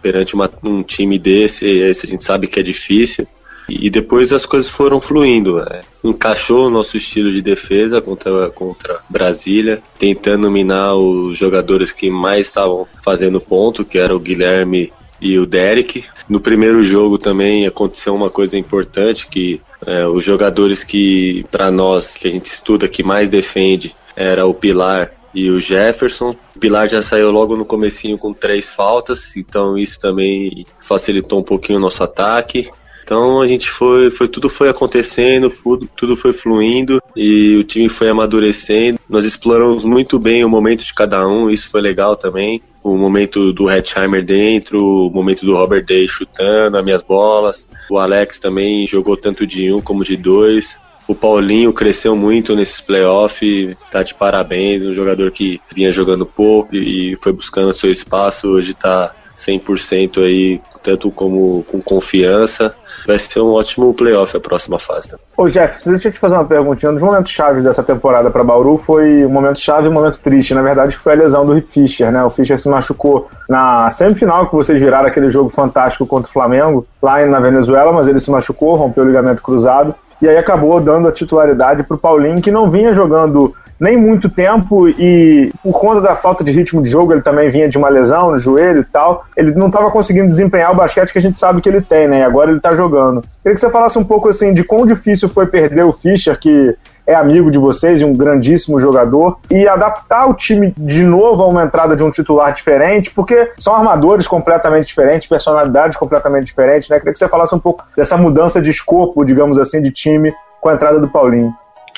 perante 0.00 0.34
uma, 0.34 0.50
um 0.62 0.82
time 0.82 1.18
desse, 1.18 1.66
esse 1.66 2.06
a 2.06 2.08
gente 2.08 2.24
sabe 2.24 2.46
que 2.46 2.60
é 2.60 2.62
difícil. 2.62 3.26
E 3.68 3.88
depois 3.88 4.32
as 4.32 4.44
coisas 4.44 4.70
foram 4.70 5.00
fluindo. 5.00 5.56
Né? 5.56 5.80
Encaixou 6.02 6.66
o 6.66 6.70
nosso 6.70 6.96
estilo 6.96 7.32
de 7.32 7.40
defesa 7.40 8.00
contra, 8.00 8.50
contra 8.50 9.00
Brasília, 9.08 9.82
tentando 9.98 10.50
minar 10.50 10.94
os 10.94 11.36
jogadores 11.36 11.92
que 11.92 12.10
mais 12.10 12.46
estavam 12.46 12.86
fazendo 13.02 13.40
ponto, 13.40 13.84
que 13.84 13.98
era 13.98 14.14
o 14.14 14.20
Guilherme 14.20 14.92
e 15.20 15.38
o 15.38 15.46
Derek. 15.46 16.04
No 16.28 16.40
primeiro 16.40 16.84
jogo 16.84 17.16
também 17.16 17.66
aconteceu 17.66 18.14
uma 18.14 18.28
coisa 18.28 18.58
importante 18.58 19.26
que 19.26 19.60
é, 19.86 20.06
os 20.06 20.24
jogadores 20.24 20.82
que 20.82 21.44
para 21.50 21.70
nós 21.70 22.16
que 22.16 22.28
a 22.28 22.30
gente 22.30 22.46
estuda 22.46 22.88
que 22.88 23.02
mais 23.02 23.28
defende 23.28 23.94
era 24.16 24.46
o 24.46 24.54
Pilar 24.54 25.12
e 25.34 25.50
o 25.50 25.58
Jefferson. 25.58 26.36
O 26.54 26.58
Pilar 26.60 26.88
já 26.88 27.02
saiu 27.02 27.30
logo 27.30 27.56
no 27.56 27.64
comecinho 27.64 28.16
com 28.16 28.32
três 28.32 28.72
faltas, 28.72 29.36
então 29.36 29.76
isso 29.76 29.98
também 29.98 30.64
facilitou 30.80 31.40
um 31.40 31.42
pouquinho 31.42 31.78
o 31.78 31.82
nosso 31.82 32.04
ataque. 32.04 32.70
Então 33.04 33.42
a 33.42 33.46
gente 33.46 33.70
foi, 33.70 34.10
foi 34.10 34.26
tudo 34.26 34.48
foi 34.48 34.70
acontecendo, 34.70 35.52
tudo 35.94 36.16
foi 36.16 36.32
fluindo 36.32 37.02
e 37.14 37.56
o 37.56 37.64
time 37.64 37.88
foi 37.90 38.08
amadurecendo. 38.08 38.98
Nós 39.08 39.26
exploramos 39.26 39.84
muito 39.84 40.18
bem 40.18 40.42
o 40.42 40.48
momento 40.48 40.82
de 40.82 40.94
cada 40.94 41.28
um, 41.28 41.50
isso 41.50 41.70
foi 41.70 41.82
legal 41.82 42.16
também. 42.16 42.62
O 42.82 42.96
momento 42.96 43.52
do 43.52 43.70
Hetzheimer 43.70 44.24
dentro, 44.24 45.06
o 45.06 45.10
momento 45.10 45.44
do 45.44 45.54
Robert 45.54 45.84
Day 45.84 46.08
chutando 46.08 46.78
as 46.78 46.84
minhas 46.84 47.02
bolas. 47.02 47.66
O 47.90 47.98
Alex 47.98 48.38
também 48.38 48.86
jogou 48.86 49.16
tanto 49.16 49.46
de 49.46 49.70
um 49.70 49.80
como 49.80 50.02
de 50.02 50.16
dois. 50.16 50.78
O 51.06 51.14
Paulinho 51.14 51.74
cresceu 51.74 52.16
muito 52.16 52.56
nesses 52.56 52.80
playoffs, 52.80 53.76
tá 53.90 54.02
de 54.02 54.14
parabéns, 54.14 54.84
um 54.86 54.94
jogador 54.94 55.30
que 55.30 55.60
vinha 55.74 55.92
jogando 55.92 56.24
pouco 56.24 56.74
e 56.74 57.14
foi 57.16 57.32
buscando 57.32 57.70
seu 57.74 57.90
espaço, 57.90 58.48
hoje 58.48 58.72
tá 58.72 59.14
100% 59.36 60.22
aí, 60.22 60.60
tanto 60.82 61.10
como 61.10 61.64
com 61.70 61.80
confiança. 61.80 62.74
Vai 63.06 63.18
ser 63.18 63.40
um 63.40 63.52
ótimo 63.52 63.92
playoff 63.92 64.34
a 64.34 64.40
próxima 64.40 64.78
fase. 64.78 65.08
Tá? 65.10 65.18
Ô 65.36 65.46
Jeff, 65.46 65.86
deixa 65.88 66.08
eu 66.08 66.12
te 66.12 66.18
fazer 66.18 66.34
uma 66.34 66.44
perguntinha. 66.44 66.90
Um 66.90 66.94
dos 66.94 67.02
momentos 67.02 67.32
chaves 67.32 67.64
dessa 67.64 67.82
temporada 67.82 68.30
para 68.30 68.42
Bauru 68.42 68.78
foi 68.78 69.26
um 69.26 69.28
momento 69.28 69.60
chave 69.60 69.86
e 69.86 69.90
um 69.90 69.92
momento 69.92 70.18
triste. 70.20 70.54
Na 70.54 70.62
verdade, 70.62 70.96
foi 70.96 71.12
a 71.12 71.16
lesão 71.16 71.44
do 71.44 71.52
Rick 71.52 71.70
Fischer, 71.70 72.10
né? 72.10 72.24
O 72.24 72.30
Fischer 72.30 72.58
se 72.58 72.68
machucou 72.68 73.28
na 73.48 73.90
semifinal 73.90 74.48
que 74.48 74.54
vocês 74.54 74.80
viraram 74.80 75.06
aquele 75.06 75.28
jogo 75.28 75.50
fantástico 75.50 76.06
contra 76.06 76.30
o 76.30 76.32
Flamengo, 76.32 76.86
lá 77.02 77.24
na 77.26 77.40
Venezuela, 77.40 77.92
mas 77.92 78.08
ele 78.08 78.20
se 78.20 78.30
machucou, 78.30 78.74
rompeu 78.74 79.04
o 79.04 79.06
ligamento 79.06 79.42
cruzado 79.42 79.94
e 80.22 80.28
aí 80.28 80.36
acabou 80.38 80.80
dando 80.80 81.06
a 81.06 81.12
titularidade 81.12 81.82
para 81.82 81.96
o 81.96 81.98
Paulinho, 81.98 82.40
que 82.40 82.50
não 82.50 82.70
vinha 82.70 82.94
jogando 82.94 83.52
nem 83.84 83.98
muito 83.98 84.30
tempo 84.30 84.88
e 84.88 85.52
por 85.62 85.78
conta 85.78 86.00
da 86.00 86.14
falta 86.14 86.42
de 86.42 86.50
ritmo 86.50 86.80
de 86.80 86.88
jogo, 86.88 87.12
ele 87.12 87.20
também 87.20 87.50
vinha 87.50 87.68
de 87.68 87.76
uma 87.76 87.90
lesão 87.90 88.30
no 88.30 88.38
joelho 88.38 88.80
e 88.80 88.84
tal, 88.84 89.26
ele 89.36 89.52
não 89.52 89.66
estava 89.66 89.90
conseguindo 89.90 90.26
desempenhar 90.26 90.72
o 90.72 90.74
basquete 90.74 91.12
que 91.12 91.18
a 91.18 91.22
gente 91.22 91.36
sabe 91.36 91.60
que 91.60 91.68
ele 91.68 91.82
tem, 91.82 92.08
né? 92.08 92.20
E 92.20 92.22
agora 92.22 92.48
ele 92.48 92.56
está 92.56 92.74
jogando. 92.74 93.20
Queria 93.42 93.54
que 93.54 93.60
você 93.60 93.70
falasse 93.70 93.98
um 93.98 94.04
pouco 94.04 94.30
assim 94.30 94.54
de 94.54 94.64
quão 94.64 94.86
difícil 94.86 95.28
foi 95.28 95.46
perder 95.46 95.84
o 95.84 95.92
Fischer, 95.92 96.38
que 96.38 96.74
é 97.06 97.14
amigo 97.14 97.50
de 97.50 97.58
vocês 97.58 98.00
e 98.00 98.04
um 98.06 98.14
grandíssimo 98.14 98.80
jogador, 98.80 99.38
e 99.50 99.68
adaptar 99.68 100.30
o 100.30 100.32
time 100.32 100.72
de 100.78 101.02
novo 101.02 101.42
a 101.42 101.48
uma 101.48 101.62
entrada 101.62 101.94
de 101.94 102.02
um 102.02 102.10
titular 102.10 102.50
diferente, 102.54 103.10
porque 103.10 103.50
são 103.58 103.74
armadores 103.74 104.26
completamente 104.26 104.86
diferentes, 104.86 105.28
personalidades 105.28 105.98
completamente 105.98 106.46
diferentes, 106.46 106.88
né? 106.88 106.98
Queria 106.98 107.12
que 107.12 107.18
você 107.18 107.28
falasse 107.28 107.54
um 107.54 107.58
pouco 107.58 107.84
dessa 107.94 108.16
mudança 108.16 108.62
de 108.62 108.70
escopo, 108.70 109.22
digamos 109.26 109.58
assim, 109.58 109.82
de 109.82 109.90
time 109.90 110.32
com 110.58 110.70
a 110.70 110.72
entrada 110.72 110.98
do 110.98 111.08
Paulinho. 111.08 111.54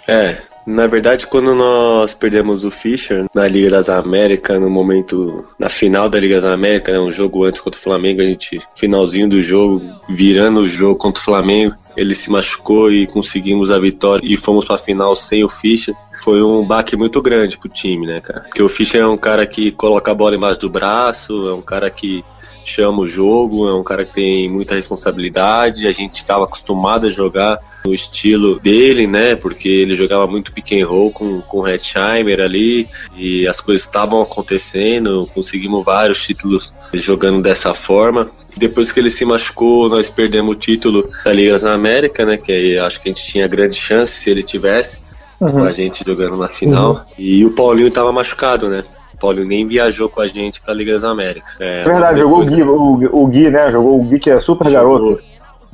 É, 0.08 0.36
na 0.66 0.86
verdade, 0.86 1.26
quando 1.26 1.54
nós 1.54 2.12
perdemos 2.12 2.64
o 2.64 2.70
Fischer 2.70 3.26
na 3.32 3.46
Liga 3.46 3.70
das 3.70 3.88
Américas, 3.88 4.60
no 4.60 4.68
momento, 4.68 5.46
na 5.58 5.68
final 5.68 6.08
da 6.08 6.18
Liga 6.18 6.34
das 6.34 6.44
Américas, 6.44 6.92
né, 6.92 7.00
um 7.00 7.12
jogo 7.12 7.44
antes 7.44 7.60
contra 7.60 7.78
o 7.78 7.82
Flamengo, 7.82 8.20
a 8.20 8.24
gente, 8.24 8.60
finalzinho 8.76 9.28
do 9.28 9.40
jogo, 9.40 9.80
virando 10.08 10.60
o 10.60 10.68
jogo 10.68 10.96
contra 10.96 11.20
o 11.20 11.24
Flamengo, 11.24 11.76
ele 11.96 12.14
se 12.14 12.30
machucou 12.30 12.90
e 12.90 13.06
conseguimos 13.06 13.70
a 13.70 13.78
vitória 13.78 14.26
e 14.26 14.36
fomos 14.36 14.64
para 14.64 14.74
a 14.74 14.78
final 14.78 15.14
sem 15.14 15.44
o 15.44 15.48
Fischer. 15.48 15.94
Foi 16.22 16.42
um 16.42 16.66
baque 16.66 16.96
muito 16.96 17.22
grande 17.22 17.56
pro 17.56 17.68
time, 17.68 18.06
né, 18.06 18.20
cara? 18.20 18.40
Porque 18.40 18.62
o 18.62 18.68
Fischer 18.68 19.02
é 19.02 19.06
um 19.06 19.18
cara 19.18 19.46
que 19.46 19.70
coloca 19.70 20.10
a 20.10 20.14
bola 20.14 20.34
embaixo 20.34 20.60
do 20.60 20.70
braço, 20.70 21.48
é 21.48 21.54
um 21.54 21.62
cara 21.62 21.88
que 21.90 22.24
chama 22.70 23.02
o 23.02 23.08
jogo, 23.08 23.68
é 23.68 23.74
um 23.74 23.82
cara 23.82 24.04
que 24.04 24.14
tem 24.14 24.48
muita 24.48 24.74
responsabilidade. 24.74 25.86
A 25.86 25.92
gente 25.92 26.16
estava 26.16 26.44
acostumado 26.44 27.06
a 27.06 27.10
jogar 27.10 27.60
no 27.84 27.94
estilo 27.94 28.58
dele, 28.58 29.06
né? 29.06 29.36
Porque 29.36 29.68
ele 29.68 29.94
jogava 29.94 30.26
muito 30.26 30.52
pick 30.52 30.72
and 30.72 30.86
roll 30.86 31.10
com, 31.10 31.40
com 31.42 31.60
o 31.60 31.68
Hetzheimer 31.68 32.40
ali 32.40 32.88
e 33.16 33.46
as 33.46 33.60
coisas 33.60 33.86
estavam 33.86 34.20
acontecendo. 34.20 35.28
Conseguimos 35.32 35.84
vários 35.84 36.24
títulos 36.24 36.72
jogando 36.92 37.40
dessa 37.40 37.72
forma. 37.72 38.28
Depois 38.56 38.90
que 38.90 39.00
ele 39.00 39.10
se 39.10 39.24
machucou, 39.24 39.88
nós 39.88 40.08
perdemos 40.08 40.56
o 40.56 40.58
título 40.58 41.10
da 41.24 41.32
Liga 41.32 41.58
da 41.58 41.74
América, 41.74 42.24
né? 42.24 42.36
Que 42.36 42.78
acho 42.78 43.00
que 43.00 43.08
a 43.08 43.12
gente 43.12 43.24
tinha 43.24 43.46
grande 43.46 43.76
chance 43.76 44.12
se 44.12 44.30
ele 44.30 44.42
tivesse. 44.42 45.00
Uhum. 45.38 45.52
Com 45.52 45.64
a 45.64 45.72
gente 45.72 46.02
jogando 46.04 46.36
na 46.36 46.48
final. 46.48 46.94
Uhum. 46.94 47.00
E 47.18 47.44
o 47.44 47.50
Paulinho 47.50 47.88
estava 47.88 48.10
machucado, 48.10 48.70
né? 48.70 48.84
Paulo 49.16 49.44
nem 49.44 49.66
viajou 49.66 50.08
com 50.08 50.20
a 50.20 50.28
gente 50.28 50.60
pra 50.60 50.74
Liga 50.74 50.92
das 50.92 51.04
Américas. 51.04 51.56
É, 51.60 51.84
Verdade, 51.84 52.20
jogou 52.20 52.42
o 52.42 52.46
Gui, 52.46 52.62
o, 52.62 53.22
o, 53.22 53.26
Gui, 53.26 53.50
né? 53.50 53.70
Jogou 53.70 54.00
o 54.00 54.04
Gui, 54.04 54.18
que 54.18 54.30
é 54.30 54.38
super 54.40 54.68
jogou, 54.70 54.98
garoto. 54.98 55.22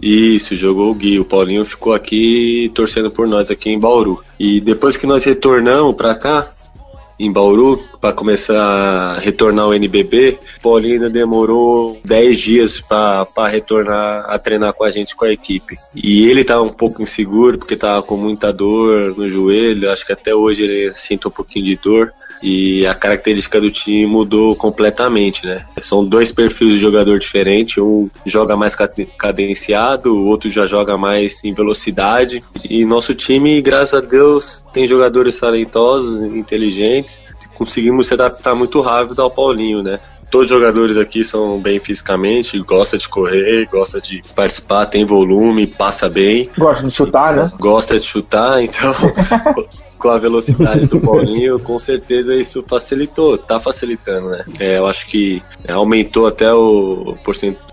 Isso, 0.01 0.57
jogou 0.57 0.91
o 0.91 0.95
Gui. 0.95 1.19
O 1.21 1.25
Paulinho 1.25 1.65
ficou 1.65 1.93
aqui 1.93 2.71
torcendo 2.75 3.11
por 3.11 3.29
nós 3.29 3.51
aqui 3.51 3.71
em 3.71 3.79
Bauru. 3.79 4.23
E 4.39 4.61
depois 4.61 4.97
que 4.97 5.07
nós 5.07 5.25
retornamos 5.25 5.97
pra 5.97 6.15
cá, 6.15 6.51
em 7.19 7.31
Bauru, 7.31 7.83
para 8.03 8.13
começar 8.13 8.61
a 8.61 9.19
retornar 9.21 9.67
ao 9.67 9.75
NBB, 9.75 10.37
Paulinho 10.61 11.09
demorou 11.09 12.01
10 12.05 12.41
dias 12.41 12.81
para 12.81 13.47
retornar 13.47 14.29
a 14.29 14.37
treinar 14.41 14.73
com 14.73 14.83
a 14.83 14.91
gente, 14.91 15.15
com 15.15 15.25
a 15.25 15.33
equipe. 15.33 15.79
E 15.95 16.29
ele 16.29 16.41
estava 16.41 16.63
um 16.63 16.73
pouco 16.73 17.01
inseguro, 17.01 17.59
porque 17.59 17.75
estava 17.75 18.03
com 18.03 18.17
muita 18.17 18.53
dor 18.53 19.17
no 19.17 19.29
joelho, 19.29 19.89
acho 19.89 20.05
que 20.05 20.13
até 20.13 20.35
hoje 20.35 20.65
ele 20.65 20.93
sente 20.93 21.29
um 21.29 21.31
pouquinho 21.31 21.65
de 21.65 21.77
dor 21.77 22.13
e 22.43 22.85
a 22.87 22.95
característica 22.95 23.61
do 23.61 23.71
time 23.71 24.05
mudou 24.05 24.57
completamente, 24.57 25.47
né? 25.47 25.65
São 25.81 26.05
dois 26.05 26.33
perfis 26.33 26.75
de 26.75 26.81
jogador 26.81 27.21
diferentes, 27.21 27.79
um 27.79 28.11
joga 28.27 28.57
mais 28.57 28.75
cadenciado, 29.17 30.17
o 30.17 30.27
outro 30.27 30.51
já 30.51 30.67
joga 30.67 30.99
mais 30.99 31.45
em 31.45 31.55
velocidade. 31.55 32.43
E 32.69 32.85
nosso 32.85 33.15
time, 33.15 33.63
graças 33.63 33.95
a 33.95 34.01
Deus, 34.01 34.67
tem 34.73 34.89
jogadores 34.89 35.39
talentosos, 35.39 36.35
inteligentes. 36.35 37.21
Conseguimos 37.63 38.09
se 38.09 38.15
adaptar 38.15 38.55
muito 38.55 38.81
rápido 38.81 39.23
ao 39.23 39.31
Paulinho, 39.31 39.83
né? 39.83 40.01
todos 40.33 40.51
os 40.51 40.59
jogadores 40.59 40.97
aqui 40.97 41.23
são 41.23 41.61
bem 41.61 41.79
fisicamente, 41.79 42.59
gosta 42.61 42.97
de 42.97 43.07
correr, 43.07 43.69
gosta 43.71 44.01
de 44.01 44.23
participar, 44.35 44.87
tem 44.87 45.05
volume, 45.05 45.67
passa 45.67 46.09
bem. 46.09 46.51
Gosta 46.57 46.87
de 46.87 46.93
chutar, 46.93 47.37
né? 47.37 47.51
Gosta 47.61 48.01
de 48.01 48.07
chutar, 48.07 48.63
então 48.63 48.95
com 49.99 50.09
a 50.09 50.17
velocidade 50.17 50.87
do 50.87 50.99
Paulinho, 50.99 51.61
com 51.61 51.79
certeza 51.79 52.35
isso 52.35 52.63
facilitou, 52.63 53.37
tá 53.37 53.61
facilitando, 53.61 54.31
né? 54.31 54.43
É, 54.59 54.79
eu 54.79 54.87
acho 54.87 55.07
que 55.07 55.43
aumentou 55.69 56.27
até 56.27 56.53
o 56.53 57.15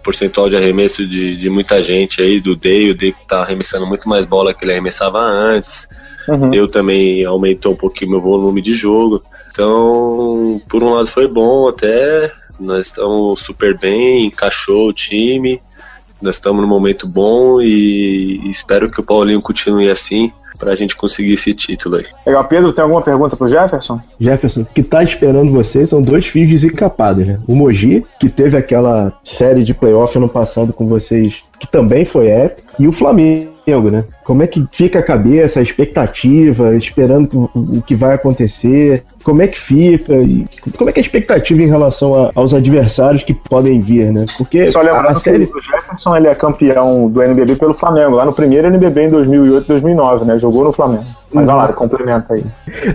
percentual 0.04 0.50
de 0.50 0.58
arremesso 0.58 1.08
de, 1.08 1.38
de 1.38 1.50
muita 1.50 1.82
gente 1.82 2.22
aí, 2.22 2.42
do 2.42 2.58
Day, 2.58 2.92
o 2.92 2.96
Day 2.96 3.16
tá 3.26 3.42
arremessando 3.42 3.88
muito 3.88 4.08
mais 4.08 4.26
bola 4.26 4.54
que 4.54 4.66
ele 4.66 4.74
arremessava 4.74 5.18
antes. 5.20 5.88
Uhum. 6.28 6.54
Eu 6.54 6.68
também 6.68 7.24
aumentou 7.24 7.72
um 7.72 7.78
pouquinho 7.78 8.12
meu 8.12 8.22
volume 8.22 8.62
de 8.62 8.74
jogo. 8.74 9.22
Então, 9.60 10.62
por 10.70 10.82
um 10.82 10.94
lado 10.94 11.08
foi 11.08 11.28
bom 11.28 11.68
até, 11.68 12.32
nós 12.58 12.86
estamos 12.86 13.42
super 13.42 13.78
bem, 13.78 14.28
encaixou 14.28 14.88
o 14.88 14.94
time, 14.94 15.62
nós 16.22 16.36
estamos 16.36 16.62
num 16.62 16.68
momento 16.68 17.06
bom 17.06 17.60
e 17.60 18.40
espero 18.50 18.90
que 18.90 19.02
o 19.02 19.04
Paulinho 19.04 19.42
continue 19.42 19.90
assim 19.90 20.32
para 20.58 20.72
a 20.72 20.76
gente 20.78 20.96
conseguir 20.96 21.34
esse 21.34 21.54
título 21.54 21.98
aí. 21.98 22.06
Legal, 22.26 22.46
Pedro, 22.46 22.72
tem 22.72 22.84
alguma 22.84 23.02
pergunta 23.02 23.36
pro 23.36 23.48
Jefferson? 23.48 24.00
Jefferson, 24.18 24.64
que 24.64 24.82
tá 24.82 25.04
esperando 25.04 25.52
vocês 25.52 25.90
são 25.90 26.02
dois 26.02 26.26
fios 26.26 26.50
desencapados, 26.50 27.28
né? 27.28 27.38
O 27.46 27.54
Mogi, 27.54 28.06
que 28.18 28.30
teve 28.30 28.56
aquela 28.56 29.12
série 29.26 29.66
de 29.66 29.74
playoff 29.74 30.18
ano 30.18 30.30
passado 30.30 30.72
com 30.72 30.88
vocês, 30.88 31.44
que 31.60 31.68
também 31.68 32.06
foi 32.06 32.28
épico, 32.28 32.66
e 32.80 32.88
o 32.88 32.94
Flamengo 32.94 33.59
né? 33.92 34.04
Como 34.24 34.42
é 34.42 34.48
que 34.48 34.66
fica 34.72 35.00
a 35.00 35.04
cabeça, 35.04 35.60
a 35.60 35.64
expectativa, 35.64 36.76
esperando 36.76 37.50
o 37.54 37.82
que 37.82 37.96
vai 37.96 38.16
acontecer? 38.16 39.04
Como 39.24 39.42
é 39.42 39.48
que 39.48 39.60
fica? 39.60 40.14
como 40.78 40.90
é 40.90 40.94
que 40.94 41.00
é 41.00 41.02
a 41.02 41.06
expectativa 41.06 41.62
em 41.62 41.68
relação 41.68 42.16
a, 42.16 42.32
aos 42.36 42.54
adversários 42.54 43.24
que 43.24 43.34
podem 43.34 43.80
vir, 43.80 44.12
né? 44.12 44.26
Porque 44.38 44.72
Só 44.72 44.82
lembrando 44.82 45.10
a 45.10 45.16
série... 45.16 45.46
que 45.46 45.58
o 45.58 45.62
Jefferson 45.62 46.16
ele 46.18 46.28
é 46.28 46.36
campeão 46.36 47.08
do 47.08 47.22
NBB 47.22 47.56
pelo 47.56 47.74
Flamengo, 47.74 48.16
lá 48.16 48.26
no 48.26 48.34
primeiro 48.34 48.68
NBB 48.68 49.04
em 49.04 49.10
2008, 49.10 49.68
2009, 49.68 50.26
né? 50.26 50.38
Jogou 50.38 50.64
no 50.64 50.74
Flamengo. 50.74 51.06
Mas 51.32 51.46
vai 51.46 51.56
lá, 51.56 51.74
complementa 51.74 52.34
aí. 52.34 52.44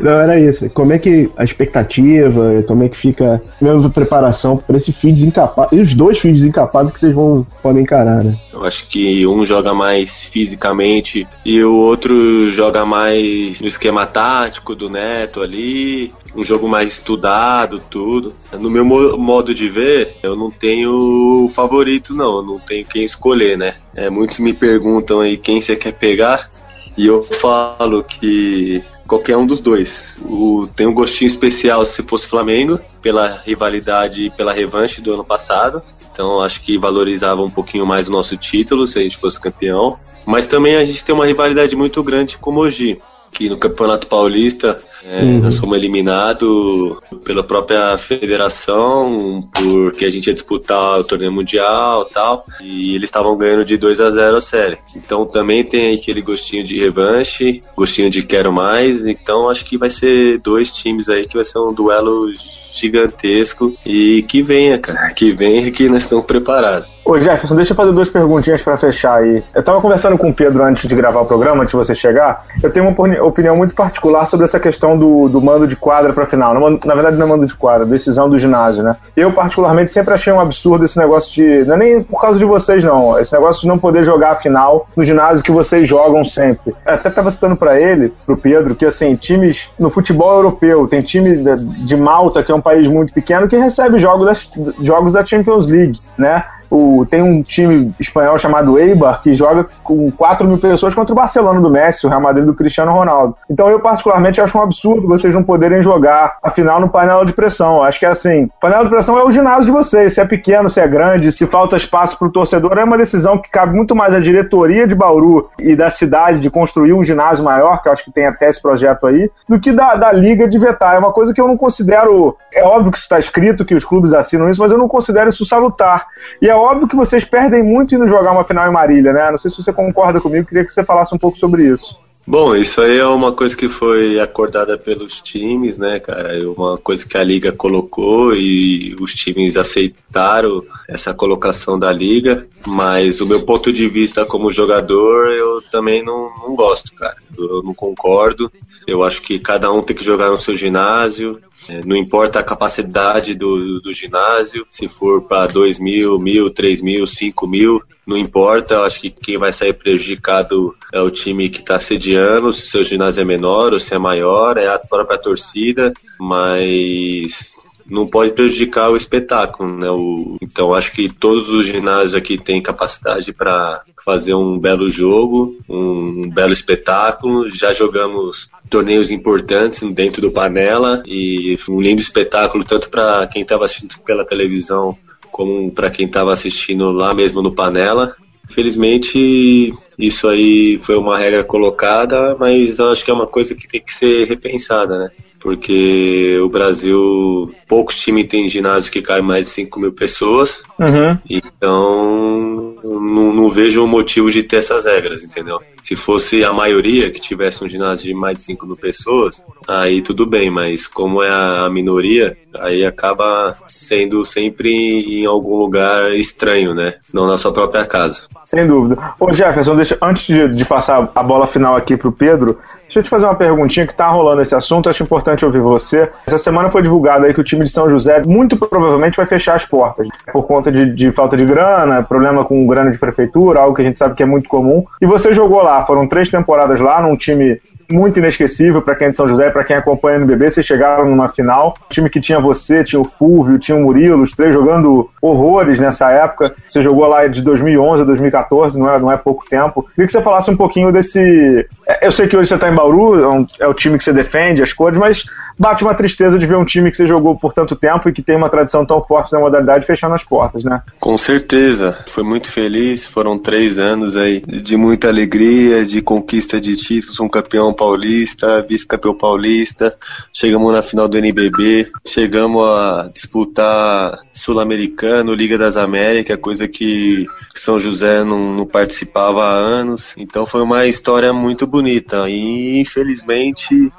Não, 0.00 0.12
era 0.12 0.38
isso. 0.38 0.68
Como 0.70 0.92
é 0.92 0.98
que 0.98 1.30
a 1.36 1.44
expectativa, 1.44 2.62
como 2.66 2.82
é 2.82 2.88
que 2.88 2.96
fica 2.96 3.42
mesmo 3.60 3.86
a 3.86 3.90
preparação 3.90 4.56
para 4.56 4.76
esse 4.76 4.92
fio 4.92 5.12
desencapado, 5.12 5.74
e 5.74 5.80
os 5.80 5.94
dois 5.94 6.18
fios 6.18 6.38
desencapados 6.38 6.92
que 6.92 6.98
vocês 6.98 7.14
vão 7.14 7.46
podem 7.62 7.82
encarar, 7.82 8.22
né? 8.24 8.36
Eu 8.52 8.64
acho 8.64 8.88
que 8.88 9.26
um 9.26 9.44
joga 9.46 9.72
mais 9.72 10.24
fisicamente 10.26 11.26
e 11.44 11.62
o 11.62 11.74
outro 11.74 12.50
joga 12.52 12.84
mais 12.84 13.60
no 13.60 13.68
esquema 13.68 14.06
tático 14.06 14.74
do 14.74 14.90
Neto 14.90 15.40
ali, 15.40 16.12
um 16.34 16.44
jogo 16.44 16.68
mais 16.68 16.92
estudado, 16.92 17.80
tudo. 17.90 18.34
No 18.52 18.70
meu 18.70 18.84
modo 18.84 19.54
de 19.54 19.68
ver, 19.68 20.16
eu 20.22 20.34
não 20.34 20.50
tenho 20.50 21.46
favorito, 21.50 22.14
não. 22.14 22.38
Eu 22.38 22.42
não 22.42 22.58
tenho 22.58 22.84
quem 22.84 23.04
escolher, 23.04 23.56
né? 23.56 23.74
É, 23.94 24.10
muitos 24.10 24.38
me 24.38 24.52
perguntam 24.52 25.20
aí 25.20 25.36
quem 25.36 25.60
você 25.60 25.76
quer 25.76 25.92
pegar. 25.92 26.50
E 26.96 27.06
eu 27.06 27.24
falo 27.24 28.02
que 28.04 28.82
qualquer 29.06 29.36
um 29.36 29.46
dos 29.46 29.60
dois. 29.60 30.16
O, 30.22 30.66
tem 30.74 30.86
um 30.86 30.92
gostinho 30.92 31.26
especial 31.26 31.84
se 31.84 32.02
fosse 32.02 32.26
Flamengo, 32.26 32.78
pela 33.02 33.42
rivalidade 33.44 34.24
e 34.24 34.30
pela 34.30 34.52
revanche 34.52 35.00
do 35.00 35.14
ano 35.14 35.24
passado. 35.24 35.82
Então 36.10 36.40
acho 36.40 36.60
que 36.60 36.78
valorizava 36.78 37.42
um 37.42 37.50
pouquinho 37.50 37.84
mais 37.84 38.08
o 38.08 38.12
nosso 38.12 38.36
título 38.36 38.86
se 38.86 38.98
a 38.98 39.02
gente 39.02 39.16
fosse 39.16 39.40
campeão. 39.40 39.96
Mas 40.24 40.46
também 40.46 40.76
a 40.76 40.84
gente 40.84 41.04
tem 41.04 41.14
uma 41.14 41.26
rivalidade 41.26 41.76
muito 41.76 42.02
grande 42.02 42.38
com 42.38 42.50
o 42.50 42.54
Mogi 42.54 43.00
que 43.34 43.48
no 43.48 43.58
Campeonato 43.58 44.06
Paulista 44.06 44.80
é, 45.04 45.22
uhum. 45.22 45.40
nós 45.40 45.58
fomos 45.58 45.76
eliminados 45.76 46.98
pela 47.24 47.42
própria 47.42 47.98
federação, 47.98 49.40
porque 49.52 50.04
a 50.04 50.10
gente 50.10 50.28
ia 50.28 50.34
disputar 50.34 50.98
o 50.98 51.04
torneio 51.04 51.32
mundial 51.32 52.06
tal, 52.06 52.46
e 52.62 52.94
eles 52.94 53.08
estavam 53.08 53.36
ganhando 53.36 53.64
de 53.64 53.76
2 53.76 54.00
a 54.00 54.10
0 54.10 54.36
a 54.36 54.40
série. 54.40 54.78
Então 54.96 55.26
também 55.26 55.62
tem 55.64 55.94
aquele 55.94 56.22
gostinho 56.22 56.64
de 56.64 56.78
revanche, 56.78 57.62
gostinho 57.76 58.08
de 58.08 58.22
quero 58.22 58.52
mais, 58.52 59.06
então 59.06 59.50
acho 59.50 59.64
que 59.64 59.76
vai 59.76 59.90
ser 59.90 60.38
dois 60.38 60.70
times 60.70 61.08
aí 61.08 61.26
que 61.26 61.34
vai 61.34 61.44
ser 61.44 61.58
um 61.58 61.72
duelo 61.72 62.32
gigantesco 62.72 63.76
e 63.84 64.22
que 64.22 64.42
venha, 64.42 64.78
cara, 64.78 65.12
que 65.12 65.32
venha 65.32 65.70
que 65.70 65.88
nós 65.88 66.04
estamos 66.04 66.24
preparados. 66.24 66.93
Ô 67.04 67.18
Jefferson, 67.18 67.54
deixa 67.54 67.72
eu 67.72 67.76
fazer 67.76 67.92
duas 67.92 68.08
perguntinhas 68.08 68.62
para 68.62 68.78
fechar 68.78 69.18
aí. 69.18 69.44
Eu 69.54 69.62
tava 69.62 69.78
conversando 69.78 70.16
com 70.16 70.30
o 70.30 70.34
Pedro 70.34 70.62
antes 70.62 70.88
de 70.88 70.96
gravar 70.96 71.20
o 71.20 71.26
programa, 71.26 71.60
antes 71.60 71.72
de 71.72 71.76
você 71.76 71.94
chegar. 71.94 72.44
Eu 72.62 72.72
tenho 72.72 72.88
uma 72.88 73.24
opinião 73.26 73.54
muito 73.54 73.74
particular 73.74 74.24
sobre 74.24 74.44
essa 74.44 74.58
questão 74.58 74.96
do, 74.96 75.28
do 75.28 75.38
mando 75.38 75.66
de 75.66 75.76
quadra 75.76 76.14
para 76.14 76.24
final. 76.24 76.54
Na 76.54 76.94
verdade, 76.94 77.18
não 77.18 77.26
é 77.26 77.28
mando 77.28 77.44
de 77.44 77.54
quadra, 77.54 77.84
decisão 77.84 78.30
do 78.30 78.38
ginásio, 78.38 78.82
né? 78.82 78.96
Eu, 79.14 79.30
particularmente, 79.32 79.92
sempre 79.92 80.14
achei 80.14 80.32
um 80.32 80.40
absurdo 80.40 80.86
esse 80.86 80.96
negócio 80.96 81.30
de. 81.34 81.66
Não 81.66 81.74
é 81.74 81.78
nem 81.78 82.02
por 82.02 82.18
causa 82.18 82.38
de 82.38 82.44
vocês, 82.46 82.82
não. 82.82 83.18
Esse 83.18 83.34
negócio 83.34 83.60
de 83.60 83.68
não 83.68 83.78
poder 83.78 84.02
jogar 84.02 84.32
a 84.32 84.36
final 84.36 84.88
no 84.96 85.02
ginásio 85.02 85.44
que 85.44 85.52
vocês 85.52 85.86
jogam 85.86 86.24
sempre. 86.24 86.74
Eu 86.86 86.94
até 86.94 87.10
tava 87.10 87.28
citando 87.28 87.54
para 87.54 87.78
ele, 87.78 88.14
pro 88.24 88.38
Pedro, 88.38 88.74
que 88.74 88.86
assim, 88.86 89.14
times 89.14 89.70
no 89.78 89.90
futebol 89.90 90.36
europeu, 90.36 90.88
tem 90.88 91.02
time 91.02 91.36
de 91.84 91.96
Malta, 91.98 92.42
que 92.42 92.50
é 92.50 92.54
um 92.54 92.62
país 92.62 92.88
muito 92.88 93.12
pequeno, 93.12 93.46
que 93.46 93.56
recebe 93.56 93.98
jogos 93.98 94.26
da, 94.26 94.72
jogos 94.80 95.12
da 95.12 95.22
Champions 95.22 95.66
League, 95.66 96.00
né? 96.16 96.44
O, 96.70 97.06
tem 97.08 97.22
um 97.22 97.42
time 97.42 97.94
espanhol 97.98 98.36
chamado 98.38 98.78
Eibar 98.78 99.20
que 99.20 99.34
joga 99.34 99.66
com 99.82 100.10
4 100.10 100.46
mil 100.46 100.58
pessoas 100.58 100.94
contra 100.94 101.12
o 101.12 101.16
Barcelona 101.16 101.60
do 101.60 101.70
Messi, 101.70 102.06
o 102.06 102.08
Real 102.08 102.20
Madrid 102.20 102.44
do 102.44 102.54
Cristiano 102.54 102.92
Ronaldo. 102.92 103.36
Então 103.48 103.68
eu, 103.68 103.80
particularmente, 103.80 104.40
acho 104.40 104.58
um 104.58 104.62
absurdo 104.62 105.06
vocês 105.06 105.34
não 105.34 105.42
poderem 105.42 105.80
jogar 105.80 106.38
a 106.42 106.50
final 106.50 106.80
no 106.80 106.88
painel 106.88 107.24
de 107.24 107.32
pressão. 107.32 107.82
Acho 107.82 107.98
que 107.98 108.06
é 108.06 108.10
assim: 108.10 108.48
painel 108.60 108.84
de 108.84 108.90
pressão 108.90 109.18
é 109.18 109.24
o 109.24 109.30
ginásio 109.30 109.66
de 109.66 109.72
vocês. 109.72 110.14
Se 110.14 110.20
é 110.20 110.24
pequeno, 110.24 110.68
se 110.68 110.80
é 110.80 110.88
grande, 110.88 111.30
se 111.30 111.46
falta 111.46 111.76
espaço 111.76 112.18
para 112.18 112.28
o 112.28 112.32
torcedor, 112.32 112.78
é 112.78 112.84
uma 112.84 112.98
decisão 112.98 113.38
que 113.38 113.50
cabe 113.50 113.74
muito 113.74 113.94
mais 113.94 114.14
à 114.14 114.20
diretoria 114.20 114.86
de 114.86 114.94
Bauru 114.94 115.48
e 115.58 115.76
da 115.76 115.90
cidade 115.90 116.40
de 116.40 116.50
construir 116.50 116.92
um 116.92 117.02
ginásio 117.02 117.44
maior, 117.44 117.82
que 117.82 117.88
eu 117.88 117.92
acho 117.92 118.04
que 118.04 118.12
tem 118.12 118.26
até 118.26 118.48
esse 118.48 118.60
projeto 118.60 119.06
aí, 119.06 119.30
do 119.48 119.58
que 119.58 119.72
da, 119.72 119.96
da 119.96 120.12
liga 120.12 120.48
de 120.48 120.58
vetar. 120.58 120.94
É 120.94 120.98
uma 120.98 121.12
coisa 121.12 121.32
que 121.32 121.40
eu 121.40 121.46
não 121.46 121.56
considero. 121.56 122.36
É 122.52 122.64
óbvio 122.64 122.90
que 122.90 122.98
isso 122.98 123.06
está 123.06 123.18
escrito, 123.18 123.64
que 123.64 123.74
os 123.74 123.84
clubes 123.84 124.12
assinam 124.12 124.48
isso, 124.48 124.60
mas 124.60 124.72
eu 124.72 124.78
não 124.78 124.88
considero 124.88 125.28
isso 125.28 125.44
salutar. 125.44 126.06
E 126.40 126.48
é 126.48 126.54
óbvio 126.64 126.88
que 126.88 126.96
vocês 126.96 127.24
perdem 127.24 127.62
muito 127.62 127.94
indo 127.94 128.06
jogar 128.06 128.32
uma 128.32 128.44
final 128.44 128.68
em 128.68 128.72
Marília, 128.72 129.12
né? 129.12 129.30
Não 129.30 129.38
sei 129.38 129.50
se 129.50 129.62
você 129.62 129.72
concorda 129.72 130.20
comigo, 130.20 130.46
queria 130.46 130.64
que 130.64 130.72
você 130.72 130.84
falasse 130.84 131.14
um 131.14 131.18
pouco 131.18 131.38
sobre 131.38 131.64
isso. 131.64 131.96
Bom, 132.26 132.56
isso 132.56 132.80
aí 132.80 132.96
é 132.96 133.06
uma 133.06 133.32
coisa 133.32 133.54
que 133.54 133.68
foi 133.68 134.18
acordada 134.18 134.78
pelos 134.78 135.20
times, 135.20 135.76
né, 135.76 136.00
cara? 136.00 136.34
É 136.34 136.46
uma 136.46 136.74
coisa 136.78 137.06
que 137.06 137.18
a 137.18 137.22
liga 137.22 137.52
colocou 137.52 138.34
e 138.34 138.96
os 138.98 139.14
times 139.14 139.58
aceitaram 139.58 140.64
essa 140.88 141.12
colocação 141.12 141.78
da 141.78 141.92
liga. 141.92 142.46
Mas 142.66 143.20
o 143.20 143.26
meu 143.26 143.42
ponto 143.44 143.70
de 143.70 143.86
vista 143.86 144.24
como 144.24 144.50
jogador, 144.50 145.32
eu 145.32 145.60
também 145.70 146.02
não, 146.02 146.30
não 146.38 146.56
gosto, 146.56 146.94
cara. 146.94 147.16
Eu 147.36 147.62
não 147.62 147.74
concordo. 147.74 148.50
Eu 148.86 149.02
acho 149.02 149.22
que 149.22 149.38
cada 149.38 149.72
um 149.72 149.82
tem 149.82 149.96
que 149.96 150.04
jogar 150.04 150.30
no 150.30 150.38
seu 150.38 150.56
ginásio. 150.56 151.40
É, 151.68 151.82
não 151.84 151.96
importa 151.96 152.38
a 152.38 152.44
capacidade 152.44 153.34
do, 153.34 153.80
do 153.80 153.92
ginásio, 153.92 154.66
se 154.70 154.88
for 154.88 155.22
para 155.22 155.46
2 155.46 155.78
mil, 155.78 156.18
mil, 156.18 156.50
3 156.50 156.82
mil, 156.82 157.06
5 157.06 157.46
mil, 157.46 157.82
não 158.06 158.16
importa. 158.16 158.74
Eu 158.74 158.84
acho 158.84 159.00
que 159.00 159.10
quem 159.10 159.38
vai 159.38 159.52
sair 159.52 159.72
prejudicado 159.72 160.74
é 160.92 161.00
o 161.00 161.10
time 161.10 161.48
que 161.48 161.60
está 161.60 161.78
sediando, 161.78 162.52
se 162.52 162.66
seu 162.66 162.84
ginásio 162.84 163.22
é 163.22 163.24
menor 163.24 163.72
ou 163.72 163.80
se 163.80 163.94
é 163.94 163.98
maior, 163.98 164.56
é 164.58 164.68
a 164.68 164.78
própria 164.78 165.18
torcida, 165.18 165.92
mas 166.18 167.54
não 167.94 168.06
pode 168.06 168.32
prejudicar 168.32 168.90
o 168.90 168.96
espetáculo, 168.96 169.78
né? 169.78 169.88
O, 169.88 170.36
então 170.42 170.74
acho 170.74 170.92
que 170.92 171.08
todos 171.08 171.48
os 171.48 171.64
ginásios 171.64 172.14
aqui 172.14 172.36
têm 172.36 172.60
capacidade 172.60 173.32
para 173.32 173.82
fazer 174.04 174.34
um 174.34 174.58
belo 174.58 174.90
jogo, 174.90 175.56
um, 175.68 176.24
um 176.24 176.30
belo 176.30 176.52
espetáculo. 176.52 177.48
Já 177.48 177.72
jogamos 177.72 178.50
torneios 178.68 179.10
importantes 179.10 179.82
dentro 179.92 180.20
do 180.20 180.32
Panela 180.32 181.02
e 181.06 181.56
um 181.70 181.80
lindo 181.80 182.02
espetáculo 182.02 182.64
tanto 182.64 182.90
para 182.90 183.26
quem 183.28 183.42
estava 183.42 183.64
assistindo 183.64 183.98
pela 184.04 184.26
televisão 184.26 184.96
como 185.30 185.70
para 185.70 185.90
quem 185.90 186.06
estava 186.06 186.32
assistindo 186.32 186.90
lá 186.90 187.14
mesmo 187.14 187.42
no 187.42 187.52
Panela. 187.52 188.16
Felizmente, 188.48 189.72
isso 189.98 190.28
aí 190.28 190.78
foi 190.80 190.96
uma 190.96 191.18
regra 191.18 191.42
colocada, 191.42 192.36
mas 192.38 192.78
acho 192.78 193.04
que 193.04 193.10
é 193.10 193.14
uma 193.14 193.26
coisa 193.26 193.54
que 193.54 193.66
tem 193.66 193.80
que 193.80 193.92
ser 193.92 194.28
repensada, 194.28 194.98
né? 194.98 195.10
Porque 195.44 196.38
o 196.42 196.48
Brasil, 196.48 197.52
poucos 197.68 198.00
times 198.00 198.28
têm 198.28 198.48
ginásio 198.48 198.90
que 198.90 199.02
caem 199.02 199.22
mais 199.22 199.44
de 199.44 199.50
5 199.50 199.78
mil 199.78 199.92
pessoas, 199.92 200.64
Uhum. 200.80 201.18
então 201.28 202.74
não, 202.82 203.30
não 203.34 203.48
vejo 203.50 203.84
o 203.84 203.86
motivo 203.86 204.30
de 204.30 204.42
ter 204.42 204.56
essas 204.56 204.86
regras, 204.86 205.22
entendeu? 205.22 205.60
Se 205.82 205.94
fosse 205.94 206.42
a 206.42 206.50
maioria 206.50 207.10
que 207.10 207.20
tivesse 207.20 207.62
um 207.62 207.68
ginásio 207.68 208.06
de 208.06 208.14
mais 208.14 208.38
de 208.38 208.42
5 208.42 208.66
mil 208.66 208.76
pessoas, 208.76 209.44
aí 209.68 210.00
tudo 210.00 210.24
bem, 210.24 210.50
mas 210.50 210.86
como 210.86 211.22
é 211.22 211.28
a 211.28 211.68
minoria, 211.70 212.38
aí 212.60 212.84
acaba 212.84 213.56
sendo 213.68 214.24
sempre 214.24 215.20
em 215.20 215.26
algum 215.26 215.56
lugar 215.56 216.12
estranho, 216.12 216.74
né? 216.74 216.94
Não 217.12 217.26
na 217.26 217.36
sua 217.36 217.52
própria 217.52 217.84
casa. 217.84 218.22
Sem 218.44 218.66
dúvida. 218.66 219.00
Ô 219.18 219.32
Jefferson, 219.32 219.76
deixa, 219.76 219.96
antes 220.02 220.26
de, 220.26 220.48
de 220.48 220.64
passar 220.64 221.10
a 221.14 221.22
bola 221.22 221.46
final 221.46 221.74
aqui 221.76 221.96
pro 221.96 222.12
Pedro, 222.12 222.58
deixa 222.82 222.98
eu 222.98 223.02
te 223.02 223.08
fazer 223.08 223.26
uma 223.26 223.34
perguntinha 223.34 223.86
que 223.86 223.94
tá 223.94 224.06
rolando 224.08 224.42
esse 224.42 224.54
assunto, 224.54 224.88
acho 224.88 225.02
importante 225.02 225.44
ouvir 225.44 225.60
você. 225.60 226.10
Essa 226.26 226.38
semana 226.38 226.68
foi 226.68 226.82
divulgado 226.82 227.24
aí 227.24 227.32
que 227.32 227.40
o 227.40 227.44
time 227.44 227.64
de 227.64 227.70
São 227.70 227.88
José 227.88 228.22
muito 228.24 228.56
provavelmente 228.56 229.16
vai 229.16 229.26
fechar 229.26 229.54
as 229.54 229.64
portas, 229.64 230.06
por 230.32 230.46
conta 230.46 230.70
de, 230.70 230.94
de 230.94 231.10
falta 231.10 231.36
de 231.36 231.44
grana, 231.44 232.02
problema 232.02 232.44
com 232.44 232.66
grana 232.66 232.90
de 232.90 232.98
prefeitura, 232.98 233.60
algo 233.60 233.74
que 233.74 233.82
a 233.82 233.84
gente 233.84 233.98
sabe 233.98 234.14
que 234.14 234.22
é 234.22 234.26
muito 234.26 234.48
comum. 234.48 234.84
E 235.00 235.06
você 235.06 235.32
jogou 235.32 235.62
lá, 235.62 235.84
foram 235.84 236.06
três 236.06 236.28
temporadas 236.28 236.80
lá, 236.80 237.00
num 237.00 237.16
time 237.16 237.60
muito 237.90 238.18
inesquecível 238.18 238.82
para 238.82 238.94
quem 238.94 239.08
é 239.08 239.10
de 239.10 239.16
São 239.16 239.28
José, 239.28 239.50
para 239.50 239.64
quem 239.64 239.76
acompanha 239.76 240.18
no 240.18 240.26
BB, 240.26 240.50
vocês 240.50 240.66
chegaram 240.66 241.08
numa 241.08 241.28
final, 241.28 241.74
um 241.84 241.88
time 241.88 242.10
que 242.10 242.20
tinha 242.20 242.40
você, 242.40 242.82
tinha 242.82 243.00
o 243.00 243.04
Fulvio, 243.04 243.58
tinha 243.58 243.76
o 243.76 243.82
Murilo, 243.82 244.22
os 244.22 244.32
três 244.32 244.52
jogando 244.52 245.10
horrores 245.20 245.78
nessa 245.80 246.10
época. 246.10 246.54
Você 246.68 246.80
jogou 246.80 247.06
lá 247.06 247.26
de 247.26 247.42
2011 247.42 248.02
a 248.02 248.04
2014, 248.04 248.78
não 248.78 248.90
é, 248.90 248.98
não 248.98 249.12
é 249.12 249.16
pouco 249.16 249.44
tempo. 249.48 249.82
Queria 249.94 250.06
que 250.06 250.12
você 250.12 250.22
falasse 250.22 250.50
um 250.50 250.56
pouquinho 250.56 250.92
desse. 250.92 251.66
é, 251.86 252.06
Eu 252.06 252.12
sei 252.12 252.26
que 252.28 252.36
hoje 252.36 252.48
você 252.48 252.54
está 252.54 252.68
em 252.68 252.74
Bauru, 252.74 253.44
é, 253.60 253.64
é 253.64 253.68
o 253.68 253.74
time 253.74 253.98
que 253.98 254.04
você 254.04 254.12
defende, 254.12 254.62
as 254.62 254.72
cores, 254.72 254.98
mas 254.98 255.24
bate 255.58 255.84
uma 255.84 255.94
tristeza 255.94 256.38
de 256.38 256.46
ver 256.46 256.56
um 256.56 256.64
time 256.64 256.90
que 256.90 256.96
você 256.96 257.06
jogou 257.06 257.36
por 257.36 257.52
tanto 257.52 257.76
tempo 257.76 258.08
e 258.08 258.12
que 258.12 258.22
tem 258.22 258.36
uma 258.36 258.48
tradição 258.48 258.84
tão 258.84 259.02
forte 259.02 259.32
na 259.32 259.40
modalidade 259.40 259.86
fechando 259.86 260.14
as 260.14 260.24
portas, 260.24 260.64
né? 260.64 260.82
Com 260.98 261.16
certeza, 261.16 261.98
foi 262.06 262.24
muito 262.24 262.50
feliz. 262.50 263.06
Foram 263.06 263.38
três 263.38 263.78
anos 263.78 264.16
aí 264.16 264.40
de 264.40 264.76
muita 264.76 265.08
alegria, 265.08 265.84
de 265.84 266.00
conquista 266.00 266.60
de 266.60 266.76
títulos, 266.76 267.20
um 267.20 267.28
campeão 267.28 267.72
paulista, 267.74 268.62
vice-campeão 268.62 269.14
paulista. 269.14 269.96
Chegamos 270.32 270.72
na 270.72 270.82
final 270.82 271.08
do 271.08 271.18
NBB, 271.18 271.90
chegamos 272.06 272.62
a 272.66 273.10
disputar 273.12 274.18
Sul-Americano, 274.32 275.34
Liga 275.34 275.58
das 275.58 275.76
Américas, 275.76 276.38
coisa 276.40 276.68
que 276.68 277.26
São 277.54 277.78
José 277.78 278.24
não, 278.24 278.54
não 278.54 278.66
participava 278.66 279.44
há 279.44 279.52
anos. 279.52 280.14
Então 280.16 280.46
foi 280.46 280.62
uma 280.62 280.86
história 280.86 281.32
muito 281.32 281.66
bonita. 281.66 282.28
E 282.28 282.80
infelizmente 282.80 283.92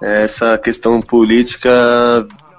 essa 0.00 0.58
questão 0.58 1.00
política 1.00 1.70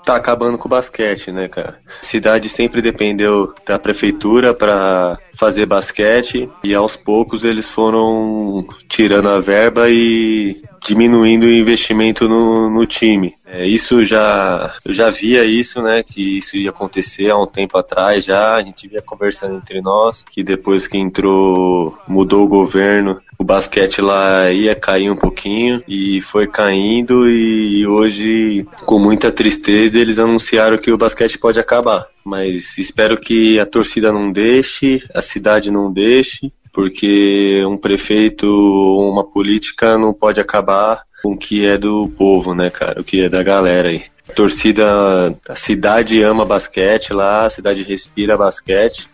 tá 0.03 0.15
acabando 0.15 0.57
com 0.57 0.67
o 0.67 0.69
basquete, 0.69 1.31
né, 1.31 1.47
cara? 1.47 1.79
Cidade 2.01 2.49
sempre 2.49 2.81
dependeu 2.81 3.53
da 3.65 3.79
prefeitura 3.79 4.53
para 4.53 5.17
fazer 5.33 5.65
basquete 5.65 6.49
e 6.63 6.73
aos 6.73 6.95
poucos 6.95 7.43
eles 7.43 7.69
foram 7.69 8.65
tirando 8.87 9.29
a 9.29 9.39
verba 9.39 9.89
e 9.89 10.61
diminuindo 10.85 11.45
o 11.45 11.51
investimento 11.51 12.27
no, 12.27 12.69
no 12.69 12.85
time. 12.85 13.33
É, 13.45 13.65
isso 13.65 14.05
já 14.05 14.73
eu 14.83 14.93
já 14.93 15.09
via 15.09 15.43
isso, 15.43 15.81
né, 15.81 16.03
que 16.03 16.39
isso 16.39 16.57
ia 16.57 16.69
acontecer 16.69 17.29
há 17.29 17.37
um 17.37 17.47
tempo 17.47 17.77
atrás 17.77 18.25
já, 18.25 18.55
a 18.55 18.63
gente 18.63 18.87
via 18.87 19.01
conversando 19.01 19.55
entre 19.55 19.81
nós 19.81 20.25
que 20.29 20.43
depois 20.43 20.87
que 20.87 20.97
entrou, 20.97 21.97
mudou 22.07 22.45
o 22.45 22.47
governo, 22.47 23.21
o 23.37 23.43
basquete 23.43 24.01
lá 24.01 24.51
ia 24.51 24.75
cair 24.75 25.09
um 25.09 25.15
pouquinho 25.15 25.83
e 25.87 26.21
foi 26.21 26.47
caindo 26.47 27.29
e 27.29 27.85
hoje 27.85 28.65
com 28.85 28.99
muita 28.99 29.31
tristeza 29.31 29.99
eles 29.99 30.19
anunciaram 30.19 30.77
que 30.77 30.91
o 30.91 30.97
basquete 30.97 31.37
pode 31.37 31.59
acabar. 31.59 32.07
Mas 32.23 32.77
espero 32.77 33.19
que 33.19 33.59
a 33.59 33.65
torcida 33.65 34.11
não 34.11 34.31
deixe, 34.31 35.03
a 35.13 35.21
cidade 35.21 35.69
não 35.69 35.91
deixe, 35.91 36.51
porque 36.73 37.63
um 37.67 37.77
prefeito 37.77 38.47
ou 38.47 39.09
uma 39.09 39.23
política 39.23 39.95
não 39.97 40.11
pode 40.11 40.41
acabar 40.41 41.03
com 41.21 41.33
o 41.33 41.37
que 41.37 41.65
é 41.65 41.77
do 41.77 42.09
povo, 42.17 42.55
né, 42.55 42.71
cara? 42.71 42.99
O 42.99 43.03
que 43.03 43.21
é 43.21 43.29
da 43.29 43.43
galera 43.43 43.89
aí. 43.89 44.03
A 44.27 44.33
torcida, 44.33 45.37
a 45.47 45.55
cidade 45.55 46.21
ama 46.23 46.45
basquete 46.45 47.13
lá, 47.13 47.45
a 47.45 47.49
cidade 47.49 47.83
respira 47.83 48.35
basquete. 48.35 49.07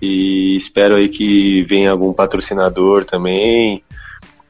E 0.00 0.56
espero 0.56 0.96
aí 0.96 1.08
que 1.08 1.64
venha 1.64 1.90
algum 1.90 2.12
patrocinador 2.12 3.04
também, 3.04 3.82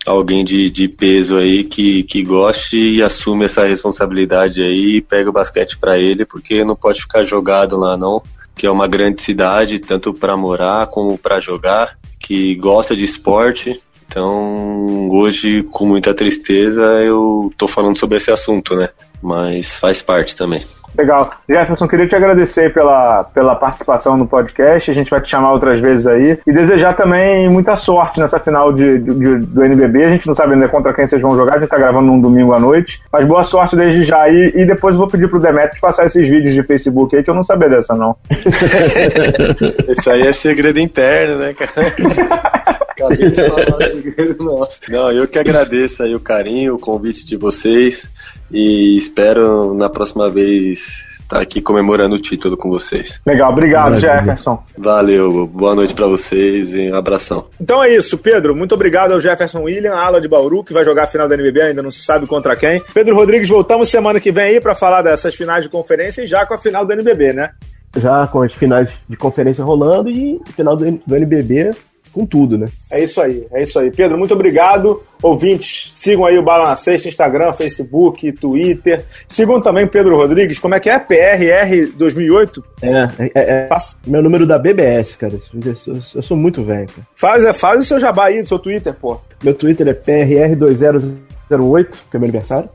alguém 0.04 0.44
de, 0.44 0.68
de 0.68 0.88
peso 0.88 1.36
aí 1.36 1.62
que, 1.62 2.02
que 2.04 2.22
goste 2.22 2.76
e 2.76 3.02
assume 3.02 3.44
essa 3.44 3.66
responsabilidade 3.66 4.62
aí 4.62 5.00
pega 5.00 5.30
o 5.30 5.32
basquete 5.32 5.78
para 5.78 5.98
ele, 5.98 6.24
porque 6.24 6.64
não 6.64 6.74
pode 6.74 7.02
ficar 7.02 7.22
jogado 7.22 7.76
lá 7.76 7.96
não, 7.96 8.22
que 8.56 8.66
é 8.66 8.70
uma 8.70 8.88
grande 8.88 9.22
cidade, 9.22 9.78
tanto 9.78 10.12
para 10.12 10.36
morar 10.36 10.86
como 10.88 11.18
para 11.18 11.38
jogar, 11.38 11.98
que 12.22 12.54
gosta 12.54 12.94
de 12.94 13.04
esporte. 13.04 13.80
Então, 14.06 15.08
hoje, 15.10 15.62
com 15.72 15.86
muita 15.86 16.14
tristeza, 16.14 16.82
eu 17.02 17.52
tô 17.56 17.66
falando 17.66 17.98
sobre 17.98 18.18
esse 18.18 18.30
assunto, 18.30 18.76
né? 18.76 18.88
Mas 19.22 19.78
faz 19.78 20.02
parte 20.02 20.36
também. 20.36 20.64
Legal. 20.96 21.30
Jefferson, 21.48 21.88
queria 21.88 22.06
te 22.06 22.14
agradecer 22.14 22.72
pela, 22.74 23.24
pela 23.24 23.54
participação 23.54 24.14
no 24.16 24.26
podcast. 24.26 24.90
A 24.90 24.94
gente 24.94 25.10
vai 25.10 25.22
te 25.22 25.30
chamar 25.30 25.52
outras 25.52 25.80
vezes 25.80 26.06
aí. 26.06 26.38
E 26.46 26.52
desejar 26.52 26.94
também 26.94 27.48
muita 27.48 27.76
sorte 27.76 28.20
nessa 28.20 28.38
final 28.38 28.72
de, 28.74 28.98
de- 28.98 29.38
do 29.38 29.64
NBB. 29.64 30.04
A 30.04 30.10
gente 30.10 30.26
não 30.26 30.34
sabe 30.34 30.52
ainda 30.52 30.68
contra 30.68 30.92
quem 30.92 31.08
vocês 31.08 31.22
vão 31.22 31.34
jogar. 31.34 31.56
A 31.56 31.60
gente 31.60 31.70
tá 31.70 31.78
gravando 31.78 32.08
num 32.08 32.20
domingo 32.20 32.52
à 32.52 32.60
noite. 32.60 33.00
Mas 33.10 33.24
boa 33.24 33.42
sorte 33.42 33.74
desde 33.74 34.02
já 34.02 34.20
aí. 34.20 34.52
E 34.54 34.66
depois 34.66 34.94
eu 34.94 34.98
vou 35.00 35.08
pedir 35.08 35.30
pro 35.30 35.40
Demetrio 35.40 35.80
passar 35.80 36.04
esses 36.04 36.28
vídeos 36.28 36.52
de 36.52 36.62
Facebook 36.62 37.16
aí, 37.16 37.22
que 37.22 37.30
eu 37.30 37.34
não 37.34 37.42
sabia 37.42 37.70
dessa, 37.70 37.94
não. 37.94 38.14
Isso 39.88 40.10
aí 40.10 40.26
é 40.26 40.32
segredo 40.32 40.78
interno, 40.78 41.36
né, 41.38 41.54
cara? 41.54 41.72
Acabei 42.92 43.30
de 43.30 43.48
falar 43.48 43.88
segredo 43.88 44.44
nosso. 44.44 44.80
Não, 44.90 45.10
eu 45.10 45.26
que 45.26 45.38
agradeço 45.38 46.02
aí 46.02 46.14
o 46.14 46.20
carinho, 46.20 46.74
o 46.74 46.78
convite 46.78 47.24
de 47.24 47.36
vocês 47.36 48.10
e 48.52 48.96
espero 48.96 49.74
na 49.74 49.88
próxima 49.88 50.28
vez 50.28 51.12
estar 51.22 51.40
aqui 51.40 51.60
comemorando 51.60 52.16
o 52.16 52.18
título 52.18 52.56
com 52.56 52.68
vocês. 52.68 53.20
Legal. 53.26 53.50
Obrigado, 53.50 53.92
Maravilha. 53.92 54.20
Jefferson. 54.20 54.62
Valeu, 54.76 55.46
boa 55.46 55.74
noite 55.74 55.94
pra 55.94 56.06
vocês 56.06 56.74
e 56.74 56.90
um 56.90 56.94
abração. 56.94 57.46
Então 57.60 57.82
é 57.82 57.94
isso, 57.94 58.18
Pedro. 58.18 58.54
Muito 58.54 58.74
obrigado 58.74 59.12
ao 59.12 59.20
Jefferson 59.20 59.62
William, 59.62 59.94
ala 59.94 60.20
de 60.20 60.28
Bauru, 60.28 60.62
que 60.62 60.72
vai 60.72 60.84
jogar 60.84 61.04
a 61.04 61.06
final 61.06 61.26
da 61.26 61.34
NBB, 61.34 61.62
ainda 61.62 61.82
não 61.82 61.90
se 61.90 62.02
sabe 62.02 62.26
contra 62.26 62.54
quem. 62.54 62.82
Pedro 62.92 63.14
Rodrigues, 63.14 63.48
voltamos 63.48 63.88
semana 63.88 64.20
que 64.20 64.30
vem 64.30 64.44
aí 64.44 64.60
pra 64.60 64.74
falar 64.74 65.02
dessas 65.02 65.34
finais 65.34 65.64
de 65.64 65.70
conferência 65.70 66.22
e 66.22 66.26
já 66.26 66.44
com 66.44 66.54
a 66.54 66.58
final 66.58 66.84
da 66.84 66.94
NBB, 66.94 67.32
né? 67.32 67.50
Já 67.96 68.26
com 68.26 68.42
as 68.42 68.52
finais 68.52 68.90
de 69.08 69.16
conferência 69.16 69.64
rolando 69.64 70.10
e 70.10 70.40
final 70.54 70.76
do, 70.76 71.00
do 71.06 71.16
NBB 71.16 71.72
com 72.12 72.26
tudo, 72.26 72.58
né? 72.58 72.68
É 72.90 73.02
isso 73.02 73.20
aí, 73.20 73.46
é 73.52 73.62
isso 73.62 73.78
aí. 73.78 73.90
Pedro, 73.90 74.18
muito 74.18 74.34
obrigado. 74.34 75.02
Ouvintes, 75.22 75.92
sigam 75.96 76.24
aí 76.24 76.36
o 76.38 76.44
Bala 76.44 76.68
na 76.68 76.76
Sexta, 76.76 77.08
Instagram, 77.08 77.52
Facebook, 77.52 78.30
Twitter. 78.32 79.04
Sigam 79.28 79.60
também 79.60 79.84
o 79.84 79.88
Pedro 79.88 80.16
Rodrigues. 80.16 80.58
Como 80.58 80.74
é 80.74 80.80
que 80.80 80.90
é? 80.90 80.98
PRR 80.98 81.92
2008? 81.96 82.64
É, 82.82 82.88
é, 82.88 83.30
é, 83.34 83.68
é 83.70 83.78
meu 84.06 84.22
número 84.22 84.46
da 84.46 84.58
BBS, 84.58 85.16
cara. 85.16 85.34
Eu 85.34 85.76
sou, 85.76 85.94
eu 86.14 86.22
sou 86.22 86.36
muito 86.36 86.62
velho, 86.62 86.88
cara. 86.88 87.06
Faz, 87.14 87.44
é, 87.44 87.52
faz 87.52 87.80
o 87.80 87.84
seu 87.84 87.98
jabá 87.98 88.26
aí 88.26 88.44
seu 88.44 88.58
Twitter, 88.58 88.92
pô. 88.94 89.18
Meu 89.42 89.54
Twitter 89.54 89.88
é 89.88 89.94
PRR2008, 89.94 91.88
que 92.10 92.16
é 92.16 92.18
meu 92.18 92.28
aniversário. 92.28 92.68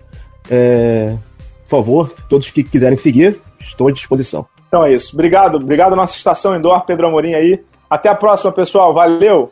É, 0.50 1.16
por 1.64 1.70
favor, 1.70 2.16
todos 2.30 2.50
que 2.50 2.64
quiserem 2.64 2.98
seguir, 2.98 3.40
estou 3.60 3.90
à 3.90 3.92
disposição. 3.92 4.48
Então 4.68 4.86
é 4.86 4.94
isso. 4.94 5.14
Obrigado, 5.14 5.56
obrigado 5.56 5.96
nossa 5.96 6.16
estação 6.16 6.56
indoor, 6.56 6.86
Pedro 6.86 7.08
Amorim 7.08 7.34
aí. 7.34 7.62
Até 7.90 8.10
a 8.10 8.16
próxima, 8.16 8.52
pessoal. 8.52 8.94
Valeu! 8.94 9.52